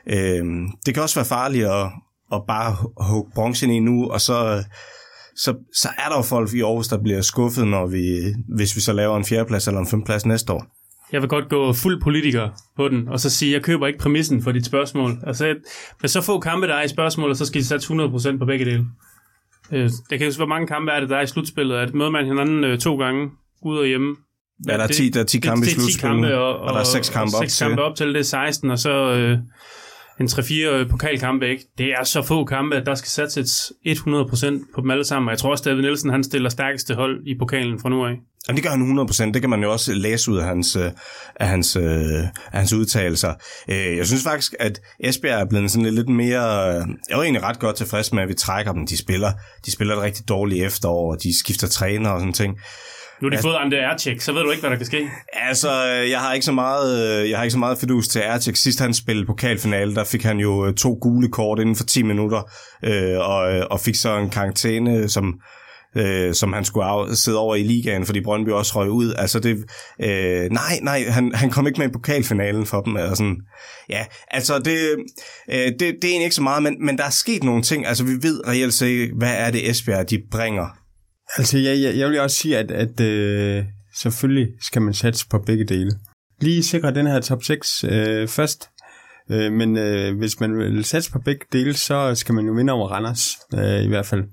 øh, 0.07 0.45
det 0.85 0.93
kan 0.93 1.03
også 1.03 1.19
være 1.19 1.25
farligt 1.25 1.65
at, 1.65 1.85
at 2.33 2.41
bare 2.47 2.75
hugge 2.97 3.31
bronzen 3.35 3.71
i 3.71 3.79
nu, 3.79 4.09
og 4.09 4.21
så, 4.21 4.63
så, 5.35 5.55
så 5.73 5.89
er 5.97 6.09
der 6.09 6.17
jo 6.17 6.21
folk 6.21 6.53
i 6.53 6.61
Aarhus, 6.61 6.87
der 6.87 6.97
bliver 7.03 7.21
skuffet, 7.21 7.67
når 7.67 7.87
vi, 7.87 8.33
hvis 8.55 8.75
vi 8.75 8.81
så 8.81 8.93
laver 8.93 9.17
en 9.17 9.25
fjerdeplads 9.25 9.67
eller 9.67 9.79
en 9.79 9.87
femteplads 9.87 10.25
næste 10.25 10.53
år. 10.53 10.65
Jeg 11.11 11.21
vil 11.21 11.29
godt 11.29 11.49
gå 11.49 11.73
fuld 11.73 12.01
politiker 12.01 12.49
på 12.75 12.87
den, 12.87 13.07
og 13.07 13.19
så 13.19 13.29
sige, 13.29 13.53
jeg 13.53 13.63
køber 13.63 13.87
ikke 13.87 13.99
præmissen 13.99 14.43
for 14.43 14.51
dit 14.51 14.65
spørgsmål. 14.65 15.11
Altså, 15.27 15.55
med 16.01 16.09
så 16.09 16.21
få 16.21 16.39
kampe, 16.39 16.67
der 16.67 16.75
er 16.75 16.83
i 16.83 16.87
spørgsmålet, 16.87 17.37
så 17.37 17.45
skal 17.45 17.61
de 17.61 17.65
sætte 17.65 17.85
100% 17.85 18.37
på 18.37 18.45
begge 18.45 18.65
dele. 18.65 18.85
Øh, 19.71 19.89
det 20.09 20.19
kan 20.19 20.27
jo 20.27 20.35
hvor 20.35 20.45
mange 20.45 20.67
kampe 20.67 20.91
er 20.91 20.99
det, 20.99 21.09
der 21.09 21.17
er 21.17 21.21
i 21.21 21.27
slutspillet. 21.27 21.77
Er 21.77 21.85
det 21.85 21.95
møder 21.95 22.09
man 22.09 22.25
hinanden 22.25 22.63
øh, 22.63 22.79
to 22.79 22.97
gange, 22.97 23.29
ude 23.61 23.79
og 23.79 23.87
hjemme? 23.87 24.15
Ja, 24.67 24.77
der 24.77 24.83
er 24.83 24.87
10, 24.87 25.09
der 25.09 25.19
er 25.19 25.23
10 25.23 25.39
kampe 25.39 25.65
det, 25.65 25.71
i 25.71 25.75
slutspillet, 25.75 26.33
og, 26.33 26.59
og, 26.59 26.59
og, 26.59 26.73
der 26.73 26.79
er 26.79 26.83
6 26.83 27.09
kampe 27.09 27.37
op 27.37 27.43
6 27.43 27.57
til. 27.57 27.67
kampe 27.67 27.83
op 27.83 27.95
til, 27.95 28.07
det 28.07 28.19
er 28.19 28.23
16, 28.23 28.71
og 28.71 28.79
så 28.79 28.89
øh, 28.89 29.37
en 30.21 30.27
3-4 30.27 30.53
øh, 30.53 30.89
pokalkampe, 30.89 31.49
ikke? 31.49 31.63
Det 31.77 31.85
er 31.85 32.03
så 32.03 32.21
få 32.21 32.45
kampe, 32.45 32.75
at 32.75 32.85
der 32.85 32.95
skal 32.95 33.09
satses 33.09 33.71
100% 33.87 34.73
på 34.75 34.81
dem 34.81 34.91
alle 34.91 35.05
sammen. 35.05 35.27
Og 35.27 35.31
jeg 35.31 35.39
tror 35.39 35.51
også, 35.51 35.63
David 35.69 35.81
Nielsen, 35.81 36.09
han 36.09 36.23
stiller 36.23 36.49
stærkeste 36.49 36.95
hold 36.95 37.27
i 37.27 37.37
pokalen 37.39 37.79
fra 37.79 37.89
nu 37.89 38.05
af. 38.05 38.15
Jamen, 38.47 38.55
det 38.55 38.63
gør 38.63 38.69
han 38.69 38.99
100%. 38.99 39.31
Det 39.31 39.41
kan 39.41 39.49
man 39.49 39.63
jo 39.63 39.71
også 39.71 39.93
læse 39.93 40.31
ud 40.31 40.37
af 40.37 40.45
hans, 40.45 40.75
øh, 40.75 40.91
af 41.35 41.47
hans, 41.47 41.75
øh, 41.75 41.83
af 42.51 42.59
hans 42.59 42.73
udtalelser. 42.73 43.33
Jeg 43.67 44.07
synes 44.07 44.23
faktisk, 44.23 44.53
at 44.59 44.81
Esbjerg 44.99 45.41
er 45.41 45.45
blevet 45.49 45.71
sådan 45.71 45.93
lidt 45.93 46.09
mere... 46.09 46.41
Jeg 46.41 46.85
er 47.09 47.21
egentlig 47.21 47.43
ret 47.43 47.59
godt 47.59 47.75
tilfreds 47.75 48.13
med, 48.13 48.23
at 48.23 48.29
vi 48.29 48.33
trækker 48.33 48.73
dem. 48.73 48.87
De 48.87 48.97
spiller, 48.97 49.31
de 49.65 49.71
spiller 49.71 49.95
et 49.95 50.01
rigtig 50.01 50.29
dårligt 50.29 50.65
efterår, 50.65 51.11
og 51.11 51.23
de 51.23 51.39
skifter 51.39 51.67
træner 51.67 52.09
og 52.09 52.19
sådan 52.19 52.33
ting. 52.33 52.57
Nu 53.21 53.25
har 53.25 53.29
de 53.29 53.35
ja. 53.35 53.41
fået 53.41 53.55
Ande 53.55 53.77
Ercek, 53.77 54.21
så 54.21 54.33
ved 54.33 54.43
du 54.43 54.49
ikke, 54.51 54.61
hvad 54.61 54.69
der 54.69 54.77
kan 54.77 54.85
ske. 54.85 55.09
Altså, 55.33 55.71
jeg 55.85 56.19
har 56.19 56.33
ikke 56.33 56.45
så 56.45 56.51
meget, 56.51 57.29
jeg 57.29 57.37
har 57.37 57.43
ikke 57.43 57.51
så 57.51 57.59
meget 57.59 57.77
fidus 57.77 58.07
til 58.07 58.21
Ercek. 58.21 58.55
Sidst 58.55 58.79
han 58.79 58.93
spillede 58.93 59.25
pokalfinale, 59.25 59.95
der 59.95 60.03
fik 60.03 60.23
han 60.23 60.39
jo 60.39 60.65
øh, 60.65 60.73
to 60.73 60.97
gule 61.01 61.29
kort 61.29 61.59
inden 61.59 61.75
for 61.75 61.83
10 61.83 62.03
minutter, 62.03 62.41
øh, 62.83 63.19
og, 63.19 63.53
øh, 63.53 63.65
og 63.71 63.79
fik 63.79 63.95
så 63.95 64.17
en 64.17 64.29
karantæne, 64.29 65.09
som, 65.09 65.33
øh, 65.97 66.33
som 66.33 66.53
han 66.53 66.65
skulle 66.65 66.85
af, 66.85 67.15
sidde 67.15 67.37
over 67.37 67.55
i 67.55 67.63
ligaen, 67.63 68.05
fordi 68.05 68.21
Brøndby 68.21 68.49
også 68.49 68.73
røg 68.75 68.89
ud. 68.89 69.13
Altså 69.17 69.39
det, 69.39 69.57
øh, 70.01 70.49
nej, 70.51 70.79
nej, 70.81 71.03
han, 71.09 71.31
han 71.35 71.49
kom 71.49 71.67
ikke 71.67 71.79
med 71.79 71.89
i 71.89 71.91
pokalfinalen 71.91 72.65
for 72.65 72.81
dem. 72.81 72.97
Eller 72.97 73.15
sådan. 73.15 73.37
Ja, 73.89 74.05
altså 74.27 74.59
det, 74.59 74.77
øh, 75.51 75.55
det, 75.55 75.79
det 75.79 75.83
er 75.83 75.89
egentlig 76.03 76.23
ikke 76.23 76.35
så 76.35 76.43
meget, 76.43 76.63
men, 76.63 76.85
men 76.85 76.97
der 76.97 77.03
er 77.03 77.09
sket 77.09 77.43
nogle 77.43 77.61
ting. 77.61 77.87
Altså 77.87 78.03
vi 78.03 78.13
ved 78.21 78.47
reelt 78.47 78.73
set, 78.73 79.11
hvad 79.17 79.33
er 79.37 79.51
det 79.51 79.69
Esbjerg, 79.69 80.09
de 80.09 80.19
bringer 80.31 80.80
Altså, 81.37 81.57
jeg, 81.57 81.81
jeg, 81.81 81.97
jeg 81.97 82.09
vil 82.09 82.19
også 82.19 82.37
sige, 82.37 82.57
at, 82.57 82.71
at 82.71 82.99
øh, 82.99 83.65
selvfølgelig 83.95 84.47
skal 84.61 84.81
man 84.81 84.93
satse 84.93 85.27
på 85.29 85.39
begge 85.39 85.65
dele. 85.65 85.91
Lige 86.41 86.63
sikre 86.63 86.93
den 86.93 87.07
her 87.07 87.19
top 87.19 87.43
6 87.43 87.83
øh, 87.83 88.27
først, 88.27 88.69
øh, 89.31 89.51
men 89.51 89.77
øh, 89.77 90.17
hvis 90.17 90.39
man 90.39 90.57
vil 90.57 90.85
satse 90.85 91.11
på 91.11 91.19
begge 91.19 91.45
dele, 91.51 91.73
så 91.73 92.15
skal 92.15 92.35
man 92.35 92.45
jo 92.45 92.53
vinde 92.53 92.73
over 92.73 92.87
Randers, 92.87 93.37
øh, 93.53 93.83
i 93.83 93.87
hvert 93.87 94.05
fald. 94.05 94.23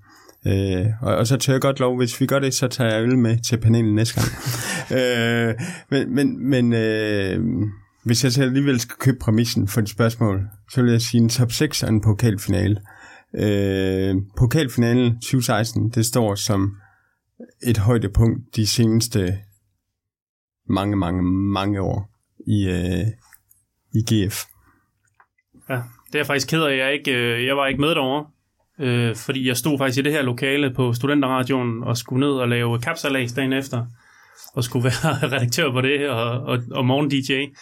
Øh, 0.47 0.87
og, 1.03 1.17
og 1.17 1.27
så 1.27 1.37
tør 1.37 1.53
jeg 1.53 1.61
godt 1.61 1.81
lov, 1.81 1.97
hvis 1.97 2.21
vi 2.21 2.27
gør 2.27 2.39
det, 2.39 2.55
så 2.55 2.69
tager 2.69 2.95
jeg 2.95 3.03
øl 3.03 3.19
med 3.19 3.39
til 3.49 3.57
panelen 3.57 3.95
næste 3.95 4.21
gang. 4.21 4.33
øh, 5.01 5.55
men 5.91 6.15
men, 6.15 6.49
men 6.51 6.73
øh, 6.73 7.41
hvis 8.05 8.25
jeg 8.25 8.33
så 8.33 8.43
alligevel 8.43 8.81
skal 8.81 8.97
købe 8.99 9.19
præmissen 9.21 9.69
for 9.69 9.81
et 9.81 9.89
spørgsmål, 9.89 10.41
så 10.71 10.83
vil 10.83 10.91
jeg 10.91 11.01
sige 11.01 11.21
en 11.21 11.29
top 11.29 11.53
6 11.53 11.83
og 11.83 11.89
en 11.89 12.01
pokalfinale. 12.01 12.81
Øh, 13.35 14.15
pokalfinalen 14.39 15.13
2016, 15.13 15.89
det 15.89 16.07
står 16.07 16.35
som 16.35 16.77
et 17.63 17.79
højdepunkt 17.79 18.57
de 18.57 18.67
seneste 18.67 19.39
mange, 20.69 20.97
mange, 20.97 21.23
mange 21.53 21.81
år 21.81 22.11
i, 22.47 22.69
øh, 22.69 23.07
i 23.95 24.01
GF. 24.15 24.45
Ja, 25.69 25.75
det 26.07 26.15
er 26.15 26.19
jeg 26.19 26.27
faktisk 26.27 26.49
ked 26.49 26.63
af. 26.63 26.77
Jeg, 26.77 26.93
ikke, 26.93 27.13
øh, 27.13 27.47
jeg 27.47 27.57
var 27.57 27.67
ikke 27.67 27.81
med 27.81 27.89
derovre, 27.89 28.27
øh, 28.79 29.17
fordi 29.17 29.49
jeg 29.49 29.57
stod 29.57 29.79
faktisk 29.79 29.99
i 29.99 30.03
det 30.03 30.13
her 30.13 30.23
lokale 30.23 30.75
på 30.75 30.93
Studenterradioen 30.93 31.83
og 31.83 31.97
skulle 31.97 32.21
ned 32.21 32.35
og 32.35 32.49
lave 32.49 32.79
kapsalas 32.79 33.33
dagen 33.33 33.53
efter, 33.53 33.87
og 34.55 34.65
skulle 34.65 34.85
være 34.85 35.15
redaktør 35.33 35.73
på 35.73 35.81
det 35.81 36.11
og, 36.11 36.41
og, 36.41 36.59
og 36.71 36.85
morgen-DJ. 36.85 37.55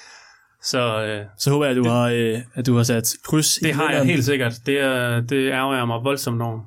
Så 0.63 1.05
øh, 1.05 1.25
Så 1.39 1.51
håber 1.51 1.67
jeg, 1.67 1.77
at 1.77 1.85
du, 1.85 1.89
har, 1.89 2.09
øh, 2.09 2.39
at 2.55 2.67
du 2.67 2.77
har 2.77 2.83
sat 2.83 3.15
kryds 3.25 3.59
i 3.59 3.61
det 3.61 3.75
har 3.75 3.93
jeg 3.93 4.05
helt 4.05 4.25
sikkert. 4.25 4.61
Det, 4.67 4.81
er, 4.81 5.21
det 5.21 5.51
ærger 5.51 5.77
jeg 5.77 5.87
mig 5.87 6.01
voldsomt 6.05 6.43
over. 6.43 6.61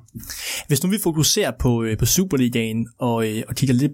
Hvis 0.66 0.82
nu 0.84 0.90
vi 0.90 0.98
fokuserer 1.02 1.50
på, 1.58 1.82
øh, 1.82 1.98
på 1.98 2.06
Superligaen 2.06 2.88
og, 2.98 3.28
øh, 3.28 3.42
og 3.48 3.54
kigger 3.54 3.74
lidt, 3.74 3.92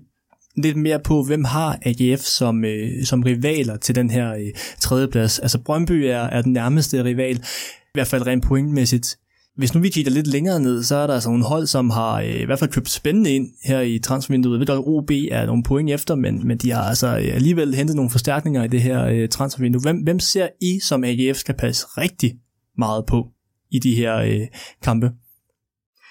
lidt 0.57 0.77
mere 0.77 1.01
på, 1.01 1.23
hvem 1.23 1.45
har 1.45 1.79
AGF 1.83 2.21
som, 2.21 2.65
øh, 2.65 3.05
som 3.05 3.23
rivaler 3.23 3.77
til 3.77 3.95
den 3.95 4.11
her 4.11 4.35
øh, 4.35 4.47
tredjeplads. 4.81 5.39
Altså 5.39 5.59
Brøndby 5.59 5.93
er, 5.93 6.23
er 6.23 6.43
den 6.43 6.53
nærmeste 6.53 7.05
rival, 7.05 7.37
i 7.37 7.41
hvert 7.95 8.07
fald 8.07 8.27
rent 8.27 8.45
pointmæssigt. 8.45 9.17
Hvis 9.57 9.75
nu 9.75 9.81
vi 9.81 9.89
kigger 9.89 10.11
lidt 10.11 10.27
længere 10.27 10.61
ned, 10.61 10.83
så 10.83 10.97
er 10.97 11.07
der 11.07 11.15
altså 11.15 11.29
nogle 11.29 11.45
hold, 11.45 11.67
som 11.67 11.91
har 11.91 12.21
øh, 12.21 12.41
i 12.41 12.45
hvert 12.45 12.59
fald 12.59 12.71
købt 12.71 12.91
spændende 12.91 13.31
ind 13.35 13.49
her 13.65 13.81
i 13.81 13.99
transfervinduet. 13.99 14.55
Jeg 14.55 14.61
ved 14.61 14.67
godt, 14.67 14.79
at 14.79 14.85
OB 14.87 15.11
er 15.31 15.47
nogle 15.47 15.63
point 15.63 15.91
efter, 15.91 16.15
men, 16.15 16.47
men 16.47 16.59
de 16.59 16.71
har 16.71 16.83
altså 16.83 17.07
øh, 17.07 17.35
alligevel 17.35 17.75
hentet 17.75 17.97
nogle 17.97 18.11
forstærkninger 18.11 18.65
i 18.65 18.69
det 18.69 18.83
her 18.83 19.07
øh, 19.07 19.29
transfervindue. 19.29 19.83
Hvem, 19.83 19.97
hvem 19.97 20.21
ser 20.21 20.49
I, 20.61 20.81
som 20.83 21.05
AGF 21.05 21.37
skal 21.37 21.55
passe 21.55 21.87
rigtig 21.87 22.35
meget 22.79 23.05
på 23.07 23.27
i 23.71 23.79
de 23.79 23.95
her 23.95 24.17
øh, 24.17 24.47
kampe? 24.83 25.11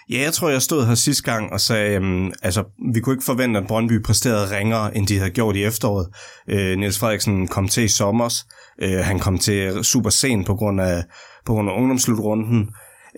Ja, 0.09 0.21
jeg 0.21 0.33
tror, 0.33 0.49
jeg 0.49 0.61
stod 0.61 0.85
her 0.85 0.95
sidste 0.95 1.23
gang 1.23 1.53
og 1.53 1.61
sagde, 1.61 1.95
øhm, 1.95 2.31
altså, 2.41 2.63
vi 2.93 2.99
kunne 2.99 3.13
ikke 3.13 3.25
forvente, 3.25 3.59
at 3.59 3.67
Brøndby 3.67 4.03
præsterede 4.03 4.57
ringere, 4.57 4.97
end 4.97 5.07
de 5.07 5.17
havde 5.17 5.31
gjort 5.31 5.55
i 5.55 5.63
efteråret. 5.63 6.07
Øh, 6.49 6.77
Niels 6.77 6.99
Frederiksen 6.99 7.47
kom 7.47 7.67
til 7.67 7.83
i 7.83 7.87
sommers. 7.87 8.45
Øh, 8.81 8.99
han 8.99 9.19
kom 9.19 9.37
til 9.37 9.83
super 9.83 10.09
sent 10.09 10.45
på 10.45 10.55
grund 10.55 10.81
af, 10.81 11.03
på 11.45 11.53
grund 11.53 11.69
af 11.69 11.73
ungdomslutrunden. 11.77 12.69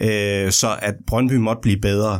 Øh, 0.01 0.51
så 0.51 0.77
at 0.81 0.95
Brøndby 1.07 1.33
måtte 1.33 1.62
blive 1.62 1.81
bedre. 1.81 2.19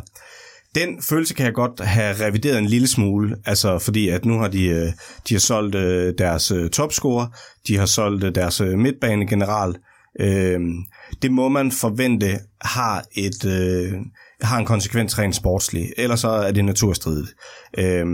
Den 0.74 1.02
følelse 1.02 1.34
kan 1.34 1.46
jeg 1.46 1.54
godt 1.54 1.80
have 1.80 2.26
revideret 2.26 2.58
en 2.58 2.66
lille 2.66 2.88
smule, 2.88 3.36
altså 3.46 3.78
fordi 3.78 4.08
at 4.08 4.24
nu 4.24 4.38
har 4.38 4.48
de, 4.48 4.64
øh, 4.64 4.92
de 5.28 5.34
har 5.34 5.38
solgt 5.38 5.74
øh, 5.74 6.14
deres 6.18 6.50
øh, 6.50 6.70
topscorer, 6.70 7.26
de 7.68 7.76
har 7.76 7.86
solgt 7.86 8.34
deres 8.34 8.60
midtbanegeneral. 8.60 9.74
Øh, 10.20 10.60
det 11.22 11.32
må 11.32 11.48
man 11.48 11.72
forvente 11.72 12.38
har 12.60 13.04
et 13.16 13.44
øh, 13.44 13.92
har 14.42 14.58
en 14.58 14.66
konsekvens 14.66 15.18
rent 15.18 15.36
sportslig, 15.36 15.92
ellers 15.96 16.20
så 16.20 16.28
er 16.28 16.52
det 16.52 16.64
naturstridigt. 16.64 17.34
Øh, 17.78 18.06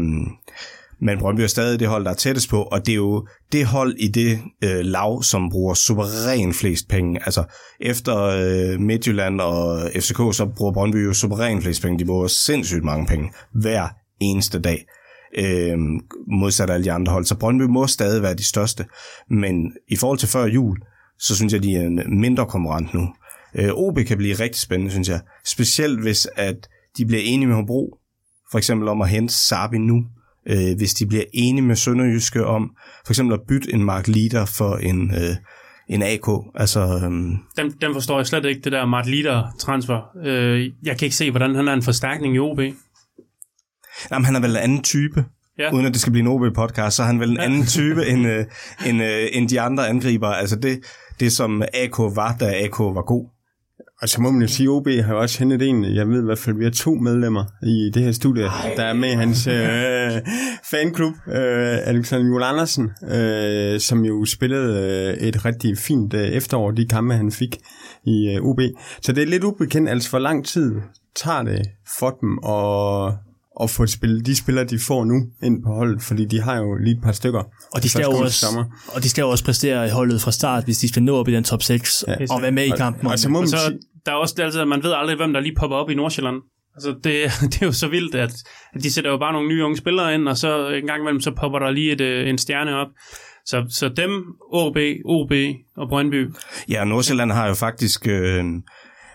men 1.00 1.18
Brøndby 1.18 1.40
er 1.40 1.46
stadig 1.46 1.80
det 1.80 1.88
hold, 1.88 2.04
der 2.04 2.10
er 2.10 2.14
tættest 2.14 2.50
på, 2.50 2.62
og 2.62 2.86
det 2.86 2.92
er 2.92 2.96
jo 2.96 3.26
det 3.52 3.66
hold 3.66 3.94
i 3.98 4.08
det 4.08 4.38
øh, 4.64 4.80
lav, 4.80 5.22
som 5.22 5.50
bruger 5.50 5.74
suveræn 5.74 6.54
flest 6.54 6.88
penge. 6.88 7.20
Altså 7.24 7.44
efter 7.80 8.16
øh, 8.18 8.80
Midtjylland 8.80 9.40
og 9.40 9.90
FCK, 9.94 10.16
så 10.16 10.50
bruger 10.56 10.72
Brøndby 10.72 11.06
jo 11.06 11.12
suveræn 11.12 11.62
flest 11.62 11.82
penge. 11.82 11.98
De 11.98 12.04
bruger 12.04 12.26
sindssygt 12.26 12.84
mange 12.84 13.06
penge 13.06 13.32
hver 13.52 13.88
eneste 14.20 14.60
dag. 14.60 14.86
Øh, 15.38 15.78
modsat 16.40 16.70
alle 16.70 16.84
de 16.84 16.92
andre 16.92 17.12
hold. 17.12 17.24
Så 17.24 17.38
Brøndby 17.38 17.62
må 17.62 17.86
stadig 17.86 18.22
være 18.22 18.34
de 18.34 18.46
største. 18.48 18.84
Men 19.30 19.72
i 19.88 19.96
forhold 19.96 20.18
til 20.18 20.28
før 20.28 20.46
jul, 20.46 20.76
så 21.18 21.36
synes 21.36 21.52
jeg, 21.52 21.62
de 21.62 21.76
er 21.76 21.86
en 21.86 22.20
mindre 22.20 22.46
konkurrent 22.46 22.94
nu. 22.94 23.08
Øh, 23.54 23.70
OB 23.74 23.98
kan 23.98 24.18
blive 24.18 24.34
rigtig 24.34 24.60
spændende, 24.60 24.90
synes 24.90 25.08
jeg. 25.08 25.20
Specielt 25.44 26.00
hvis 26.00 26.28
at 26.36 26.68
de 26.96 27.06
bliver 27.06 27.22
enige 27.24 27.46
med 27.46 27.56
Hobro, 27.56 27.98
for 28.50 28.58
eksempel 28.58 28.88
om 28.88 29.02
at 29.02 29.08
hente 29.08 29.34
Sabi 29.34 29.78
nu 29.78 30.04
øh, 30.48 30.76
hvis 30.76 30.94
de 30.94 31.06
bliver 31.06 31.24
enige 31.34 31.62
med 31.62 31.76
Sønderjyske 31.76 32.46
om 32.46 32.70
for 33.06 33.12
eksempel 33.12 33.34
at 33.34 33.40
bytte 33.48 33.74
en 33.74 33.84
Mark 33.84 34.08
Lider 34.08 34.44
for 34.44 34.76
en, 34.76 35.10
øh, 35.10 35.36
en 35.88 36.02
AK. 36.02 36.28
Altså, 36.54 36.80
øhm, 37.04 37.36
Den, 37.56 37.70
den 37.80 37.92
forstår 37.92 38.18
jeg 38.18 38.26
slet 38.26 38.44
ikke, 38.44 38.60
det 38.60 38.72
der 38.72 38.86
Mart 38.86 39.06
Leader 39.06 39.54
transfer. 39.58 40.00
Øh, 40.24 40.70
jeg 40.84 40.98
kan 40.98 41.06
ikke 41.06 41.16
se, 41.16 41.30
hvordan 41.30 41.54
han 41.54 41.68
er 41.68 41.72
en 41.72 41.82
forstærkning 41.82 42.34
i 42.34 42.38
OB. 42.38 42.60
jamen, 44.10 44.24
han 44.24 44.36
er 44.36 44.40
vel 44.40 44.50
en 44.50 44.56
anden 44.56 44.82
type. 44.82 45.24
Ja. 45.58 45.72
Uden 45.72 45.86
at 45.86 45.92
det 45.92 46.00
skal 46.00 46.12
blive 46.12 46.20
en 46.22 46.28
OB-podcast, 46.28 46.96
så 46.96 47.02
er 47.02 47.06
han 47.06 47.20
vel 47.20 47.30
en 47.30 47.40
anden 47.40 47.66
type 47.66 48.06
end, 48.10 48.26
øh, 48.26 48.44
end, 48.86 49.02
øh, 49.02 49.28
end 49.32 49.48
de 49.48 49.60
andre 49.60 49.88
angriber. 49.88 50.28
Altså 50.28 50.56
det, 50.56 50.80
det 51.20 51.32
som 51.32 51.62
AK 51.74 51.98
var, 51.98 52.36
da 52.40 52.64
AK 52.64 52.78
var 52.78 53.06
god. 53.06 53.33
Og 54.02 54.08
så 54.08 54.20
må 54.20 54.30
man 54.30 54.42
jo 54.42 54.48
sige, 54.48 54.66
at 54.66 54.70
OB 54.70 54.88
har 54.88 55.14
også 55.14 55.38
hentet 55.38 55.62
en, 55.62 55.84
jeg 55.84 56.08
ved 56.08 56.22
i 56.22 56.24
hvert 56.24 56.38
fald, 56.38 56.56
vi 56.56 56.64
har 56.64 56.70
to 56.70 56.94
medlemmer 56.94 57.44
i 57.66 57.90
det 57.94 58.02
her 58.02 58.12
studie, 58.12 58.42
der 58.76 58.84
er 58.84 58.94
med 58.94 59.08
i 59.08 59.14
hans 59.14 59.46
øh, 59.46 60.22
fanklub, 60.70 61.14
øh, 61.28 61.88
Alexander 61.88 62.26
Jule 62.26 62.44
Andersen, 62.44 62.90
øh, 63.10 63.80
som 63.80 64.04
jo 64.04 64.24
spillede 64.24 65.16
øh, 65.20 65.28
et 65.28 65.44
rigtig 65.44 65.78
fint 65.78 66.14
øh, 66.14 66.20
efterår, 66.20 66.70
de 66.70 66.86
kampe, 66.86 67.14
han 67.14 67.32
fik 67.32 67.56
i 68.04 68.36
øh, 68.36 68.42
OB. 68.42 68.60
Så 69.02 69.12
det 69.12 69.22
er 69.22 69.26
lidt 69.26 69.44
ubekendt, 69.44 69.88
altså 69.88 70.10
hvor 70.10 70.18
lang 70.18 70.46
tid 70.46 70.72
tager 71.16 71.42
det 71.42 71.66
for 71.98 72.10
dem 72.10 72.38
at, 72.44 73.12
at 73.62 73.70
få 73.70 73.86
spillet 73.86 74.26
de 74.26 74.36
spillere, 74.36 74.64
de 74.64 74.78
får 74.78 75.04
nu 75.04 75.14
ind 75.42 75.62
på 75.62 75.72
holdet, 75.72 76.02
fordi 76.02 76.24
de 76.24 76.40
har 76.40 76.56
jo 76.56 76.76
lige 76.76 76.96
et 76.96 77.02
par 77.02 77.12
stykker. 77.12 77.42
Og 77.74 77.82
de, 77.82 77.88
skal 77.88 78.02
jo 78.02 78.10
også, 78.10 78.38
sommer. 78.38 78.64
og 78.88 79.02
de 79.02 79.08
skal 79.08 79.22
jo 79.22 79.30
også 79.30 79.44
præstere 79.44 79.86
i 79.86 79.90
holdet 79.90 80.20
fra 80.20 80.32
start, 80.32 80.64
hvis 80.64 80.78
de 80.78 80.88
skal 80.88 81.02
nå 81.02 81.16
op 81.16 81.28
i 81.28 81.32
den 81.32 81.44
top 81.44 81.62
6 81.62 82.04
ja, 82.08 82.14
og 82.30 82.42
være 82.42 82.52
med 82.52 82.64
i 82.64 82.70
kampen. 82.70 83.06
Og, 83.06 83.12
og 83.12 83.18
så 83.18 83.28
må 83.28 83.40
Og 83.40 83.48
så 83.48 83.78
der 84.06 84.12
er 84.12 84.16
også 84.16 84.34
altid, 84.38 84.60
at 84.60 84.68
man 84.68 84.82
ved 84.82 84.92
aldrig, 84.92 85.16
hvem 85.16 85.32
der 85.32 85.40
lige 85.40 85.54
popper 85.54 85.76
op 85.76 85.90
i 85.90 85.94
Nordsjælland. 85.94 86.36
Altså, 86.74 86.90
det, 87.04 87.14
det 87.52 87.62
er 87.62 87.66
jo 87.66 87.72
så 87.72 87.88
vildt, 87.88 88.14
at, 88.14 88.34
at 88.74 88.82
de 88.82 88.92
sætter 88.92 89.10
jo 89.10 89.18
bare 89.18 89.32
nogle 89.32 89.48
nye 89.48 89.64
unge 89.64 89.76
spillere 89.76 90.14
ind, 90.14 90.28
og 90.28 90.36
så 90.36 90.68
en 90.68 90.86
gang 90.86 91.00
imellem, 91.00 91.20
så 91.20 91.30
popper 91.30 91.58
der 91.58 91.70
lige 91.70 91.92
et, 91.92 92.00
øh, 92.00 92.28
en 92.28 92.38
stjerne 92.38 92.76
op. 92.76 92.88
Så, 93.46 93.64
så 93.68 93.88
dem, 93.88 94.10
OB, 94.52 94.76
OB 95.04 95.32
og 95.76 95.88
Brøndby, 95.88 96.30
Ja, 96.68 96.84
Nordsjælland 96.84 97.32
har 97.32 97.48
jo 97.48 97.54
faktisk... 97.54 98.08
Øh, 98.08 98.44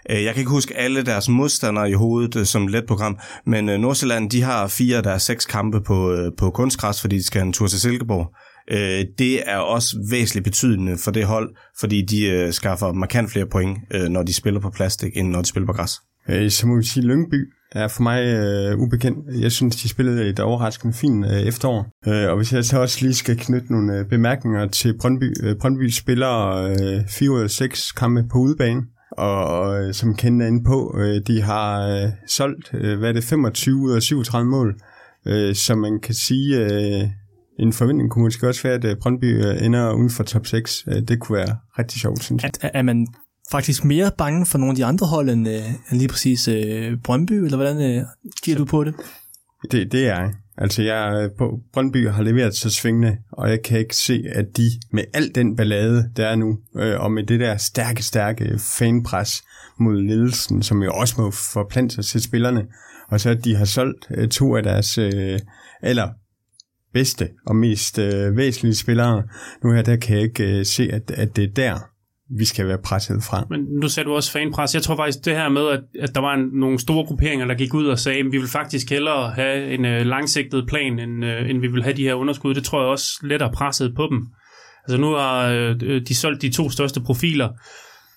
Øh, 0.09 0.23
jeg 0.23 0.33
kan 0.33 0.41
ikke 0.41 0.51
huske 0.51 0.77
alle 0.77 1.05
deres 1.05 1.29
modstandere 1.29 1.89
i 1.89 1.93
hovedet 1.93 2.35
øh, 2.35 2.45
som 2.45 2.67
let 2.67 2.85
program, 2.87 3.19
men 3.45 3.69
øh, 3.69 3.79
Nordsjælland, 3.79 4.29
de 4.29 4.41
har 4.41 4.67
fire 4.67 4.97
af 4.97 5.03
deres 5.03 5.23
seks 5.23 5.45
kampe 5.45 5.81
på, 5.81 6.29
på 6.37 6.49
kunstgræs, 6.49 7.01
fordi 7.01 7.17
de 7.17 7.23
skal 7.23 7.39
have 7.41 7.47
en 7.47 7.53
tur 7.53 7.67
til 7.67 7.79
Silkeborg. 7.79 8.35
Øh, 8.71 9.05
det 9.17 9.49
er 9.49 9.57
også 9.57 10.07
væsentligt 10.09 10.43
betydende 10.43 10.97
for 10.97 11.11
det 11.11 11.25
hold, 11.25 11.55
fordi 11.79 12.01
de 12.01 12.53
skaffer 12.53 12.93
markant 12.93 13.31
flere 13.31 13.45
point, 13.45 13.77
når 14.09 14.23
de 14.23 14.33
spiller 14.33 14.59
på 14.59 14.69
plastik, 14.69 15.17
end 15.17 15.29
når 15.29 15.41
de 15.41 15.47
spiller 15.47 15.67
på 15.67 15.73
græs. 15.73 15.91
Så 16.53 16.67
må 16.67 16.77
vi 16.77 16.83
sige, 16.83 17.05
Lyngby 17.05 17.49
er 17.71 17.87
for 17.87 18.03
mig 18.03 18.23
øh, 18.23 18.79
ubekendt. 18.79 19.41
Jeg 19.41 19.51
synes, 19.51 19.75
de 19.75 19.89
spillede 19.89 20.29
et 20.29 20.39
overraskende 20.39 20.93
fint 20.93 21.25
øh, 21.25 21.31
efterår. 21.31 21.87
Øh, 22.07 22.29
og 22.29 22.37
hvis 22.37 22.53
jeg 22.53 22.65
så 22.65 22.81
også 22.81 22.97
lige 23.01 23.13
skal 23.13 23.37
knytte 23.37 23.71
nogle 23.71 23.99
øh, 23.99 24.05
bemærkninger 24.05 24.67
til 24.67 24.97
Brøndby. 25.01 25.33
Øh, 25.43 25.55
Brøndby 25.61 25.89
spiller 25.89 26.55
øh, 26.55 27.07
4 27.07 27.31
ud 27.31 27.41
af 27.41 27.49
6 27.49 27.91
kampe 27.91 28.23
på 28.31 28.37
udebane. 28.37 28.81
Og, 29.11 29.45
og 29.45 29.83
øh, 29.83 29.93
som 29.93 30.15
kender 30.15 30.47
inde 30.47 30.63
på, 30.63 30.95
øh, 30.97 31.21
de 31.27 31.41
har 31.41 31.87
øh, 31.87 32.09
solgt, 32.27 32.69
øh, 32.73 32.99
hvad 32.99 33.09
er 33.09 33.13
det, 33.13 33.23
25 33.23 33.75
ud 33.75 33.91
af 33.91 34.01
37 34.01 34.49
mål. 34.49 34.79
Øh, 35.25 35.55
så 35.55 35.75
man 35.75 35.99
kan 35.99 36.15
sige, 36.15 36.57
øh, 36.57 37.09
en 37.59 37.73
forventning 37.73 38.11
kunne 38.11 38.23
måske 38.23 38.47
også 38.47 38.63
være, 38.63 38.73
at 38.73 38.85
øh, 38.85 38.97
Brøndby 39.01 39.45
øh, 39.45 39.65
ender 39.65 39.93
uden 39.93 40.09
for 40.09 40.23
top 40.23 40.47
6. 40.47 40.83
Øh, 40.87 41.01
det 41.01 41.19
kunne 41.19 41.37
være 41.37 41.57
rigtig 41.79 42.01
sjovt, 42.01 42.23
synes 42.23 42.43
jeg. 42.43 42.51
Er, 42.61 42.69
er 42.73 42.81
man 42.81 43.07
faktisk 43.51 43.85
mere 43.85 44.11
bange 44.17 44.45
for 44.45 44.57
nogle 44.57 44.71
af 44.71 44.75
de 44.75 44.85
andre 44.85 45.07
hold, 45.07 45.29
end, 45.29 45.47
øh, 45.47 45.69
end 45.91 45.99
lige 45.99 46.07
præcis 46.07 46.47
øh, 46.47 46.97
Brøndby, 47.03 47.33
eller 47.33 47.57
hvordan 47.57 47.81
øh, 47.81 48.05
giver 48.43 48.57
du 48.57 48.65
på 48.65 48.83
det? 48.83 48.93
Det, 49.71 49.91
det 49.91 50.07
er 50.07 50.15
jeg. 50.15 50.33
Altså, 50.61 50.83
jeg 50.83 51.23
øh, 51.23 51.29
på 51.37 51.59
Brøndby 51.73 52.09
har 52.09 52.23
leveret 52.23 52.55
så 52.55 52.69
svingende, 52.69 53.17
og 53.31 53.49
jeg 53.49 53.61
kan 53.61 53.79
ikke 53.79 53.95
se, 53.95 54.23
at 54.31 54.45
de 54.57 54.63
med 54.91 55.03
al 55.13 55.35
den 55.35 55.55
ballade, 55.55 56.11
der 56.17 56.27
er 56.27 56.35
nu, 56.35 56.59
øh, 56.75 56.99
og 56.99 57.11
med 57.11 57.23
det 57.23 57.39
der 57.39 57.57
stærke, 57.57 58.03
stærke 58.03 58.43
øh, 58.43 58.59
fanpres 58.59 59.43
mod 59.79 60.01
ledelsen, 60.01 60.63
som 60.63 60.83
jo 60.83 60.91
også 60.93 61.21
må 61.21 61.31
forplante 61.31 61.95
sig 61.95 62.05
til 62.05 62.21
spillerne, 62.21 62.65
og 63.09 63.19
så 63.19 63.29
at 63.29 63.45
de 63.45 63.55
har 63.55 63.65
solgt 63.65 64.07
øh, 64.11 64.29
to 64.29 64.55
af 64.55 64.63
deres 64.63 64.97
øh, 64.97 65.39
aller 65.81 66.09
bedste 66.93 67.29
og 67.45 67.55
mest 67.55 67.99
øh, 67.99 68.37
væsentlige 68.37 68.75
spillere. 68.75 69.23
Nu 69.63 69.71
her, 69.71 69.81
der 69.81 69.95
kan 69.95 70.15
jeg 70.15 70.23
ikke 70.23 70.59
øh, 70.59 70.65
se, 70.65 70.89
at, 70.93 71.11
at 71.11 71.35
det 71.35 71.43
er 71.43 71.53
der, 71.55 71.79
vi 72.37 72.45
skal 72.45 72.67
være 72.67 72.77
presset 72.83 73.23
fra. 73.23 73.45
Men 73.49 73.59
nu 73.81 73.87
sagde 73.87 74.09
du 74.09 74.15
også 74.15 74.31
fanpres. 74.31 74.73
Jeg 74.73 74.83
tror 74.83 74.95
faktisk 74.95 75.25
det 75.25 75.35
her 75.35 75.49
med, 75.49 75.69
at, 75.69 75.79
at 75.99 76.15
der 76.15 76.21
var 76.21 76.33
en, 76.33 76.49
nogle 76.53 76.79
store 76.79 77.05
grupperinger, 77.05 77.45
der 77.45 77.53
gik 77.53 77.73
ud 77.73 77.85
og 77.85 77.99
sagde, 77.99 78.19
at 78.19 78.25
vi 78.31 78.37
vil 78.37 78.47
faktisk 78.47 78.89
hellere 78.89 79.31
have 79.31 79.73
en 79.73 79.85
øh, 79.85 80.05
langsigtet 80.05 80.67
plan, 80.67 80.99
end, 80.99 81.25
øh, 81.25 81.49
end 81.49 81.61
vi 81.61 81.67
vil 81.67 81.83
have 81.83 81.95
de 81.95 82.03
her 82.03 82.13
underskud. 82.13 82.53
Det 82.53 82.63
tror 82.63 82.81
jeg 82.81 82.89
også 82.89 83.19
lettere 83.23 83.51
presset 83.51 83.93
på 83.95 84.07
dem. 84.11 84.27
Altså 84.83 84.97
nu 84.97 85.11
har 85.11 85.47
øh, 85.47 86.01
de 86.07 86.15
solgt 86.15 86.41
de 86.41 86.51
to 86.51 86.69
største 86.69 87.01
profiler. 87.01 87.49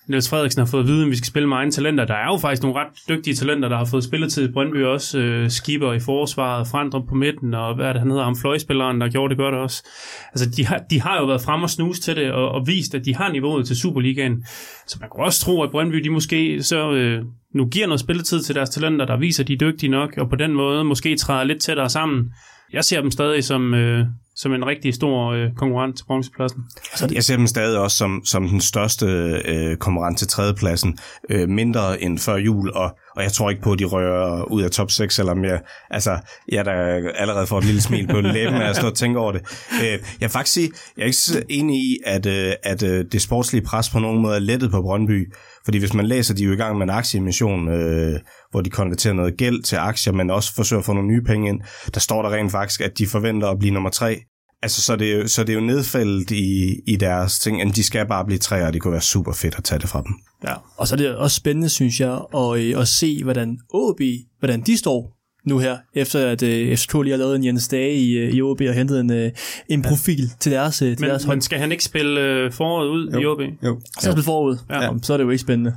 Niels 0.07 0.29
Frederiksen 0.29 0.59
har 0.59 0.65
fået 0.65 0.81
at 0.81 0.87
vide, 0.87 1.03
at 1.03 1.09
vi 1.09 1.15
skal 1.15 1.27
spille 1.27 1.49
med 1.49 1.57
egne 1.57 1.71
talenter. 1.71 2.05
Der 2.05 2.13
er 2.13 2.25
jo 2.25 2.37
faktisk 2.37 2.63
nogle 2.63 2.79
ret 2.79 2.87
dygtige 3.09 3.35
talenter, 3.35 3.69
der 3.69 3.77
har 3.77 3.85
fået 3.85 4.03
spilletid 4.03 4.49
i 4.49 4.51
Brøndby 4.51 4.83
også. 4.83 5.19
Øh, 5.19 5.49
Skipper 5.49 5.93
i 5.93 5.99
forsvaret, 5.99 6.67
Frandrup 6.67 7.07
på 7.09 7.15
midten, 7.15 7.53
og 7.53 7.75
hvad 7.75 7.85
er 7.85 7.93
det, 7.93 8.01
han 8.01 8.09
hedder, 8.09 8.23
ham 8.23 8.35
fløjspilleren, 8.35 9.01
der 9.01 9.09
gjorde 9.09 9.29
det 9.29 9.37
godt 9.37 9.55
også. 9.55 9.83
Altså, 10.31 10.49
de 10.49 10.65
har, 10.65 10.77
de 10.89 11.01
har 11.01 11.17
jo 11.19 11.25
været 11.25 11.41
frem 11.41 11.63
og 11.63 11.69
snuse 11.69 12.01
til 12.01 12.15
det, 12.15 12.31
og, 12.31 12.49
og 12.49 12.67
vist, 12.67 12.95
at 12.95 13.05
de 13.05 13.15
har 13.15 13.31
niveauet 13.31 13.67
til 13.67 13.75
Superligaen. 13.75 14.45
Så 14.87 14.97
man 15.01 15.09
kunne 15.09 15.23
også 15.23 15.45
tro, 15.45 15.63
at 15.63 15.71
Brøndby, 15.71 15.95
de 15.95 16.09
måske 16.09 16.63
så 16.63 16.91
øh, 16.91 17.23
nu 17.55 17.65
giver 17.65 17.87
noget 17.87 17.99
spilletid 17.99 18.41
til 18.41 18.55
deres 18.55 18.69
talenter, 18.69 19.05
der 19.05 19.17
viser, 19.17 19.43
at 19.43 19.47
de 19.47 19.53
er 19.53 19.57
dygtige 19.57 19.89
nok, 19.89 20.17
og 20.17 20.29
på 20.29 20.35
den 20.35 20.53
måde 20.53 20.83
måske 20.83 21.15
træder 21.15 21.43
lidt 21.43 21.61
tættere 21.61 21.89
sammen. 21.89 22.31
Jeg 22.73 22.83
ser 22.83 23.01
dem 23.01 23.11
stadig 23.11 23.43
som, 23.43 23.73
øh, 23.73 24.05
som 24.35 24.53
en 24.53 24.65
rigtig 24.65 24.93
stor 24.93 25.31
øh, 25.31 25.49
konkurrent 25.57 25.97
til 25.97 26.05
bronzepladsen. 26.05 26.63
Jeg 27.11 27.23
ser 27.23 27.37
dem 27.37 27.47
stadig 27.47 27.79
også 27.79 27.97
som, 27.97 28.21
som 28.25 28.47
den 28.47 28.61
største 28.61 29.05
øh, 29.45 29.77
konkurrent 29.77 30.17
til 30.17 30.27
tredjepladsen, 30.27 30.97
øh, 31.29 31.49
mindre 31.49 32.01
end 32.01 32.19
før 32.19 32.35
jul, 32.35 32.69
og, 32.69 32.97
og 33.15 33.23
jeg 33.23 33.31
tror 33.31 33.49
ikke 33.49 33.61
på, 33.61 33.71
at 33.71 33.79
de 33.79 33.85
rører 33.85 34.51
ud 34.51 34.61
af 34.61 34.71
top 34.71 34.91
6, 34.91 35.15
selvom 35.15 35.45
jeg, 35.45 35.61
altså, 35.89 36.17
jeg 36.51 36.65
der 36.65 36.73
allerede 37.15 37.47
får 37.47 37.57
et 37.57 37.65
lille 37.65 37.81
smil 37.81 38.07
på 38.07 38.21
læben, 38.21 38.53
når 38.53 38.65
jeg 38.65 38.75
står 38.75 38.87
og 38.87 38.95
tænker 38.95 39.19
over 39.19 39.31
det. 39.31 39.41
Øh, 39.83 39.99
jeg 40.21 40.31
faktisk 40.31 40.53
sige, 40.53 40.71
jeg 40.97 41.03
er 41.03 41.05
ikke 41.05 41.17
så 41.17 41.43
enig 41.49 41.75
i, 41.75 41.97
at, 42.05 42.25
øh, 42.25 42.53
at 42.63 42.83
øh, 42.83 43.05
det 43.11 43.21
sportslige 43.21 43.65
pres 43.65 43.89
på 43.89 43.99
nogen 43.99 44.21
måde 44.21 44.35
er 44.35 44.39
lettet 44.39 44.71
på 44.71 44.81
Brøndby, 44.81 45.33
fordi 45.65 45.77
hvis 45.77 45.93
man 45.93 46.05
læser, 46.05 46.33
de 46.33 46.43
er 46.43 46.47
jo 46.47 46.53
i 46.53 46.55
gang 46.55 46.77
med 46.77 46.83
en 46.83 46.89
aktieemission, 46.89 47.69
øh, 47.69 48.19
hvor 48.51 48.61
de 48.61 48.69
konverterer 48.69 49.13
noget 49.13 49.37
gæld 49.37 49.63
til 49.63 49.75
aktier, 49.75 50.13
men 50.13 50.29
også 50.29 50.55
forsøger 50.55 50.79
at 50.79 50.85
få 50.85 50.93
nogle 50.93 51.09
nye 51.09 51.21
penge 51.21 51.49
ind. 51.49 51.61
Der 51.93 51.99
står 51.99 52.21
der 52.21 52.29
rent 52.29 52.51
faktisk, 52.51 52.81
at 52.81 52.97
de 52.97 53.07
forventer 53.07 53.47
at 53.47 53.59
blive 53.59 53.73
nummer 53.73 53.89
tre. 53.89 54.19
Altså, 54.63 54.81
så 54.81 54.95
det 54.95 55.11
er 55.11 55.17
jo, 55.17 55.27
så 55.27 55.43
det 55.43 55.49
er 55.49 55.53
jo 55.53 55.65
nedfældet 55.65 56.31
i, 56.31 56.79
i 56.87 56.95
deres 56.95 57.39
ting, 57.39 57.61
at 57.61 57.75
de 57.75 57.83
skal 57.83 58.07
bare 58.07 58.25
blive 58.25 58.39
tre, 58.39 58.67
og 58.67 58.73
det 58.73 58.81
kunne 58.81 58.91
være 58.91 59.01
super 59.01 59.33
fedt 59.33 59.55
at 59.57 59.63
tage 59.63 59.79
det 59.79 59.89
fra 59.89 60.01
dem. 60.01 60.13
Ja. 60.43 60.53
Og 60.77 60.87
så 60.87 60.95
er 60.95 60.97
det 60.97 61.15
også 61.15 61.35
spændende, 61.35 61.69
synes 61.69 61.99
jeg, 61.99 62.21
at, 62.35 62.59
øh, 62.59 62.81
at 62.81 62.87
se, 62.87 63.23
hvordan 63.23 63.57
OB, 63.73 64.01
hvordan 64.39 64.61
de 64.61 64.77
står 64.77 65.22
nu 65.45 65.57
her, 65.59 65.77
efter 65.95 66.27
at 66.27 66.43
uh, 66.43 66.77
FCK 66.77 66.93
lige 66.93 67.11
har 67.11 67.17
lavet 67.17 67.35
en 67.35 67.45
Jens 67.45 67.67
Dage 67.67 67.95
i, 67.95 68.27
uh, 68.27 68.35
i 68.35 68.41
OB 68.41 68.61
og 68.67 68.73
hentet 68.73 68.99
en, 68.99 69.25
uh, 69.25 69.29
en 69.69 69.81
profil 69.81 70.29
til 70.39 70.51
deres, 70.51 70.81
uh, 70.81 70.87
til 70.87 70.97
Men, 70.99 71.09
deres 71.09 71.23
hold. 71.23 71.37
men 71.37 71.41
skal 71.41 71.59
han 71.59 71.71
ikke 71.71 71.83
spille 71.83 72.45
uh, 72.45 72.53
foråret 72.53 72.87
ud 72.87 73.11
jo. 73.11 73.19
i 73.19 73.25
OB? 73.25 73.39
Jo. 73.63 73.79
Så 73.99 74.11
det 74.11 74.23
forud. 74.23 74.57
Ja. 74.69 74.83
Ja. 74.83 74.89
Så 75.01 75.13
er 75.13 75.17
det 75.17 75.23
jo 75.23 75.29
ikke 75.29 75.41
spændende. 75.41 75.75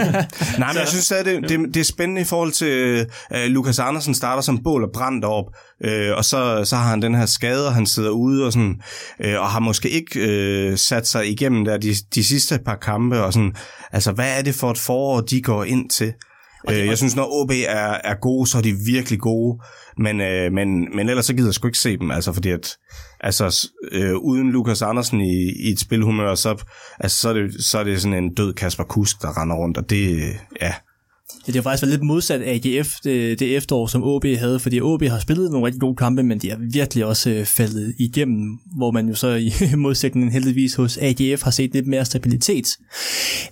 Nej, 0.58 0.72
men 0.72 0.80
jeg 0.80 0.88
synes, 0.88 1.12
at 1.12 1.26
det, 1.26 1.48
det, 1.48 1.74
det 1.74 1.80
er 1.80 1.84
spændende 1.84 2.20
i 2.20 2.24
forhold 2.24 2.52
til, 2.52 3.06
uh, 3.30 3.36
Lukas 3.46 3.78
Andersen 3.78 4.14
starter 4.14 4.42
som 4.42 4.62
bål 4.62 4.84
og 4.84 4.90
brændt 4.94 5.24
op, 5.24 5.44
uh, 5.84 6.16
og 6.16 6.24
så, 6.24 6.60
så 6.64 6.76
har 6.76 6.90
han 6.90 7.02
den 7.02 7.14
her 7.14 7.26
skade, 7.26 7.66
og 7.66 7.74
han 7.74 7.86
sidder 7.86 8.10
ude 8.10 8.46
og, 8.46 8.52
sådan, 8.52 8.80
uh, 9.24 9.40
og 9.40 9.46
har 9.50 9.60
måske 9.60 9.90
ikke 9.90 10.20
uh, 10.70 10.76
sat 10.76 11.06
sig 11.06 11.30
igennem 11.30 11.64
der 11.64 11.76
de, 11.76 11.94
de 12.14 12.24
sidste 12.24 12.58
par 12.66 12.76
kampe, 12.76 13.22
og 13.22 13.32
sådan, 13.32 13.54
altså 13.92 14.12
hvad 14.12 14.38
er 14.38 14.42
det 14.42 14.54
for 14.54 14.70
et 14.70 14.78
forår, 14.78 15.20
de 15.20 15.42
går 15.42 15.64
ind 15.64 15.90
til? 15.90 16.12
Øh, 16.70 16.86
jeg 16.86 16.98
synes, 16.98 17.16
når 17.16 17.42
OB 17.42 17.50
er, 17.50 17.96
er 18.04 18.14
gode, 18.14 18.46
så 18.46 18.58
er 18.58 18.62
de 18.62 18.72
virkelig 18.86 19.20
gode, 19.20 19.58
men, 19.98 20.20
øh, 20.20 20.52
men, 20.52 20.96
men 20.96 21.08
ellers 21.08 21.26
så 21.26 21.34
gider 21.34 21.48
jeg 21.48 21.54
sgu 21.54 21.68
ikke 21.68 21.78
se 21.78 21.96
dem, 21.96 22.10
altså 22.10 22.32
fordi 22.32 22.50
at, 22.50 22.76
altså 23.20 23.70
øh, 23.92 24.16
uden 24.16 24.50
Lukas 24.50 24.82
Andersen 24.82 25.20
i, 25.20 25.52
i 25.66 25.70
et 25.70 25.80
spilhumør, 25.80 26.34
så, 26.34 26.64
altså, 27.00 27.20
så, 27.20 27.28
er 27.28 27.32
det, 27.32 27.64
så 27.64 27.78
er 27.78 27.84
det 27.84 28.02
sådan 28.02 28.24
en 28.24 28.34
død 28.34 28.54
Kasper 28.54 28.84
Kusk, 28.84 29.22
der 29.22 29.42
render 29.42 29.56
rundt, 29.56 29.76
og 29.76 29.90
det, 29.90 30.32
ja, 30.60 30.74
Ja, 31.32 31.52
det 31.52 31.54
har 31.54 31.62
faktisk 31.62 31.82
været 31.82 31.92
lidt 31.92 32.02
modsat 32.02 32.42
AGF 32.44 32.88
det, 33.04 33.40
det 33.40 33.56
efterår, 33.56 33.86
som 33.86 34.04
OB 34.04 34.24
havde, 34.24 34.60
fordi 34.60 34.80
OB 34.80 35.02
har 35.02 35.18
spillet 35.18 35.50
nogle 35.50 35.66
rigtig 35.66 35.80
gode 35.80 35.96
kampe, 35.96 36.22
men 36.22 36.38
de 36.38 36.50
har 36.50 36.58
virkelig 36.72 37.04
også 37.04 37.30
øh, 37.30 37.44
faldet 37.44 37.94
igennem, 37.98 38.58
hvor 38.76 38.90
man 38.90 39.08
jo 39.08 39.14
så 39.14 39.28
i 39.28 39.52
modsætning 39.76 40.32
heldigvis 40.32 40.74
hos 40.74 40.98
AGF 40.98 41.42
har 41.42 41.50
set 41.50 41.72
lidt 41.72 41.86
mere 41.86 42.04
stabilitet. 42.04 42.66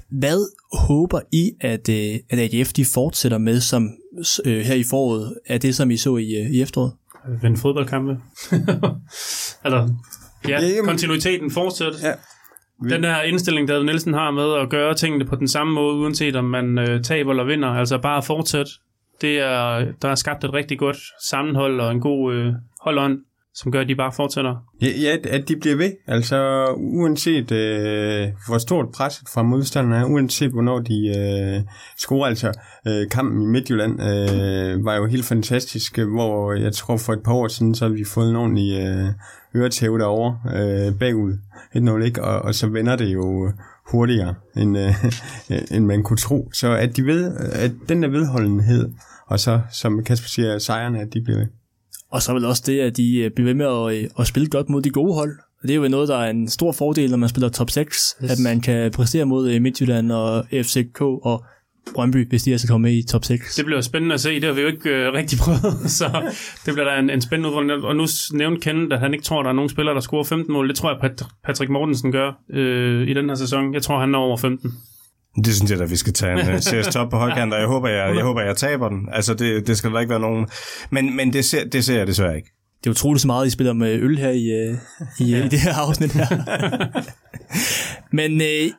Hvad 0.09 0.53
håber 0.79 1.21
I, 1.33 1.51
at, 1.61 1.89
øh, 1.89 2.19
at 2.31 2.39
AGF 2.39 2.73
de 2.73 2.85
fortsætter 2.85 3.39
med 3.39 3.61
som 3.61 3.91
øh, 4.45 4.61
her 4.61 4.75
i 4.75 4.85
foråret, 4.91 5.35
af 5.47 5.61
det, 5.61 5.75
som 5.75 5.91
I 5.91 5.97
så 5.97 6.17
i, 6.17 6.35
øh, 6.35 6.51
i 6.51 6.63
efteråret? 6.63 6.93
Vinde 7.43 7.57
fodboldkampe. 7.57 8.13
Eller, 9.65 9.89
ja, 10.49 10.61
kontinuiteten 10.85 11.51
fortsætter. 11.51 12.09
Ja. 12.09 12.13
Den 12.91 13.03
der 13.03 13.23
indstilling, 13.23 13.69
der 13.69 13.83
Nielsen 13.83 14.15
har 14.15 14.31
med 14.31 14.55
at 14.63 14.71
gøre 14.71 14.95
tingene 14.95 15.25
på 15.25 15.37
den 15.37 15.49
samme 15.49 15.75
måde, 15.75 15.97
uanset 15.97 16.37
om 16.37 16.45
man 16.45 16.79
øh, 16.79 17.03
taber 17.03 17.31
eller 17.31 17.45
vinder, 17.45 17.69
altså 17.69 17.99
bare 17.99 18.23
fortsæt. 18.23 18.67
Det 19.21 19.39
er, 19.39 19.85
der 20.03 20.09
er 20.09 20.15
skabt 20.15 20.45
et 20.45 20.55
rigtig 20.55 20.79
godt 20.79 20.97
sammenhold 21.29 21.81
og 21.81 21.93
en 21.93 22.01
god 22.01 22.35
øh, 22.35 22.53
holdånd, 22.81 23.19
som 23.55 23.73
gør, 23.73 23.81
at 23.81 23.89
de 23.89 23.95
bare 23.95 24.13
fortsætter. 24.13 24.57
Ja, 24.83 24.89
ja, 25.01 25.17
at 25.31 25.49
de 25.49 25.57
bliver 25.57 25.77
ved. 25.77 25.93
Altså 26.07 26.67
uanset 26.77 27.53
øh, 27.53 28.29
hvor 28.49 28.59
stort 28.59 28.87
presset 28.95 29.29
fra 29.35 29.43
modstanderne 29.43 29.97
er, 29.97 30.05
uanset 30.05 30.51
hvornår 30.51 30.79
de 30.79 31.09
øh, 31.19 31.63
scorer. 31.99 32.27
Altså 32.27 32.53
øh, 32.89 33.11
kampen 33.11 33.43
i 33.43 33.47
Midtjylland 33.47 33.93
øh, 33.93 34.85
var 34.85 34.97
jo 34.97 35.07
helt 35.07 35.25
fantastisk, 35.25 35.99
hvor 35.99 36.53
jeg 36.53 36.73
tror 36.73 36.97
for 36.97 37.13
et 37.13 37.23
par 37.25 37.33
år 37.33 37.49
siden, 37.49 37.75
så 37.75 37.85
har 37.85 37.93
vi 37.93 38.05
fået 38.15 38.31
en 38.31 38.37
ordentlig 38.37 38.87
øh, 38.87 39.09
øretæve 39.55 39.99
derovre 39.99 40.39
øh, 40.57 40.99
bagud 40.99 41.33
1-0, 41.77 42.05
ikke? 42.05 42.25
Og, 42.25 42.43
og 42.43 42.55
så 42.55 42.67
vender 42.67 42.97
det 42.97 43.13
jo 43.13 43.53
hurtigere, 43.91 44.35
end, 44.57 44.79
øh, 44.79 44.95
end 45.77 45.87
man 45.87 46.03
kunne 46.03 46.17
tro. 46.17 46.51
Så 46.53 46.77
at 46.77 46.97
de 46.97 47.07
ved, 47.07 47.37
at 47.53 47.71
den 47.89 48.03
der 48.03 48.09
vedholdenhed, 48.09 48.93
og 49.27 49.41
så, 49.41 49.61
som 49.73 50.05
Kasper 50.05 50.29
siger, 50.29 50.59
sejrene, 50.59 51.01
at 51.01 51.15
de 51.15 51.21
bliver 51.21 51.39
ved. 51.39 51.47
Og 52.11 52.23
så 52.23 52.33
er 52.33 52.35
vel 52.35 52.45
også 52.45 52.63
det, 52.67 52.81
at 52.81 52.97
de 52.97 53.19
øh, 53.19 53.31
bliver 53.31 53.49
ved 53.49 53.55
med 53.55 53.67
at, 53.67 54.03
øh, 54.03 54.11
at 54.19 54.27
spille 54.27 54.49
godt 54.49 54.69
mod 54.69 54.83
de 54.83 54.91
gode 54.91 55.15
hold. 55.15 55.39
Og 55.63 55.69
det 55.69 55.71
er 55.71 55.79
jo 55.81 55.89
noget, 55.89 56.09
der 56.09 56.17
er 56.17 56.31
en 56.31 56.49
stor 56.49 56.73
fordel, 56.73 57.11
når 57.11 57.17
man 57.17 57.29
spiller 57.29 57.49
top 57.49 57.71
6, 57.71 58.15
yes. 58.25 58.31
at 58.31 58.39
man 58.45 58.61
kan 58.61 58.91
præstere 58.91 59.25
mod 59.25 59.51
øh, 59.51 59.63
Midtjylland 59.63 60.13
og 60.13 60.45
FCK 60.53 61.01
og 61.01 61.45
Brøndby, 61.95 62.29
hvis 62.29 62.43
de 62.43 62.53
altså 62.53 62.67
kommer 62.69 62.89
med 62.89 62.97
i 62.99 63.03
top 63.03 63.25
6. 63.25 63.55
Det 63.57 63.65
bliver 63.65 63.79
jo 63.79 63.83
spændende 63.83 64.15
at 64.15 64.21
se. 64.21 64.35
Det 64.35 64.45
har 64.45 64.53
vi 64.53 64.61
jo 64.61 64.67
ikke 64.67 64.91
øh, 64.91 65.13
rigtig 65.13 65.39
prøvet, 65.45 65.91
så 65.91 66.33
det 66.67 66.75
bliver 66.75 66.91
da 66.91 66.99
en, 66.99 67.11
en 67.11 67.21
spændende 67.23 67.49
udfordring. 67.49 67.85
Og 67.85 67.97
nu 67.97 68.07
nævnte 68.33 68.61
Kenneth, 68.61 68.95
at 68.95 69.01
han 69.01 69.13
ikke 69.15 69.25
tror, 69.25 69.41
at 69.41 69.45
der 69.45 69.51
er 69.51 69.55
nogen 69.55 69.69
spillere, 69.71 69.95
der 69.95 70.01
scorer 70.01 70.25
15 70.25 70.53
mål. 70.53 70.69
Det 70.69 70.77
tror 70.77 70.91
jeg, 70.91 70.99
Pat- 71.11 71.29
Patrick 71.45 71.71
Mortensen 71.71 72.13
gør 72.13 72.33
øh, 72.53 73.09
i 73.09 73.15
den 73.15 73.29
her 73.29 73.35
sæson. 73.37 73.75
Jeg 73.75 73.83
tror, 73.83 74.01
han 74.01 74.15
er 74.15 74.19
over 74.19 74.37
15. 74.37 74.73
det 75.45 75.55
synes 75.55 75.71
jeg 75.71 75.79
da, 75.79 75.85
vi 75.85 75.97
skal 75.97 76.13
tage 76.13 76.33
en 76.49 76.55
uh, 76.55 76.61
seriøs 76.61 76.87
top 76.87 77.11
på 77.11 77.17
højkant, 77.17 77.55
og 77.55 77.61
jeg 77.61 77.69
håber, 77.69 77.89
jeg, 77.89 78.17
jeg, 78.17 78.25
håber, 78.25 78.41
jeg 78.43 78.57
taber 78.57 78.89
den. 78.89 79.09
Altså, 79.13 79.35
det, 79.35 79.67
det 79.67 79.77
skal 79.77 79.91
der 79.91 80.01
ikke 80.01 80.11
være 80.11 80.21
nogen. 80.21 80.47
Men, 80.91 81.17
men 81.17 81.33
det, 81.33 81.45
ser, 81.45 81.65
det 81.69 81.85
ser 81.85 81.99
jeg 81.99 82.07
desværre 82.07 82.37
ikke. 82.37 82.49
Det 82.81 82.87
er 82.87 82.91
utroligt 82.91 83.21
så 83.21 83.27
meget, 83.27 83.47
I 83.47 83.51
spiller 83.51 83.73
med 83.73 83.95
øl 84.01 84.19
her 84.19 84.31
i, 84.31 84.47
øh, 84.51 84.75
i, 85.21 85.31
ja. 85.31 85.45
i 85.45 85.49
det 85.49 85.61
her 85.61 85.75
afsnit 85.75 86.13
her. 86.13 86.27
Men 88.17 88.41
øh, 88.41 88.73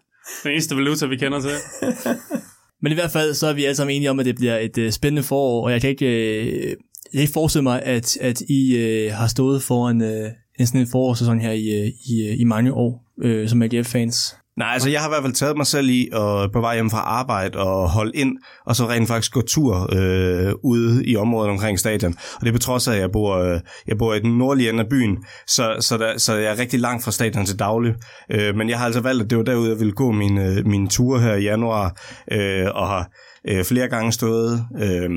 Den 0.44 0.52
eneste 0.52 0.76
valuta, 0.76 1.06
vi 1.06 1.18
kender 1.18 1.40
til. 1.42 1.50
Men 2.84 2.92
i 2.92 2.96
hvert 2.96 3.12
fald 3.12 3.34
så 3.34 3.48
er 3.48 3.54
vi 3.54 3.64
alle 3.64 3.76
sammen 3.76 3.96
enige 3.96 4.10
om, 4.10 4.20
at 4.20 4.26
det 4.26 4.36
bliver 4.36 4.58
et 4.58 4.78
øh, 4.78 4.92
spændende 4.92 5.24
forår, 5.24 5.64
og 5.64 5.72
jeg 5.72 5.82
kan 5.82 5.90
ikke, 5.90 6.06
øh, 6.06 6.70
jeg 6.70 6.76
kan 7.14 7.22
ikke 7.22 7.34
forestille 7.34 7.64
mig, 7.64 7.84
at, 7.84 8.18
at 8.18 8.42
I 8.42 8.76
øh, 8.76 9.14
har 9.14 9.28
stået 9.28 9.64
foran 9.64 10.02
øh, 10.02 10.32
en 10.60 10.68
sådan 10.68 10.82
en 10.82 10.88
forårssæson 10.88 11.40
her 11.40 11.52
i, 11.52 11.82
øh, 11.82 11.88
i, 11.88 12.28
øh, 12.30 12.40
i 12.40 12.44
mange 12.44 12.74
år 12.74 13.06
øh, 13.22 13.50
som 13.50 13.62
AGF-fans. 13.62 14.36
Nej, 14.58 14.70
altså 14.74 14.90
jeg 14.90 15.02
har 15.02 15.08
i 15.08 15.12
hvert 15.12 15.24
fald 15.24 15.34
taget 15.34 15.58
mig 15.58 15.68
selv 15.68 15.90
i 15.90 16.10
og 16.12 16.52
på 16.52 16.62
vej 16.62 16.76
hjem 16.76 16.90
fra 16.90 16.98
arbejde 16.98 17.60
og 17.60 17.90
holde 17.90 18.12
ind, 18.16 18.38
og 18.66 18.76
så 18.76 18.90
rent 18.90 19.08
faktisk 19.08 19.34
gå 19.34 19.42
tur 19.42 19.90
øh, 19.94 20.54
ude 20.64 21.06
i 21.06 21.16
området 21.16 21.52
omkring 21.52 21.80
stadion. 21.80 22.16
Og 22.36 22.42
det 22.42 22.48
er 22.48 22.54
på 22.54 22.60
trods 22.60 22.88
af, 22.88 22.94
at 22.94 23.00
jeg 23.00 23.12
bor, 23.12 23.38
øh, 23.38 23.60
jeg 23.88 23.98
bor 23.98 24.14
i 24.14 24.20
den 24.20 24.38
nordlige 24.38 24.70
ende 24.70 24.84
af 24.84 24.90
byen, 24.90 25.18
så, 25.48 25.78
så, 25.80 25.98
der, 25.98 26.18
så 26.18 26.36
jeg 26.36 26.52
er 26.52 26.60
rigtig 26.60 26.80
langt 26.80 27.04
fra 27.04 27.12
stadion 27.12 27.46
til 27.46 27.60
daglig. 27.60 27.94
Øh, 28.32 28.56
men 28.56 28.70
jeg 28.70 28.78
har 28.78 28.86
altså 28.86 29.02
valgt, 29.02 29.24
at 29.24 29.30
det 29.30 29.38
var 29.38 29.44
derude, 29.44 29.70
jeg 29.70 29.80
ville 29.80 29.94
gå 29.94 30.12
mine, 30.12 30.46
øh, 30.46 30.66
mine 30.66 30.88
ture 30.88 31.22
her 31.22 31.34
i 31.34 31.44
januar, 31.44 32.02
øh, 32.32 32.68
og 32.76 32.88
har 32.88 33.10
øh, 33.48 33.66
flere 33.66 33.88
gange 33.88 34.12
stået 34.12 34.66
øh, 34.82 35.10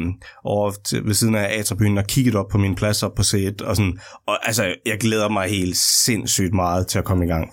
over 0.44 0.72
til, 0.84 1.04
ved 1.04 1.14
siden 1.14 1.34
af 1.34 1.58
A-tribunen 1.58 1.98
og 1.98 2.04
kigget 2.04 2.34
op 2.34 2.48
på 2.50 2.58
min 2.58 2.74
plads 2.74 3.02
op 3.02 3.14
på 3.14 3.22
C1. 3.22 3.66
Og, 3.66 3.76
sådan, 3.76 3.98
og 4.26 4.46
altså, 4.46 4.74
jeg 4.86 4.98
glæder 5.00 5.28
mig 5.28 5.48
helt 5.48 5.76
sindssygt 5.76 6.54
meget 6.54 6.86
til 6.86 6.98
at 6.98 7.04
komme 7.04 7.24
i 7.24 7.28
gang. 7.28 7.50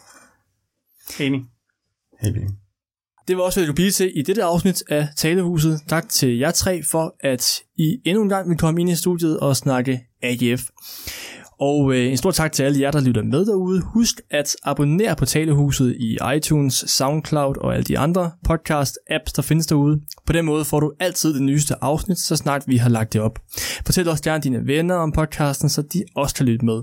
Enig. 1.19 1.52
Helt 2.23 2.37
enig. 2.37 2.49
Det 3.27 3.37
var 3.37 3.43
også, 3.43 3.59
hvad 3.59 3.61
det 3.63 3.69
kunne 3.69 3.75
blive 3.75 3.91
til 3.91 4.11
i 4.15 4.21
dette 4.21 4.43
afsnit 4.43 4.83
af 4.89 5.07
Talehuset. 5.17 5.79
Tak 5.87 6.09
til 6.09 6.37
jer 6.37 6.51
tre 6.51 6.83
for, 6.91 7.15
at 7.19 7.59
I 7.77 7.97
endnu 8.05 8.23
en 8.23 8.29
gang 8.29 8.49
vil 8.49 8.57
komme 8.57 8.81
ind 8.81 8.89
i 8.89 8.95
studiet 8.95 9.39
og 9.39 9.55
snakke 9.55 10.01
AGF. 10.23 10.61
Og 11.59 11.93
øh, 11.93 12.11
en 12.11 12.17
stor 12.17 12.31
tak 12.31 12.51
til 12.51 12.63
alle 12.63 12.81
jer, 12.81 12.91
der 12.91 13.01
lytter 13.01 13.23
med 13.23 13.45
derude. 13.45 13.81
Husk 13.81 14.21
at 14.31 14.55
abonnere 14.63 15.15
på 15.15 15.25
Talehuset 15.25 15.95
i 15.99 16.17
iTunes, 16.35 16.73
SoundCloud 16.73 17.55
og 17.57 17.73
alle 17.73 17.83
de 17.83 17.99
andre 17.99 18.31
podcast-apps, 18.49 19.33
der 19.35 19.41
findes 19.41 19.67
derude. 19.67 20.01
På 20.25 20.33
den 20.33 20.45
måde 20.45 20.65
får 20.65 20.79
du 20.79 20.91
altid 20.99 21.33
det 21.33 21.41
nyeste 21.41 21.83
afsnit, 21.83 22.19
så 22.19 22.35
snart 22.35 22.63
vi 22.67 22.77
har 22.77 22.89
lagt 22.89 23.13
det 23.13 23.21
op. 23.21 23.39
Fortæl 23.85 24.09
også 24.09 24.23
gerne 24.23 24.43
dine 24.43 24.67
venner 24.67 24.95
om 24.95 25.11
podcasten, 25.11 25.69
så 25.69 25.81
de 25.81 26.03
også 26.15 26.35
kan 26.35 26.45
lytte 26.45 26.65
med. 26.65 26.81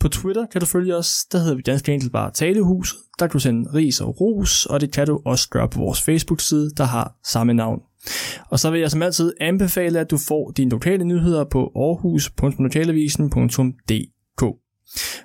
På 0.00 0.08
Twitter 0.08 0.46
kan 0.46 0.60
du 0.60 0.66
følge 0.66 0.96
os, 0.96 1.10
der 1.32 1.38
hedder 1.38 1.54
vi 1.54 1.62
Dansk 1.62 1.88
enkelt 1.88 2.12
bare 2.12 2.30
Talehuset. 2.30 2.98
Der 3.18 3.26
kan 3.26 3.32
du 3.32 3.38
sende 3.38 3.74
ris 3.74 4.00
og 4.00 4.20
ros, 4.20 4.66
og 4.66 4.80
det 4.80 4.92
kan 4.92 5.06
du 5.06 5.20
også 5.24 5.48
gøre 5.48 5.68
på 5.68 5.78
vores 5.78 6.02
Facebook-side, 6.02 6.70
der 6.76 6.84
har 6.84 7.14
samme 7.24 7.54
navn. 7.54 7.80
Og 8.50 8.58
så 8.58 8.70
vil 8.70 8.80
jeg 8.80 8.90
som 8.90 9.02
altid 9.02 9.32
anbefale, 9.40 10.00
at 10.00 10.10
du 10.10 10.18
får 10.28 10.52
dine 10.56 10.70
lokale 10.70 11.04
nyheder 11.04 11.44
på 11.44 11.72
aarhus.lokalavisen.dk. 11.76 14.44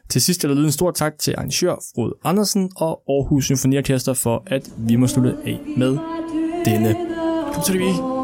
Til 0.10 0.22
sidst 0.22 0.44
er 0.44 0.48
der 0.48 0.56
lyde 0.56 0.66
en 0.66 0.72
stor 0.72 0.92
tak 0.92 1.14
til 1.20 1.34
arrangør 1.38 1.76
Frode 1.96 2.14
Andersen 2.24 2.72
og 2.76 3.02
Aarhus 3.10 3.46
Symfoniorkester 3.46 4.14
for, 4.14 4.44
at 4.48 4.70
vi 4.78 4.96
må 4.96 5.08
slutte 5.08 5.36
af 5.46 5.60
med 5.78 5.98
denne. 6.66 6.96
Kom 7.54 7.64
til 7.64 7.74
det, 7.74 7.82
vi. 7.82 8.23